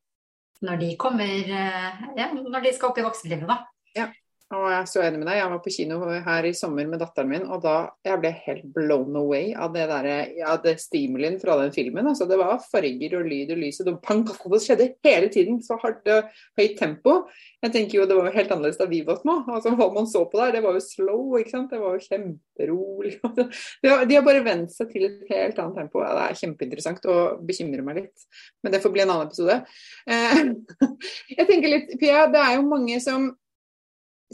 når 0.63 0.77
de 0.83 0.91
kommer 1.01 1.25
eh, 1.27 2.05
Ja, 2.19 2.29
når 2.35 2.61
de 2.67 2.75
skal 2.77 2.93
opp 2.93 3.01
i 3.01 3.07
voksenlivet, 3.07 3.49
da. 3.51 3.59
Ja. 3.97 4.09
Og 4.53 4.65
jeg 4.69 4.77
er 4.77 4.89
så 4.91 5.01
enig 5.01 5.19
med 5.23 5.29
deg. 5.31 5.39
Jeg 5.39 5.51
var 5.51 5.61
på 5.65 5.73
kino 5.73 5.97
her 6.27 6.47
i 6.47 6.53
sommer 6.57 6.89
med 6.89 7.01
datteren 7.01 7.31
min, 7.31 7.47
og 7.49 7.63
da 7.65 7.75
jeg 8.05 8.21
ble 8.21 8.31
helt 8.45 8.67
blown 8.77 9.17
away 9.17 9.55
av 9.57 9.73
det 9.73 9.87
der, 9.89 10.09
ja, 10.37 10.57
stimulien 10.79 11.39
fra 11.41 11.57
den 11.63 11.73
filmen. 11.73 12.11
Altså, 12.11 12.27
det 12.29 12.37
var 12.39 12.61
farger 12.69 13.17
og 13.19 13.31
lyd 13.31 13.55
og 13.55 13.63
lys, 13.63 13.81
og 13.81 13.97
pang, 14.05 14.21
det 14.29 14.61
skjedde 14.63 14.91
hele 15.07 15.31
tiden. 15.33 15.63
Så 15.65 15.79
hardt 15.81 16.11
og 16.13 16.29
høyt 16.61 16.77
tempo. 16.79 17.17
Jeg 17.65 17.73
tenker 17.73 17.99
jo 17.99 18.07
det 18.11 18.19
var 18.19 18.35
helt 18.35 18.53
annerledes 18.53 18.79
da 18.81 18.89
vi 18.91 19.01
var 19.07 19.23
små. 19.23 19.39
Altså, 19.49 19.73
hva 19.79 19.89
man 19.95 20.09
så 20.11 20.27
på 20.29 20.41
der, 20.43 20.59
det 20.59 20.65
var 20.67 20.77
jo 20.77 20.85
slow, 20.85 21.39
ikke 21.41 21.55
sant. 21.55 21.73
Det 21.73 21.81
var 21.81 21.97
jo 21.97 22.05
kjemperolig. 22.05 23.15
Har, 23.85 24.05
de 24.09 24.17
har 24.17 24.25
bare 24.27 24.45
vent 24.45 24.73
seg 24.73 24.91
til 24.93 25.07
et 25.09 25.25
helt 25.31 25.59
annet 25.61 25.81
tempo. 25.81 26.03
Ja, 26.05 26.13
det 26.19 26.27
er 26.27 26.39
kjempeinteressant 26.43 27.09
og 27.13 27.41
bekymrer 27.49 27.85
meg 27.87 28.03
litt. 28.03 28.29
Men 28.65 28.75
det 28.75 28.81
får 28.85 28.93
bli 28.93 29.05
en 29.05 29.15
annen 29.15 29.31
episode. 29.31 29.57
Eh, 30.05 30.43
jeg 31.39 31.49
tenker 31.49 31.73
litt, 31.73 31.97
Pia, 32.01 32.27
det 32.33 32.41
er 32.43 32.59
jo 32.59 32.69
mange 32.69 33.01
som 33.05 33.33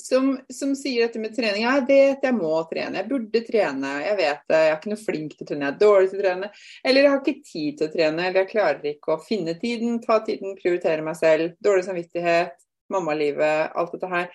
som, 0.00 0.30
som, 0.52 0.72
sier 0.78 1.06
dette 1.06 1.20
med 1.22 1.34
trening. 1.36 1.64
Jeg 1.64 1.84
vet 1.88 2.24
jeg 2.26 2.36
må 2.36 2.52
trene, 2.70 3.00
jeg 3.00 3.08
burde 3.10 3.42
trene, 3.46 3.92
jeg 4.04 4.16
vet 4.18 4.42
det. 4.50 4.60
Jeg 4.60 4.72
er 4.72 4.78
ikke 4.78 4.92
noe 4.92 5.02
flink 5.02 5.36
til 5.36 5.44
å 5.44 5.50
trene, 5.50 5.66
jeg 5.66 5.74
er 5.74 5.82
dårlig 5.82 6.10
til 6.10 6.20
å 6.20 6.24
trene. 6.24 6.50
Eller 6.84 7.06
jeg 7.06 7.12
har 7.12 7.20
ikke 7.22 7.50
tid 7.52 7.78
til 7.78 7.88
å 7.88 7.92
trene, 7.94 8.26
eller 8.26 8.42
jeg 8.42 8.50
klarer 8.52 8.90
ikke 8.92 9.14
å 9.14 9.20
finne 9.24 9.56
tiden, 9.60 10.00
ta 10.04 10.20
tiden, 10.26 10.56
prioritere 10.58 11.06
meg 11.06 11.18
selv. 11.20 11.54
Dårlig 11.62 11.86
samvittighet, 11.88 12.56
mammalivet, 12.92 13.76
alt 13.78 13.96
dette 13.96 14.10
her. 14.14 14.30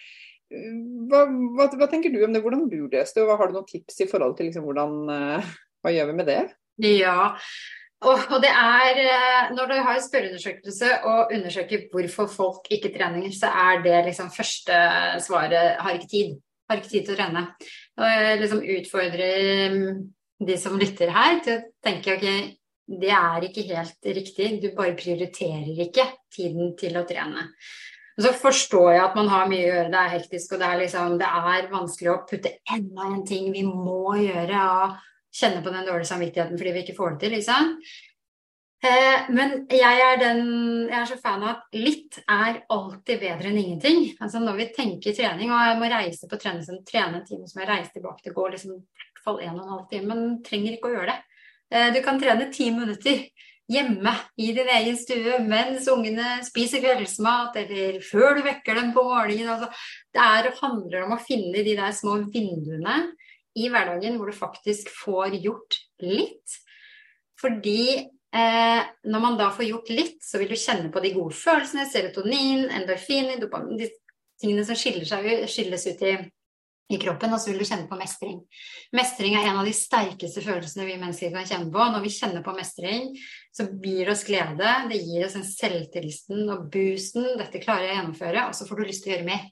Hva, 1.09 1.25
hva, 1.25 1.69
hva, 1.73 1.89
tenker 1.89 2.13
du 2.13 2.21
om 2.25 2.35
det? 2.35 2.43
Hvordan 2.43 2.67
du 2.69 2.83
løste 2.85 3.19
det, 3.21 3.25
og 3.25 3.39
har 3.39 3.49
du 3.49 3.57
noen 3.57 3.69
tips 3.69 4.03
i 4.05 4.09
forhold 4.09 4.37
til 4.37 4.49
liksom, 4.51 4.67
hvordan, 4.67 4.99
uh, 5.09 5.55
hva 5.81 5.93
gjør 5.95 6.11
vi 6.11 6.19
med 6.21 6.29
det? 6.29 6.43
Ja, 6.83 7.33
og, 8.09 8.35
det 8.43 8.51
er 8.51 8.99
eh, 9.01 9.53
Når 9.55 9.71
du 9.71 9.75
har 9.87 10.01
spørreundersøkelse 10.03 10.91
og 11.09 11.31
undersøker 11.35 11.87
hvorfor 11.91 12.27
folk 12.31 12.67
ikke 12.71 12.93
trener, 12.95 13.29
så 13.33 13.51
er 13.51 13.81
det 13.85 14.03
liksom 14.09 14.33
første 14.33 14.81
svaret 15.25 15.79
har 15.81 15.95
ikke 15.95 16.11
tid. 16.11 16.35
Har 16.69 16.81
ikke 16.81 16.91
tid 16.91 17.05
til 17.05 17.15
å 17.15 17.19
trene. 17.19 17.47
Og 18.01 18.11
jeg 18.11 18.37
liksom 18.41 18.61
utfordrer 18.75 19.73
mm, 19.75 20.03
de 20.49 20.59
som 20.59 20.77
lytter 20.81 21.13
her, 21.13 21.41
til 21.45 21.59
å 21.59 21.65
tenke 21.85 22.15
ok, 22.17 22.29
det 23.01 23.11
er 23.17 23.47
ikke 23.47 23.65
helt 23.69 24.13
riktig. 24.17 24.49
Du 24.61 24.71
bare 24.77 24.97
prioriterer 24.97 25.83
ikke 25.87 26.07
tiden 26.33 26.73
til 26.79 26.97
å 26.97 27.05
trene. 27.07 27.49
Og 28.15 28.23
så 28.23 28.31
forstår 28.39 28.93
jeg 28.93 29.03
at 29.03 29.17
man 29.17 29.27
har 29.27 29.49
mye 29.51 29.65
å 29.65 29.71
gjøre, 29.73 29.91
det 29.91 30.01
er 30.01 30.13
hektisk 30.13 30.53
og 30.55 30.61
det 30.61 30.67
er, 30.69 30.77
liksom, 30.85 31.17
det 31.19 31.27
er 31.27 31.65
vanskelig 31.73 32.11
å 32.13 32.21
putte 32.29 32.53
enda 32.71 33.09
en 33.09 33.25
ting 33.27 33.49
vi 33.51 33.65
må 33.67 34.15
gjøre 34.21 34.61
av 34.61 34.95
kjenne 35.35 35.63
på 35.63 35.73
den 35.73 35.87
dårlige 35.87 36.09
samvittigheten 36.11 36.59
fordi 36.59 36.75
vi 36.75 36.83
ikke 36.85 36.97
får 36.97 37.15
det 37.15 37.25
til, 37.25 37.35
liksom. 37.39 37.71
Eh, 38.85 39.29
men 39.33 39.53
jeg 39.71 40.01
er, 40.03 40.17
den, 40.21 40.41
jeg 40.89 40.97
er 40.99 41.07
så 41.09 41.17
fan 41.17 41.43
av 41.45 41.55
at 41.55 41.77
litt 41.79 42.19
er 42.21 42.59
alltid 42.73 43.21
bedre 43.23 43.49
enn 43.49 43.61
ingenting. 43.61 44.03
Altså 44.19 44.41
Når 44.43 44.59
vi 44.59 44.67
tenker 44.75 45.15
trening, 45.15 45.53
og 45.53 45.63
jeg 45.63 45.79
må 45.79 45.89
reise 45.91 46.29
på 46.29 46.39
trening, 46.41 46.83
trene 46.85 47.21
en 47.21 47.25
time 47.27 47.49
som 47.49 47.63
jeg 47.63 47.71
reiser 47.71 47.95
tilbake 47.95 48.21
til, 48.25 48.35
går 48.35 48.53
liksom 48.55 48.75
i 48.75 48.81
hvert 48.83 49.23
fall 49.25 49.41
en 49.41 49.57
og 49.57 49.63
en 49.63 49.73
halv 49.73 49.87
time, 49.91 50.11
men 50.11 50.37
trenger 50.45 50.75
ikke 50.75 50.91
å 50.91 50.95
gjøre 50.97 51.13
det. 51.13 51.41
Eh, 51.71 51.89
du 51.95 52.01
kan 52.05 52.21
trene 52.21 52.51
ti 52.53 52.69
minutter 52.75 53.25
hjemme 53.71 54.11
i 54.37 54.51
din 54.53 54.67
egen 54.69 54.97
stue 54.99 55.39
mens 55.41 55.87
ungene 55.89 56.37
spiser 56.45 56.83
kveldsmat, 56.83 57.55
eller 57.63 57.97
før 58.05 58.37
du 58.37 58.43
vekker 58.45 58.77
dem 58.77 58.91
på 58.93 59.07
morgenen. 59.07 59.49
Altså, 59.55 59.71
det 60.13 60.21
er, 60.21 60.51
handler 60.61 61.07
om 61.07 61.15
å 61.15 61.23
finne 61.23 61.65
de 61.65 61.77
der 61.79 61.95
små 61.95 62.19
vinduene 62.27 62.99
i 63.55 63.69
hverdagen 63.71 64.19
hvor 64.19 64.29
du 64.29 64.37
faktisk 64.37 64.91
får 64.93 65.37
gjort 65.39 65.79
litt. 66.03 66.57
Fordi 67.39 67.81
eh, 67.99 68.81
når 69.07 69.23
man 69.23 69.37
da 69.39 69.49
får 69.55 69.69
gjort 69.69 69.91
litt, 69.93 70.19
så 70.23 70.41
vil 70.41 70.51
du 70.51 70.59
kjenne 70.59 70.91
på 70.93 71.03
de 71.03 71.13
gode 71.15 71.35
følelsene, 71.37 71.87
serotonin, 71.89 72.67
endorfin, 72.79 73.35
dopamin, 73.41 73.79
de 73.79 73.91
tingene 74.41 74.65
som 74.67 74.77
seg, 74.79 75.45
skilles 75.51 75.87
ut 75.91 76.07
i 76.07 76.15
i 76.93 76.99
kroppen, 77.01 77.33
og 77.33 77.41
så 77.41 77.49
vil 77.49 77.63
du 77.63 77.65
kjenne 77.65 77.87
på 77.89 77.97
mestring. 77.97 78.35
Mestring 78.93 79.35
er 79.37 79.47
en 79.49 79.59
av 79.61 79.65
de 79.65 79.73
sterkeste 79.73 80.43
følelsene 80.45 80.85
vi 80.85 80.97
mennesker 81.01 81.33
kan 81.33 81.47
kjenne 81.49 81.71
på. 81.73 81.81
Når 81.81 82.03
vi 82.03 82.13
kjenner 82.13 82.45
på 82.45 82.53
mestring, 82.53 83.07
så 83.55 83.65
gir 83.71 84.03
det 84.05 84.13
oss 84.13 84.25
glede, 84.27 84.73
det 84.91 85.01
gir 85.01 85.25
oss 85.25 85.37
en 85.39 85.47
selvtilliten 85.47 86.45
og 86.53 86.67
boosten. 86.73 87.25
'Dette 87.39 87.63
klarer 87.63 87.87
jeg 87.87 87.95
å 87.95 87.99
gjennomføre', 87.99 88.47
og 88.49 88.57
så 88.57 88.69
får 88.69 88.81
du 88.81 88.85
lyst 88.85 89.05
til 89.05 89.13
å 89.13 89.15
gjøre 89.15 89.29
mer. 89.31 89.47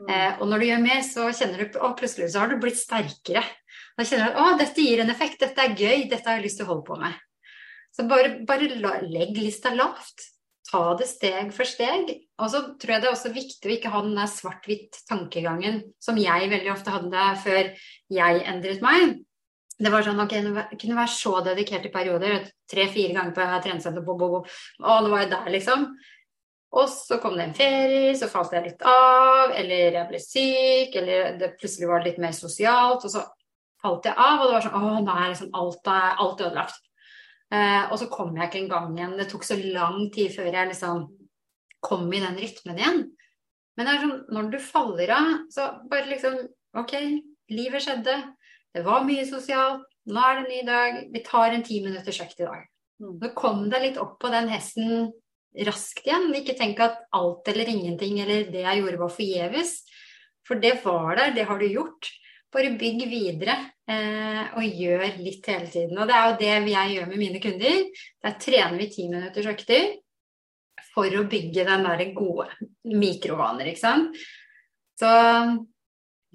Mm. 0.00 0.08
Eh, 0.10 0.32
og 0.40 0.48
når 0.50 0.60
du 0.60 0.66
gjør 0.68 0.84
mer, 0.84 1.02
så 1.06 1.28
kjenner 1.30 1.60
du 1.62 1.78
Å, 1.78 1.92
plutselig 1.98 2.32
så 2.32 2.42
har 2.42 2.50
du 2.50 2.58
blitt 2.62 2.80
sterkere. 2.80 3.44
Da 3.94 4.06
kjenner 4.06 4.26
du 4.26 4.32
at 4.32 4.40
'Å, 4.42 4.58
dette 4.58 4.82
gir 4.82 5.02
en 5.02 5.12
effekt, 5.12 5.40
dette 5.40 5.62
er 5.62 5.76
gøy, 5.78 6.08
dette 6.10 6.26
har 6.28 6.40
jeg 6.40 6.48
lyst 6.48 6.58
til 6.58 6.66
å 6.66 6.72
holde 6.72 6.86
på 6.88 6.98
med'. 6.98 7.18
Så 7.94 8.08
bare, 8.10 8.40
bare 8.42 8.66
legg 9.06 9.36
lista 9.38 9.70
lavt 9.70 10.34
ta 10.74 10.94
det 10.98 11.06
steg 11.08 11.52
for 11.54 11.68
steg. 11.68 12.10
Og 12.42 12.50
så 12.50 12.62
tror 12.80 12.96
jeg 12.96 13.02
det 13.02 13.10
er 13.10 13.14
også 13.14 13.34
viktig 13.34 13.70
å 13.70 13.74
ikke 13.76 13.92
ha 13.92 14.00
den 14.04 14.16
der 14.18 14.30
svart-hvitt-tankegangen 14.30 15.82
som 16.02 16.18
jeg 16.18 16.50
veldig 16.50 16.72
ofte 16.74 16.94
hadde 16.94 17.28
før 17.44 17.70
jeg 18.16 18.42
endret 18.50 18.82
meg. 18.84 19.20
Det 19.74 19.90
var 19.90 20.06
sånn, 20.06 20.20
ok, 20.22 20.32
jeg 20.38 20.78
kunne 20.78 20.98
være 21.00 21.10
så 21.10 21.38
dedikert 21.46 21.86
i 21.88 21.92
perioder. 21.94 22.44
Tre-fire 22.70 23.14
ganger 23.16 23.34
på 23.34 23.46
treningssenter, 23.64 24.04
bo, 24.06 24.14
bo, 24.18 24.28
bo. 24.36 24.42
Og 24.84 25.06
nå 25.06 25.10
var 25.10 25.24
jeg 25.24 25.32
der, 25.32 25.48
liksom. 25.50 25.88
Og 26.74 26.88
så 26.90 27.20
kom 27.22 27.36
det 27.38 27.44
en 27.46 27.54
ferie, 27.54 28.14
så 28.18 28.26
falt 28.30 28.54
jeg 28.56 28.64
litt 28.64 28.80
av, 28.88 29.52
eller 29.54 29.94
jeg 29.94 30.08
ble 30.08 30.20
syk, 30.22 30.96
eller 30.98 31.36
det 31.38 31.52
plutselig 31.60 31.90
var 31.90 32.02
litt 32.02 32.18
mer 32.22 32.34
sosialt, 32.34 33.04
og 33.06 33.12
så 33.12 33.22
falt 33.84 34.08
jeg 34.08 34.16
av, 34.16 34.40
og 34.40 34.48
det 34.48 34.56
var 34.56 34.64
sånn 34.64 34.78
Å, 34.80 34.94
nå 35.04 35.14
er 35.14 35.30
liksom 35.30 35.54
alt, 35.60 35.92
alt 35.92 36.42
ødelagt. 36.42 36.90
Eh, 37.54 37.82
og 37.92 37.98
så 38.00 38.08
kom 38.10 38.34
jeg 38.34 38.50
ikke 38.50 38.62
engang 38.64 38.96
igjen. 38.96 39.14
Det 39.20 39.28
tok 39.30 39.46
så 39.46 39.58
lang 39.60 40.08
tid 40.14 40.32
før 40.34 40.50
jeg 40.50 40.70
liksom 40.72 41.04
kom 41.84 42.06
i 42.10 42.22
den 42.24 42.38
rytmen 42.40 42.80
igjen. 42.80 43.02
Men 43.74 43.86
det 43.86 43.94
er 43.94 44.04
sånn, 44.04 44.20
når 44.34 44.50
du 44.52 44.60
faller 44.62 45.14
av, 45.14 45.32
så 45.52 45.68
bare 45.90 46.10
liksom 46.10 46.38
OK, 46.80 46.94
livet 47.54 47.84
skjedde. 47.84 48.16
Det 48.74 48.82
var 48.86 49.06
mye 49.06 49.26
sosialt. 49.28 49.84
Nå 50.10 50.20
er 50.20 50.40
det 50.40 50.44
en 50.44 50.50
ny 50.50 50.62
dag. 50.66 50.96
Vi 51.12 51.22
tar 51.26 51.54
en 51.54 51.62
ti 51.66 51.78
minutters 51.84 52.18
økt 52.24 52.40
i 52.40 52.48
dag. 52.48 52.64
Mm. 53.02 53.18
Så 53.22 53.30
kom 53.36 53.68
deg 53.70 53.84
litt 53.84 54.00
opp 54.00 54.18
på 54.22 54.30
den 54.32 54.50
hesten 54.50 55.12
raskt 55.66 56.04
igjen. 56.06 56.30
Ikke 56.36 56.56
tenk 56.58 56.80
at 56.82 57.04
alt 57.14 57.48
eller 57.52 57.70
ingenting 57.70 58.20
eller 58.24 58.48
det 58.50 58.64
jeg 58.64 58.82
gjorde 58.82 59.00
var 59.00 59.14
forgjeves. 59.14 59.74
For 60.44 60.60
det 60.60 60.76
var 60.84 61.16
der, 61.18 61.34
det 61.36 61.48
har 61.48 61.60
du 61.60 61.66
gjort. 61.70 62.10
Bare 62.54 62.76
bygg 62.78 63.04
videre 63.10 63.56
eh, 63.90 64.54
og 64.54 64.78
gjør 64.78 65.04
litt 65.18 65.46
hele 65.50 65.70
tiden. 65.70 65.98
Og 65.98 66.08
det 66.10 66.16
er 66.16 66.26
jo 66.28 66.38
det 66.40 66.72
jeg 66.74 66.96
gjør 66.96 67.10
med 67.10 67.22
mine 67.22 67.42
kunder. 67.42 67.84
Der 68.22 68.36
trener 68.42 68.78
vi 68.78 68.90
ti 68.92 69.08
minutters 69.10 69.50
økter 69.50 69.94
for 70.94 71.10
å 71.18 71.26
bygge 71.26 71.66
den 71.66 71.86
der 71.88 72.04
gode 72.14 72.46
mikrovaner, 72.86 73.66
ikke 73.70 73.82
sant. 73.82 74.18
Så 74.94 75.10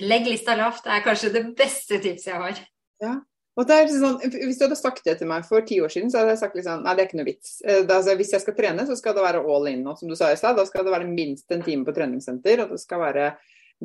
legg 0.03 0.27
lista 0.27 0.55
lavt. 0.59 0.83
Det 0.83 0.95
er 0.95 1.05
kanskje 1.05 1.31
det 1.35 1.45
beste 1.55 1.99
tipset 2.03 2.33
jeg 2.33 2.43
har. 2.43 2.61
Ja. 3.03 3.13
Er 3.59 3.89
sånn, 3.91 4.19
Hvis 4.23 4.59
du 4.59 4.65
hadde 4.65 4.77
sagt 4.79 5.03
det 5.03 5.17
til 5.19 5.27
meg 5.27 5.45
for 5.47 5.65
ti 5.67 5.79
år 5.83 5.91
siden, 5.91 6.11
så 6.11 6.21
hadde 6.21 6.35
jeg 6.35 6.41
sagt 6.43 6.57
liksom, 6.59 6.83
nei, 6.85 6.95
det 6.95 7.03
er 7.03 7.09
ikke 7.09 7.19
noe 7.19 7.27
vits. 7.27 7.55
Eh, 7.65 7.81
da, 7.83 7.99
altså, 7.99 8.15
hvis 8.19 8.33
jeg 8.35 8.43
skal 8.43 8.55
trene, 8.55 8.85
så 8.87 8.95
skal 8.95 9.17
det 9.17 9.25
være 9.25 9.41
all 9.43 9.71
in. 9.71 9.87
Og 9.89 9.99
som 9.99 10.11
du 10.11 10.15
sa 10.15 10.29
i 10.31 10.37
stad, 10.39 10.55
da 10.59 10.65
skal 10.69 10.85
det 10.87 10.93
være 10.93 11.09
minst 11.09 11.51
en 11.51 11.65
time 11.65 11.87
på 11.87 11.95
treningssenter. 11.95 12.63
Og 12.65 12.75
det 12.75 12.83
skal 12.83 13.03
være 13.03 13.31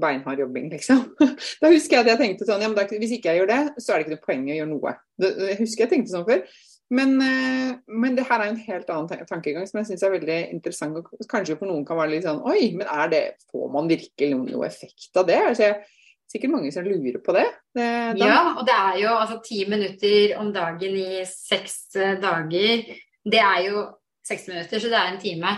beinhard 0.00 0.42
jobbing, 0.42 0.68
liksom. 0.72 1.02
Da 1.62 1.72
husker 1.72 1.98
jeg 1.98 2.04
at 2.04 2.12
jeg 2.12 2.22
tenkte 2.22 2.46
sånn 2.48 2.62
ja, 2.62 2.70
men 2.70 2.78
da, 2.78 2.86
Hvis 2.90 3.16
ikke 3.16 3.32
jeg 3.32 3.42
gjør 3.42 3.50
det, 3.50 3.60
så 3.78 3.94
er 3.94 3.98
det 3.98 4.06
ikke 4.06 4.16
noe 4.16 4.26
poeng 4.28 4.46
å 4.46 4.60
gjøre 4.60 4.70
noe. 4.70 4.94
Det, 5.22 5.32
jeg 5.50 5.58
husker 5.62 5.86
jeg 5.86 5.92
tenkte 5.94 6.14
sånn 6.14 6.28
før. 6.28 6.46
Men, 6.94 7.14
eh, 7.24 7.74
men 7.88 8.14
det 8.18 8.26
her 8.28 8.42
er 8.42 8.52
en 8.52 8.60
helt 8.60 8.90
annen 8.92 9.26
tankegang 9.30 9.66
som 9.66 9.80
jeg 9.80 9.90
syns 9.90 10.04
er 10.04 10.14
veldig 10.14 10.38
interessant. 10.54 10.98
og 11.00 11.28
Kanskje 11.30 11.56
for 11.58 11.70
noen 11.70 11.86
kan 11.88 11.98
være 11.98 12.14
litt 12.14 12.26
sånn 12.28 12.42
Oi, 12.46 12.74
men 12.76 12.90
er 12.90 13.10
det, 13.12 13.22
får 13.50 13.70
man 13.72 13.90
virkelig 13.90 14.34
noe 14.36 14.68
effekt 14.68 15.16
av 15.18 15.26
det? 15.30 15.40
Altså, 15.50 15.72
sikkert 16.30 16.54
mange 16.54 16.72
som 16.74 16.86
lurer 16.86 17.20
på 17.22 17.34
det. 17.36 17.44
det 17.76 17.88
ja, 18.22 18.40
og 18.56 18.64
det 18.66 18.74
er 18.74 18.98
jo 19.02 19.12
altså 19.14 19.40
ti 19.44 19.64
minutter 19.70 20.36
om 20.40 20.52
dagen 20.54 20.98
i 20.98 21.22
seks 21.28 21.78
eh, 22.00 22.16
dager. 22.22 22.84
Det 23.24 23.40
er 23.40 23.60
jo 23.68 23.86
seks 24.24 24.48
minutter, 24.50 24.80
så 24.80 24.90
det 24.90 25.00
er 25.00 25.12
en 25.12 25.22
time. 25.22 25.56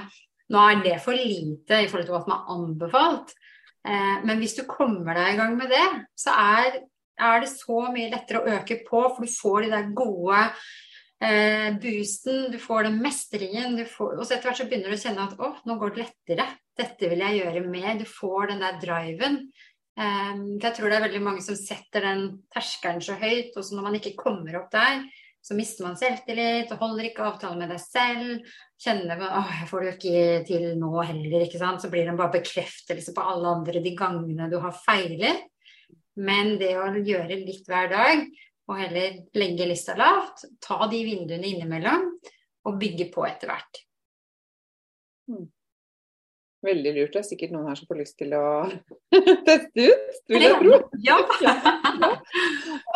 Nå 0.53 0.63
er 0.63 0.83
det 0.85 0.97
for 1.03 1.17
lite 1.17 1.83
i 1.83 1.91
forhold 1.91 2.07
til 2.07 2.15
hva 2.15 2.23
som 2.25 2.35
er 2.37 2.51
anbefalt. 2.57 3.37
Eh, 3.87 4.19
men 4.27 4.43
hvis 4.43 4.57
du 4.59 4.65
kommer 4.69 5.17
deg 5.17 5.35
i 5.35 5.39
gang 5.39 5.55
med 5.59 5.71
det, 5.73 5.87
så 6.19 6.35
er, 6.35 6.83
er, 7.19 7.39
det 7.43 7.53
så 7.53 7.87
mye 7.95 8.11
lettere 8.13 8.43
å 8.43 8.59
øke 8.59 8.81
på, 8.87 9.07
for 9.15 9.23
du 9.23 9.33
får 9.33 9.67
de 9.67 9.73
der 9.75 9.89
gode 9.97 10.43
eh, 11.23 11.71
boosten, 11.83 12.47
du 12.53 12.59
får 12.63 12.89
den 12.89 13.01
mestringen, 13.03 13.79
får, 13.91 14.17
og 14.19 14.25
så 14.25 14.37
etter 14.37 14.51
hvert 14.51 14.61
så 14.61 14.69
begynner 14.69 14.93
du 14.93 14.99
å 14.99 15.03
kjenne 15.03 15.29
at 15.29 15.41
å, 15.41 15.53
nå 15.67 15.79
går 15.81 15.95
det 15.95 16.05
lettere. 16.05 16.51
Dette 16.77 17.11
vil 17.11 17.23
jeg 17.25 17.41
gjøre 17.41 17.65
mer. 17.65 17.95
Du 17.97 18.05
får 18.11 18.53
den 18.53 18.63
der 18.65 18.83
driven. 18.83 19.41
Eh, 19.97 20.33
for 20.37 20.67
jeg 20.69 20.77
tror 20.77 20.93
det 20.93 20.99
er 20.99 21.07
veldig 21.07 21.23
mange 21.25 21.45
som 21.45 21.57
setter 21.59 22.05
den 22.05 22.27
terskelen 22.53 23.01
så 23.05 23.17
høyt, 23.21 23.55
og 23.57 23.65
så 23.65 23.77
når 23.77 23.89
man 23.89 23.97
ikke 23.99 24.17
kommer 24.19 24.61
opp 24.61 24.69
der, 24.75 25.07
så 25.47 25.55
mister 25.55 25.87
man 25.87 25.99
selvtillit 25.99 26.73
og 26.75 26.81
holder 26.83 27.07
ikke 27.07 27.23
avtale 27.23 27.59
med 27.61 27.71
deg 27.71 27.79
selv. 27.79 28.49
Kjenner 28.83 29.21
at 29.23 29.53
jeg 29.61 29.69
får 29.71 29.85
det 29.85 29.89
jo 29.89 29.97
ikke 29.97 30.41
til 30.49 30.65
nå 30.81 30.91
heller, 31.07 31.45
ikke 31.45 31.61
sant. 31.61 31.85
Så 31.85 31.91
blir 31.93 32.09
det 32.09 32.17
bare 32.19 32.35
bekreftelse 32.35 33.15
på 33.15 33.27
alle 33.31 33.53
andre 33.61 33.83
de 33.85 33.93
gangene 33.97 34.49
du 34.51 34.59
har 34.65 34.75
feilet. 34.75 35.45
Men 36.19 36.57
det 36.59 36.73
å 36.81 36.89
gjøre 36.97 37.39
litt 37.45 37.69
hver 37.71 37.93
dag, 37.93 38.25
og 38.67 38.81
heller 38.81 39.21
legge 39.39 39.69
lista 39.71 39.95
lavt, 39.95 40.49
ta 40.65 40.89
de 40.91 41.05
vinduene 41.07 41.53
innimellom, 41.53 42.09
og 42.67 42.81
bygge 42.81 43.07
på 43.15 43.23
etter 43.29 43.53
hvert. 43.53 43.83
Hmm. 45.31 45.47
Veldig 46.67 46.93
lurt. 46.97 47.15
Det 47.15 47.23
er 47.23 47.27
sikkert 47.29 47.55
noen 47.55 47.71
her 47.71 47.79
som 47.79 47.89
får 47.89 48.01
lyst 48.01 48.17
til 48.19 48.35
å 48.37 48.47
teste 49.49 49.87
ut, 49.87 50.21
vil 50.33 50.47
jeg 50.47 50.61
tro. 50.61 50.79
Ja. 51.07 51.19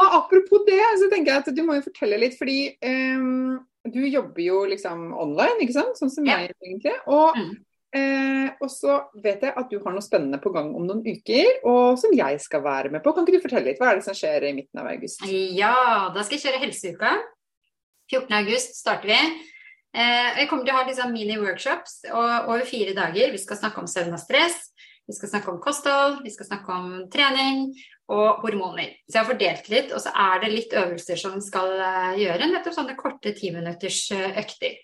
Og 0.01 0.07
apropos 0.18 0.64
det, 0.66 0.81
så 1.01 1.09
tenker 1.12 1.33
jeg 1.33 1.43
at 1.43 1.51
du 1.55 1.61
må 1.66 1.77
jo 1.79 1.87
fortelle 1.87 2.18
litt, 2.21 2.37
fordi 2.39 2.73
um, 2.83 3.59
du 3.87 4.01
jobber 4.07 4.43
jo 4.43 4.62
liksom 4.68 5.11
online, 5.14 5.59
ikke 5.64 5.77
sant? 5.77 5.99
Sånn 6.01 6.12
som 6.12 6.27
ja. 6.29 6.41
jeg 6.43 6.57
egentlig. 6.59 6.95
Og, 7.11 7.37
mm. 7.37 7.53
eh, 7.97 8.49
og 8.61 8.73
så 8.73 8.99
vet 9.23 9.47
jeg 9.47 9.55
at 9.57 9.71
du 9.71 9.79
har 9.79 9.95
noe 9.95 10.05
spennende 10.05 10.41
på 10.43 10.53
gang 10.55 10.73
om 10.77 10.89
noen 10.89 11.05
uker, 11.07 11.62
og 11.68 12.01
som 12.01 12.14
jeg 12.16 12.41
skal 12.43 12.64
være 12.66 12.93
med 12.95 13.05
på. 13.05 13.14
Kan 13.14 13.29
ikke 13.29 13.39
du 13.39 13.47
fortelle 13.47 13.71
litt? 13.71 13.81
Hva 13.81 13.93
er 13.93 14.01
det 14.01 14.09
som 14.09 14.16
skjer 14.16 14.51
i 14.51 14.57
midten 14.57 14.83
av 14.83 14.91
august? 14.91 15.25
Ja, 15.29 15.77
da 16.14 16.27
skal 16.27 16.39
jeg 16.39 16.49
kjøre 16.49 16.64
Helseuka. 16.66 17.14
14. 18.11 18.37
august 18.43 18.77
starter 18.81 19.12
vi. 19.12 19.23
Eh, 19.91 20.43
jeg 20.43 20.51
kommer 20.51 20.66
til 20.66 20.74
å 20.74 20.78
ha 20.78 20.86
liksom 20.86 21.14
mini-workshops 21.14 22.05
over 22.14 22.62
fire 22.68 22.95
dager. 22.95 23.32
Vi 23.34 23.43
skal 23.43 23.59
snakke 23.59 23.82
om 23.82 23.91
søvn 23.91 24.14
og 24.14 24.22
stress, 24.22 24.70
vi 25.11 25.16
skal 25.16 25.32
snakke 25.32 25.51
om 25.51 25.62
kosthold, 25.62 26.20
vi 26.22 26.30
skal 26.30 26.47
snakke 26.47 26.74
om 26.74 26.91
trening 27.11 27.64
og 28.11 28.45
hormoner. 28.45 28.93
Så 29.07 29.16
jeg 29.16 29.20
har 29.20 29.30
fordelt 29.30 29.70
litt, 29.72 29.95
og 29.95 30.03
så 30.03 30.12
er 30.14 30.43
det 30.43 30.51
litt 30.53 30.76
øvelser 30.76 31.18
som 31.18 31.38
skal 31.43 31.72
eh, 31.74 32.20
gjøre. 32.24 32.51
Nettopp 32.51 32.76
sånne 32.76 32.95
korte 32.99 33.32
timinutters 33.34 34.05
eh, 34.14 34.38
økter. 34.43 34.76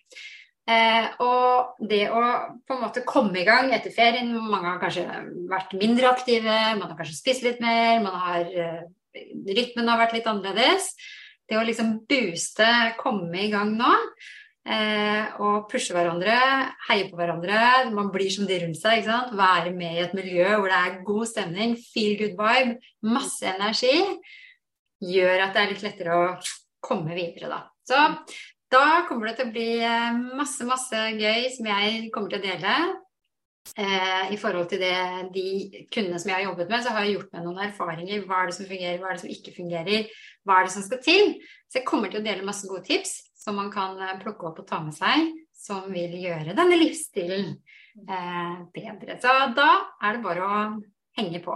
Eh, 0.66 1.06
og 1.22 1.78
det 1.86 2.08
å 2.10 2.22
på 2.66 2.74
en 2.74 2.82
måte 2.82 3.04
komme 3.06 3.38
i 3.38 3.44
gang 3.46 3.70
etter 3.70 3.92
ferien 3.94 4.32
Mange 4.34 4.72
har 4.72 4.80
kanskje 4.82 5.04
vært 5.46 5.76
mindre 5.78 6.10
aktive, 6.10 6.56
man 6.80 6.88
har 6.88 6.98
kanskje 6.98 7.20
spist 7.20 7.46
litt 7.46 7.62
mer, 7.62 8.02
har, 8.26 8.50
rytmen 9.14 9.92
har 9.92 10.02
vært 10.02 10.18
litt 10.18 10.26
annerledes. 10.30 10.90
Det 11.46 11.54
å 11.54 11.62
liksom 11.62 12.00
booste, 12.10 12.66
komme 12.98 13.44
i 13.44 13.52
gang 13.52 13.76
nå, 13.78 13.92
Eh, 14.66 15.36
og 15.46 15.68
pushe 15.70 15.94
hverandre, 15.94 16.34
heie 16.88 17.06
på 17.06 17.14
hverandre. 17.18 17.86
Man 17.94 18.10
blir 18.10 18.32
som 18.34 18.48
de 18.48 18.58
rundt 18.64 18.80
seg. 18.80 19.06
Være 19.06 19.70
med 19.76 19.94
i 19.94 20.02
et 20.02 20.16
miljø 20.16 20.48
hvor 20.56 20.66
det 20.72 20.80
er 20.80 20.98
god 21.06 21.30
stemning, 21.30 21.76
feel 21.92 22.16
good 22.18 22.34
vibe, 22.40 22.80
masse 23.06 23.46
energi. 23.46 23.94
Gjør 25.06 25.44
at 25.44 25.54
det 25.54 25.62
er 25.62 25.72
litt 25.72 25.86
lettere 25.86 26.18
å 26.18 26.28
komme 26.82 27.14
videre, 27.14 27.50
da. 27.52 27.62
Så 27.86 28.00
da 28.72 29.06
kommer 29.06 29.30
det 29.30 29.36
til 29.38 29.46
å 29.46 29.54
bli 29.54 29.68
eh, 29.86 30.22
masse, 30.34 30.66
masse 30.66 31.02
gøy 31.14 31.46
som 31.54 31.68
jeg 31.70 32.08
kommer 32.14 32.34
til 32.34 32.42
å 32.42 32.46
dele. 32.48 32.74
Eh, 33.76 34.32
I 34.34 34.40
forhold 34.40 34.66
til 34.72 34.82
det, 34.82 34.96
de 35.34 35.46
kundene 35.94 36.18
som 36.18 36.32
jeg 36.32 36.40
har 36.40 36.48
jobbet 36.48 36.74
med, 36.74 36.82
så 36.82 36.96
har 36.96 37.06
jeg 37.06 37.20
gjort 37.20 37.38
meg 37.38 37.46
noen 37.46 37.62
erfaringer. 37.68 38.26
Hva 38.26 38.42
er 38.42 38.50
det 38.50 38.58
som 38.58 38.66
fungerer, 38.66 38.98
hva 38.98 39.12
er 39.12 39.14
det 39.14 39.22
som 39.22 39.36
ikke 39.36 39.54
fungerer? 39.60 40.10
Hva 40.42 40.58
er 40.58 40.66
det 40.66 40.74
som 40.74 40.86
skal 40.88 41.02
til? 41.06 41.32
Så 41.70 41.78
jeg 41.78 41.86
kommer 41.86 42.10
til 42.10 42.24
å 42.24 42.26
dele 42.26 42.46
masse 42.46 42.66
gode 42.66 42.82
tips 42.90 43.20
som 43.46 43.56
man 43.60 43.70
kan 43.70 43.94
eh, 44.02 44.16
plukke 44.18 44.48
opp 44.48 44.58
og 44.64 44.66
ta 44.66 44.80
med 44.82 44.96
seg, 44.96 45.30
som 45.54 45.86
vil 45.94 46.16
gjøre 46.18 46.56
denne 46.56 46.78
livsstilen 46.80 47.52
eh, 48.02 48.56
bedre. 48.74 49.18
Så 49.22 49.34
da 49.54 49.70
er 50.02 50.16
det 50.16 50.24
bare 50.24 50.46
å 50.46 50.56
henge 51.20 51.40
på. 51.44 51.54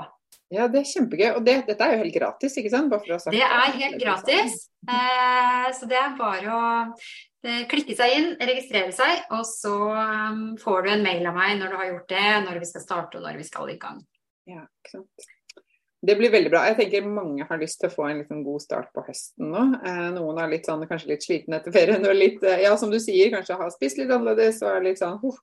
Ja, 0.50 0.66
det 0.70 0.82
er 0.82 0.92
kjempegøy. 0.92 1.28
Og 1.38 1.42
det, 1.46 1.56
dette 1.66 1.86
er 1.86 1.96
jo 1.96 2.04
helt 2.04 2.14
gratis, 2.14 2.54
ikke 2.58 2.70
sant? 2.72 2.94
det 3.34 3.42
er 3.42 3.74
helt 3.80 3.98
gratis. 4.02 4.62
Eh, 4.86 5.66
så 5.74 5.90
det 5.90 5.98
er 5.98 6.14
bare 6.18 6.54
å 6.54 6.62
eh, 7.46 7.66
klikke 7.70 7.98
seg 7.98 8.14
inn, 8.20 8.30
registrere 8.38 8.94
seg, 8.94 9.26
og 9.34 9.42
så 9.46 9.74
um, 9.90 10.46
får 10.62 10.86
du 10.86 10.94
en 10.94 11.04
mail 11.06 11.26
av 11.26 11.36
meg 11.38 11.58
når 11.58 11.74
du 11.74 11.80
har 11.82 11.90
gjort 11.90 12.14
det, 12.14 12.30
når 12.46 12.62
vi 12.62 12.70
skal 12.70 12.86
starte 12.86 13.18
og 13.18 13.26
når 13.26 13.42
vi 13.42 13.50
skal 13.50 13.74
i 13.74 13.78
gang. 13.82 13.98
Ja, 14.50 14.62
ikke 14.62 15.00
sant. 15.00 15.30
Det 16.00 16.14
blir 16.16 16.30
veldig 16.32 16.48
bra. 16.48 16.62
Jeg 16.70 16.76
tenker 16.78 17.08
mange 17.12 17.44
har 17.44 17.58
lyst 17.60 17.76
til 17.82 17.90
å 17.90 17.92
få 17.92 18.06
en 18.08 18.22
liksom 18.22 18.38
god 18.46 18.62
start 18.64 18.88
på 18.96 19.02
høsten 19.04 19.50
nå. 19.52 19.64
Eh, 19.84 20.06
noen 20.14 20.38
er 20.40 20.48
litt 20.48 20.68
sånn, 20.68 20.86
kanskje 20.88 21.10
litt 21.10 21.26
sliten 21.26 21.56
etter 21.56 21.74
ferien 21.74 22.06
og 22.08 22.16
litt, 22.16 22.40
eh, 22.40 22.62
ja 22.64 22.72
som 22.80 22.92
du 22.92 22.96
sier, 23.02 23.28
kanskje 23.34 23.58
har 23.60 23.72
spist 23.74 24.00
litt 24.00 24.08
annerledes. 24.08 24.62
Og, 24.64 24.78
litt 24.86 25.02
sånn, 25.02 25.18
og, 25.20 25.36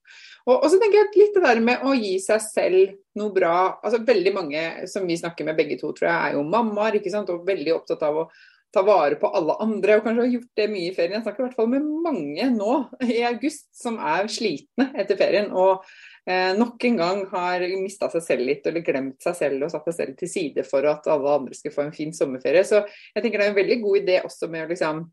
og, 0.56 0.66
så 0.66 0.80
tenker 0.82 1.04
jeg 1.04 1.22
litt 1.22 1.38
det 1.38 1.44
der 1.46 1.62
med 1.62 1.86
å 1.86 1.94
gi 1.94 2.16
seg 2.24 2.42
selv 2.42 2.98
noe 3.22 3.36
bra. 3.36 3.56
altså 3.84 4.02
Veldig 4.08 4.34
mange 4.34 4.66
som 4.90 5.06
vi 5.06 5.20
snakker 5.22 5.46
med 5.46 5.60
begge 5.62 5.78
to, 5.78 5.94
tror 5.94 6.10
jeg, 6.10 6.18
er 6.18 6.40
jo 6.40 6.46
mammaer 6.50 6.98
ikke 6.98 7.14
sant? 7.14 7.30
og 7.30 7.46
veldig 7.46 7.78
opptatt 7.78 8.08
av 8.10 8.24
å 8.24 8.30
ta 8.78 8.84
vare 8.86 9.18
på 9.20 9.30
alle 9.40 9.56
andre, 9.64 9.98
og 9.98 10.06
kanskje 10.06 10.24
har 10.24 10.36
gjort 10.36 10.60
det 10.62 10.68
mye 10.72 10.92
i 10.92 10.94
ferien. 10.96 11.18
Jeg 11.18 11.26
snakker 11.26 11.44
i 11.44 11.48
hvert 11.48 11.58
fall 11.58 11.72
med 11.72 11.88
mange 12.06 12.50
nå 12.54 12.76
i 13.08 13.24
august 13.28 13.72
som 13.78 13.98
er 13.98 14.30
slitne 14.32 14.92
etter 14.98 15.20
ferien. 15.20 15.50
og 15.52 15.86
eh, 16.30 16.54
nok 16.58 16.86
en 16.90 17.00
gang 17.02 17.24
har 17.32 17.66
mista 17.82 18.12
seg 18.14 18.26
selv 18.26 18.48
litt, 18.50 18.68
eller 18.70 18.86
glemt 18.86 19.24
seg 19.24 19.40
selv 19.40 19.66
og 19.66 19.74
satt 19.74 19.90
seg 19.90 19.98
selv 20.02 20.20
til 20.20 20.32
side 20.32 20.68
for 20.68 20.86
at 20.90 21.10
alle 21.12 21.40
andre 21.42 21.58
skal 21.58 21.74
få 21.74 21.88
en 21.88 21.96
fin 21.96 22.14
sommerferie. 22.14 22.66
Så 22.68 22.84
jeg 22.84 23.24
tenker 23.24 23.42
det 23.42 23.50
er 23.50 23.56
en 23.56 23.62
veldig 23.62 23.80
god 23.86 24.04
idé 24.04 24.22
også 24.24 24.52
med 24.54 24.68
å 24.68 24.72
liksom 24.72 25.04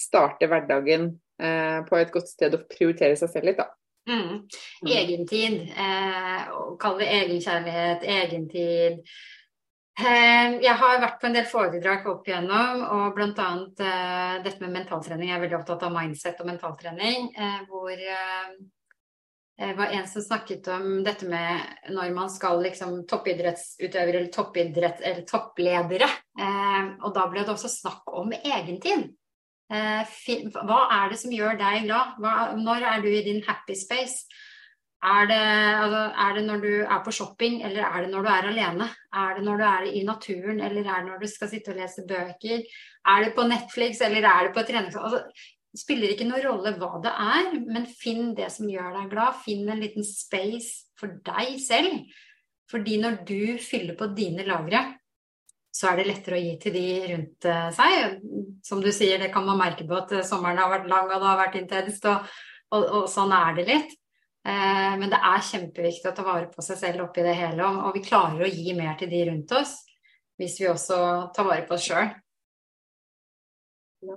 starte 0.00 0.48
hverdagen 0.48 1.10
eh, 1.42 1.80
på 1.88 1.98
et 1.98 2.14
godt 2.14 2.30
sted 2.30 2.54
og 2.56 2.68
prioritere 2.70 3.18
seg 3.18 3.34
selv 3.34 3.50
litt, 3.50 3.60
da. 3.60 3.68
Mm. 4.08 4.22
mm. 4.22 4.88
Egentid. 4.88 5.60
Eh, 5.76 6.46
Kall 6.80 7.02
det 7.02 7.10
egenkjærlighet, 7.18 8.06
egentid. 8.06 9.02
Eh, 10.00 10.54
jeg 10.64 10.76
har 10.80 11.00
vært 11.02 11.18
på 11.20 11.28
en 11.28 11.34
del 11.36 11.46
foredrag 11.48 12.06
opp 12.08 12.28
igjennom, 12.28 12.84
og 12.96 13.16
bl.a. 13.16 13.48
Eh, 13.84 14.36
dette 14.46 14.62
med 14.62 14.72
mentaltrening. 14.78 15.28
Jeg 15.28 15.36
er 15.36 15.42
veldig 15.42 15.58
opptatt 15.58 15.84
av 15.84 15.92
mindset 15.92 16.40
og 16.40 16.48
mentaltrening. 16.48 17.26
Eh, 17.36 17.58
hvor 17.68 17.92
eh, 17.92 18.54
det 19.60 19.74
var 19.76 19.92
en 19.92 20.06
som 20.08 20.24
snakket 20.24 20.70
om 20.72 21.02
dette 21.04 21.28
med 21.28 21.92
når 21.92 22.14
man 22.16 22.30
skal 22.32 22.62
liksom 22.64 23.02
toppidrettsutøvere 23.10 24.22
eller 24.22 24.32
toppidrett, 24.32 25.02
eller 25.04 25.26
toppledere. 25.28 26.08
Eh, 26.40 26.92
og 27.04 27.12
da 27.16 27.26
ble 27.28 27.44
det 27.44 27.52
også 27.52 27.68
snakk 27.68 28.08
om 28.16 28.32
egentid. 28.38 29.10
Eh, 29.70 30.14
hva 30.56 30.80
er 30.96 31.12
det 31.12 31.20
som 31.20 31.34
gjør 31.34 31.60
deg 31.60 31.84
glad? 31.90 32.16
Når 32.64 32.88
er 32.94 33.04
du 33.04 33.10
i 33.12 33.26
din 33.26 33.44
happy 33.44 33.76
space? 33.76 34.24
Er 35.00 35.28
det, 35.30 35.40
altså, 35.80 36.00
er 36.12 36.34
det, 36.36 36.42
når 36.44 36.58
du 36.60 36.72
er 36.82 36.98
på 37.04 37.12
shopping, 37.16 37.62
eller 37.64 37.86
er 37.86 38.02
det 38.04 38.10
når 38.12 38.22
du 38.26 38.28
er 38.28 38.48
alene? 38.50 38.88
Er 39.16 39.30
det 39.36 39.44
når 39.46 39.56
du 39.56 39.64
er 39.64 39.86
i 39.88 40.02
naturen, 40.04 40.60
eller 40.60 40.84
er 40.84 41.00
det 41.00 41.08
når 41.08 41.22
du 41.22 41.30
skal 41.30 41.48
sitte 41.48 41.72
og 41.72 41.78
lese 41.80 42.04
bøker? 42.08 42.66
Er 43.08 43.24
det 43.24 43.32
på 43.34 43.46
Netflix, 43.48 44.02
eller 44.04 44.28
er 44.28 44.46
det 44.46 44.54
på 44.54 44.66
trening? 44.68 44.92
Altså, 44.92 45.22
det 45.72 45.80
spiller 45.80 46.12
ikke 46.12 46.26
noen 46.28 46.44
rolle 46.44 46.74
hva 46.76 46.98
det 47.00 47.12
er, 47.14 47.48
men 47.64 47.86
finn 47.86 48.34
det 48.36 48.50
som 48.52 48.68
gjør 48.68 48.90
deg 48.98 49.12
glad. 49.14 49.38
Finn 49.44 49.68
en 49.70 49.80
liten 49.80 50.04
space 50.04 50.90
for 51.00 51.16
deg 51.24 51.56
selv. 51.64 52.02
Fordi 52.70 52.98
når 53.00 53.22
du 53.26 53.56
fyller 53.62 53.96
på 53.96 54.10
dine 54.14 54.44
lagre, 54.46 54.82
så 55.72 55.92
er 55.92 56.00
det 56.00 56.08
lettere 56.10 56.36
å 56.36 56.42
gi 56.42 56.52
til 56.60 56.74
de 56.76 56.84
rundt 57.12 57.48
eh, 57.48 57.70
seg. 57.72 58.20
Som 58.66 58.82
du 58.82 58.90
sier, 58.92 59.22
det 59.22 59.30
kan 59.32 59.46
man 59.46 59.62
merke 59.62 59.86
på 59.88 59.96
at 59.96 60.12
eh, 60.18 60.26
sommeren 60.26 60.60
har 60.60 60.74
vært 60.74 60.90
lang 60.90 61.08
og 61.08 61.16
det 61.16 61.30
har 61.30 61.40
vært 61.40 61.58
intenst, 61.62 62.08
og, 62.10 62.30
og, 62.74 62.86
og 62.98 63.08
sånn 63.10 63.32
er 63.38 63.56
det 63.56 63.66
litt. 63.70 63.96
Eh, 64.40 64.94
men 65.00 65.10
det 65.12 65.20
er 65.20 65.46
kjempeviktig 65.50 66.08
å 66.08 66.16
ta 66.16 66.24
vare 66.24 66.48
på 66.52 66.64
seg 66.64 66.78
selv 66.80 67.04
oppi 67.04 67.24
det 67.26 67.36
hele, 67.36 67.60
og, 67.66 67.86
og 67.88 67.96
vi 67.98 68.04
klarer 68.06 68.46
å 68.46 68.50
gi 68.50 68.72
mer 68.76 68.96
til 69.00 69.12
de 69.12 69.24
rundt 69.28 69.52
oss 69.58 69.76
hvis 70.40 70.56
vi 70.62 70.70
også 70.70 70.96
tar 71.36 71.44
vare 71.44 71.66
på 71.68 71.76
oss 71.76 71.84
sjøl. 71.84 72.08
Ja, 74.00 74.14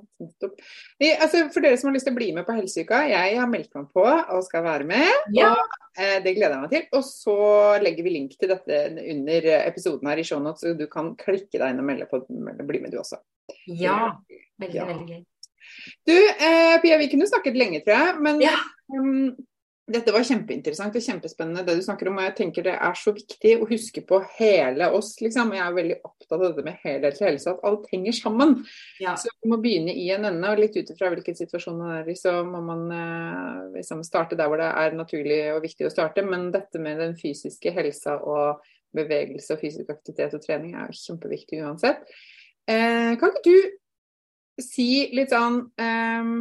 altså, 1.20 1.42
for 1.52 1.60
dere 1.60 1.76
som 1.76 1.90
har 1.90 1.98
lyst 1.98 2.08
til 2.08 2.14
å 2.14 2.16
bli 2.16 2.30
med 2.36 2.46
på 2.48 2.56
Helseuka, 2.56 3.02
jeg 3.10 3.36
har 3.36 3.50
meldt 3.52 3.74
meg 3.76 3.90
på 3.92 4.06
og 4.06 4.46
skal 4.46 4.64
være 4.64 4.88
med. 4.88 5.10
Ja. 5.36 5.52
Og, 5.52 5.76
eh, 5.98 6.22
det 6.24 6.36
gleder 6.38 6.56
jeg 6.56 6.64
meg 6.64 6.72
til. 6.72 6.86
Og 6.96 7.04
så 7.04 7.36
legger 7.84 8.08
vi 8.08 8.16
link 8.16 8.38
til 8.40 8.54
dette 8.54 8.80
under 9.04 9.50
episoden 9.58 10.08
her 10.08 10.24
i 10.24 10.26
shownotes, 10.28 10.64
så 10.64 10.78
du 10.80 10.86
kan 10.92 11.12
klikke 11.20 11.60
deg 11.60 11.74
inn 11.74 11.84
og 11.84 11.90
melde 11.90 12.08
på 12.08 12.24
bli 12.24 12.80
med 12.80 12.96
du 12.96 13.02
også. 13.04 13.20
Ja, 13.68 14.16
veldig, 14.64 14.80
ja. 14.80 14.88
veldig 14.88 15.18
gøy. 15.18 15.22
Du, 16.08 16.16
eh, 16.16 16.78
Pia, 16.84 16.98
vi 17.02 17.12
kunne 17.12 17.28
snakket 17.28 17.60
lenge, 17.60 17.84
tror 17.84 18.00
jeg. 18.00 18.22
Men 18.24 18.40
ja. 18.44 18.56
um, 18.96 19.34
dette 19.84 20.14
var 20.16 20.24
kjempeinteressant 20.24 20.96
og 20.96 21.04
kjempespennende 21.04 21.66
det 21.68 21.74
du 21.76 21.82
snakker 21.84 22.08
om. 22.08 22.18
og 22.18 22.24
jeg 22.24 22.36
tenker 22.38 22.64
Det 22.64 22.74
er 22.74 22.94
så 22.96 23.12
viktig 23.12 23.52
å 23.60 23.68
huske 23.68 24.02
på 24.08 24.22
hele 24.38 24.88
oss. 24.96 25.20
liksom. 25.22 25.52
Jeg 25.52 25.66
er 25.66 25.74
veldig 25.76 25.98
opptatt 26.04 26.32
av 26.32 26.44
dette 26.46 26.64
med 26.64 26.78
helhetlig 26.84 27.28
helse, 27.28 27.52
at 27.52 27.66
alt 27.68 27.90
henger 27.92 28.16
sammen. 28.16 28.56
Ja. 29.00 29.16
Så 29.16 29.28
vi 29.44 29.52
må 29.52 29.60
begynne 29.60 29.92
i 29.92 30.10
en 30.16 30.26
ende, 30.26 30.50
og 30.50 30.62
litt 30.62 30.78
ut 30.78 30.90
ifra 30.90 31.12
hvilken 31.12 31.36
situasjon 31.36 31.78
man 31.78 31.98
er 31.98 32.08
i, 32.08 32.16
så 32.16 32.46
må 32.48 32.64
man 32.64 32.86
eh, 32.96 33.60
liksom 33.76 34.06
starte 34.08 34.40
der 34.40 34.48
hvor 34.48 34.62
det 34.62 34.72
er 34.72 34.96
naturlig 34.96 35.42
og 35.52 35.62
viktig 35.68 35.90
å 35.90 35.92
starte. 35.92 36.24
Men 36.24 36.52
dette 36.56 36.80
med 36.80 37.04
den 37.04 37.20
fysiske 37.20 37.76
helsa 37.76 38.22
og 38.24 38.64
bevegelse 38.96 39.58
og 39.58 39.60
fysisk 39.66 39.90
aktivitet 39.92 40.38
og 40.38 40.46
trening 40.46 40.78
er 40.80 40.96
kjempeviktig 40.96 41.60
uansett. 41.60 42.08
Eh, 42.72 43.20
kan 43.20 43.36
ikke 43.36 43.52
du 43.52 44.64
si 44.64 45.10
litt 45.12 45.34
sånn 45.34 45.66
eh, 45.76 46.36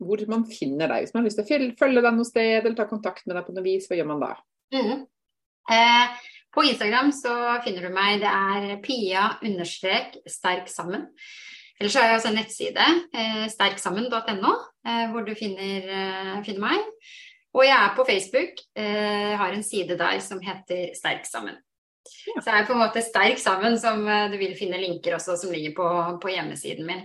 hvor 0.00 0.24
man 0.30 0.46
finner 0.48 0.90
deg. 0.90 1.04
Hvis 1.04 1.14
man 1.14 1.22
har 1.22 1.28
lyst 1.28 1.40
til 1.40 1.68
å 1.68 1.78
følge 1.78 2.02
deg 2.04 2.16
noe 2.16 2.28
sted 2.28 2.58
eller 2.58 2.76
ta 2.78 2.88
kontakt 2.90 3.26
med 3.26 3.36
deg 3.36 3.46
på 3.46 3.54
noe 3.56 3.66
vis, 3.66 3.86
hva 3.90 3.98
gjør 3.98 4.10
man 4.10 4.24
da? 4.24 4.32
Mm. 4.74 5.06
Eh, 5.70 6.26
på 6.54 6.64
Instagram 6.66 7.12
så 7.14 7.36
finner 7.64 7.86
du 7.86 7.94
meg. 7.94 8.20
Det 8.22 8.32
er 8.32 8.82
pia 8.84 9.28
understrek 9.46 10.18
sterk 10.28 10.70
sammen. 10.72 11.06
Ellers 11.80 11.96
har 11.96 12.10
jeg 12.10 12.18
også 12.18 12.28
en 12.28 12.36
nettside, 12.36 12.86
eh, 13.16 13.44
sterksammen.no, 13.48 14.52
eh, 14.84 15.06
hvor 15.12 15.24
du 15.24 15.32
finner, 15.38 15.86
eh, 15.88 16.42
finner, 16.44 16.60
meg. 16.60 16.80
Og 17.56 17.64
jeg 17.64 17.76
er 17.76 17.94
på 17.96 18.04
Facebook. 18.06 18.60
Eh, 18.76 19.36
har 19.36 19.52
en 19.52 19.62
side 19.62 19.96
der 19.98 20.20
som 20.20 20.40
heter 20.40 20.94
Sterk 20.94 21.24
sammen. 21.26 21.56
Ja. 22.26 22.40
Så 22.40 22.50
jeg 22.50 22.60
er 22.60 22.66
på 22.66 22.72
en 22.72 22.82
måte 22.82 23.02
sterk 23.02 23.38
sammen, 23.38 23.78
som 23.78 24.06
eh, 24.08 24.28
du 24.30 24.36
vil 24.38 24.54
finne 24.58 24.78
linker 24.80 25.16
også 25.16 25.36
som 25.40 25.52
ligger 25.52 25.74
på, 25.76 25.88
på 26.22 26.32
hjemmesiden 26.34 26.86
min. 26.86 27.02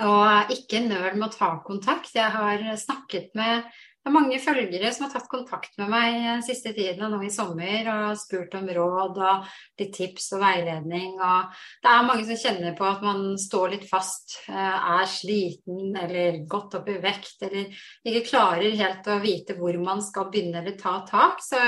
Og 0.00 0.52
ikke 0.54 0.80
nøl 0.86 1.18
med 1.18 1.28
å 1.28 1.34
ta 1.34 1.54
kontakt. 1.66 2.14
Jeg 2.16 2.32
har 2.32 2.62
snakket 2.80 3.34
med 3.36 3.66
det 4.02 4.10
er 4.10 4.14
mange 4.16 4.38
følgere 4.42 4.88
som 4.90 5.04
har 5.04 5.12
tatt 5.12 5.28
kontakt 5.30 5.76
med 5.78 5.90
meg 5.92 6.16
den 6.24 6.40
siste 6.42 6.72
tiden 6.74 7.04
og 7.06 7.12
nå 7.12 7.20
i 7.22 7.28
sommer 7.30 7.86
og 7.92 8.16
spurt 8.18 8.56
om 8.58 8.66
råd 8.66 9.20
og 9.22 9.44
litt 9.78 9.92
tips 9.94 10.32
og 10.34 10.42
veiledning. 10.42 11.12
Og 11.22 11.60
det 11.84 11.92
er 11.92 12.08
mange 12.08 12.26
som 12.26 12.40
kjenner 12.40 12.74
på 12.74 12.88
at 12.88 13.04
man 13.06 13.36
står 13.38 13.76
litt 13.76 13.86
fast, 13.86 14.40
eh, 14.50 14.90
er 14.96 15.06
sliten 15.06 15.94
eller 16.02 16.40
gått 16.50 16.74
opp 16.80 16.90
i 16.90 16.98
vekt 17.04 17.46
eller 17.46 17.86
ikke 18.02 18.26
klarer 18.32 18.74
helt 18.82 19.06
å 19.06 19.20
vite 19.22 19.54
hvor 19.60 19.78
man 19.78 20.02
skal 20.02 20.32
begynne 20.34 20.64
eller 20.64 20.74
ta 20.82 20.96
tak. 21.06 21.38
Så 21.38 21.62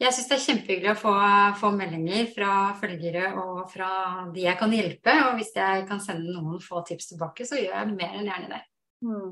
jeg 0.00 0.16
syns 0.16 0.30
det 0.30 0.36
er 0.36 0.44
kjempehyggelig 0.46 0.92
å 0.94 0.98
få, 0.98 1.12
få, 1.60 1.70
meldinger 1.76 2.30
fra 2.32 2.54
følgere 2.80 3.34
og 3.42 3.66
fra 3.68 3.90
de 4.32 4.46
jeg 4.46 4.56
kan 4.60 4.72
hjelpe. 4.72 5.16
Og 5.26 5.36
hvis 5.36 5.52
jeg 5.56 5.84
kan 5.90 6.00
sende 6.00 6.32
noen 6.32 6.62
få 6.64 6.80
tips 6.88 7.12
tilbake, 7.12 7.44
så 7.48 7.60
gjør 7.60 7.74
jeg 7.76 7.92
mer 7.98 8.16
enn 8.16 8.30
gjerne 8.30 8.50
det. 8.54 8.60
Mm. 9.04 9.30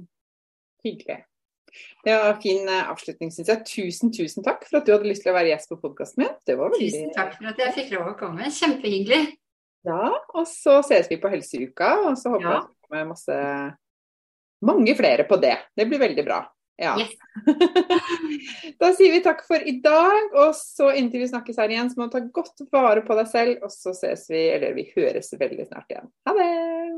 Hyggelig. 0.84 1.18
Det 2.04 2.14
var 2.14 2.30
en 2.34 2.42
fin 2.42 2.68
eh, 2.68 2.90
avslutning, 2.92 3.32
syns 3.32 3.50
jeg. 3.52 3.64
Tusen, 3.68 4.12
tusen 4.12 4.44
takk 4.44 4.64
for 4.68 4.80
at 4.80 4.88
du 4.88 4.92
hadde 4.94 5.08
lyst 5.08 5.24
til 5.24 5.32
å 5.32 5.38
være 5.38 5.52
gjest 5.54 5.72
på 5.72 5.80
podkasten 5.80 6.24
min. 6.24 6.36
Veldig... 6.44 6.80
Tusen 6.80 7.10
takk 7.16 7.34
for 7.38 7.50
at 7.50 7.64
jeg 7.64 7.76
fikk 7.80 7.96
lov 7.96 8.12
å 8.12 8.16
komme. 8.20 8.52
Kjempehyggelig. 8.52 9.22
Ja, 9.88 10.04
og 10.36 10.48
så 10.50 10.80
ses 10.84 11.08
vi 11.08 11.20
på 11.22 11.30
Helseuka, 11.32 11.94
og 12.10 12.16
så 12.20 12.32
håper 12.34 12.44
jeg 12.44 12.54
ja. 12.56 12.60
at 12.60 12.68
det 12.68 12.88
kommer 12.88 13.10
masse 13.14 13.40
mange 14.68 14.94
flere 14.98 15.24
på 15.28 15.38
det. 15.40 15.56
Det 15.76 15.86
blir 15.88 16.02
veldig 16.02 16.24
bra. 16.26 16.42
Ja. 16.78 16.94
Yes. 16.98 17.14
da 18.80 18.92
sier 18.96 19.14
vi 19.14 19.22
takk 19.24 19.44
for 19.46 19.62
i 19.62 19.78
dag, 19.84 20.32
og 20.34 20.54
så 20.58 20.92
inntil 20.98 21.24
vi 21.24 21.30
snakkes 21.32 21.60
her 21.62 21.74
igjen, 21.74 21.90
så 21.90 22.00
må 22.00 22.08
du 22.08 22.16
ta 22.16 22.24
godt 22.40 22.66
vare 22.74 23.04
på 23.06 23.18
deg 23.18 23.30
selv, 23.30 23.66
og 23.66 23.74
så 23.74 23.94
ses 23.96 24.26
vi, 24.32 24.48
eller 24.54 24.76
vi 24.78 24.88
høres 24.94 25.34
veldig 25.38 25.68
snart 25.70 25.94
igjen. 25.94 26.10
Ha 26.28 26.36
det! 26.38 26.97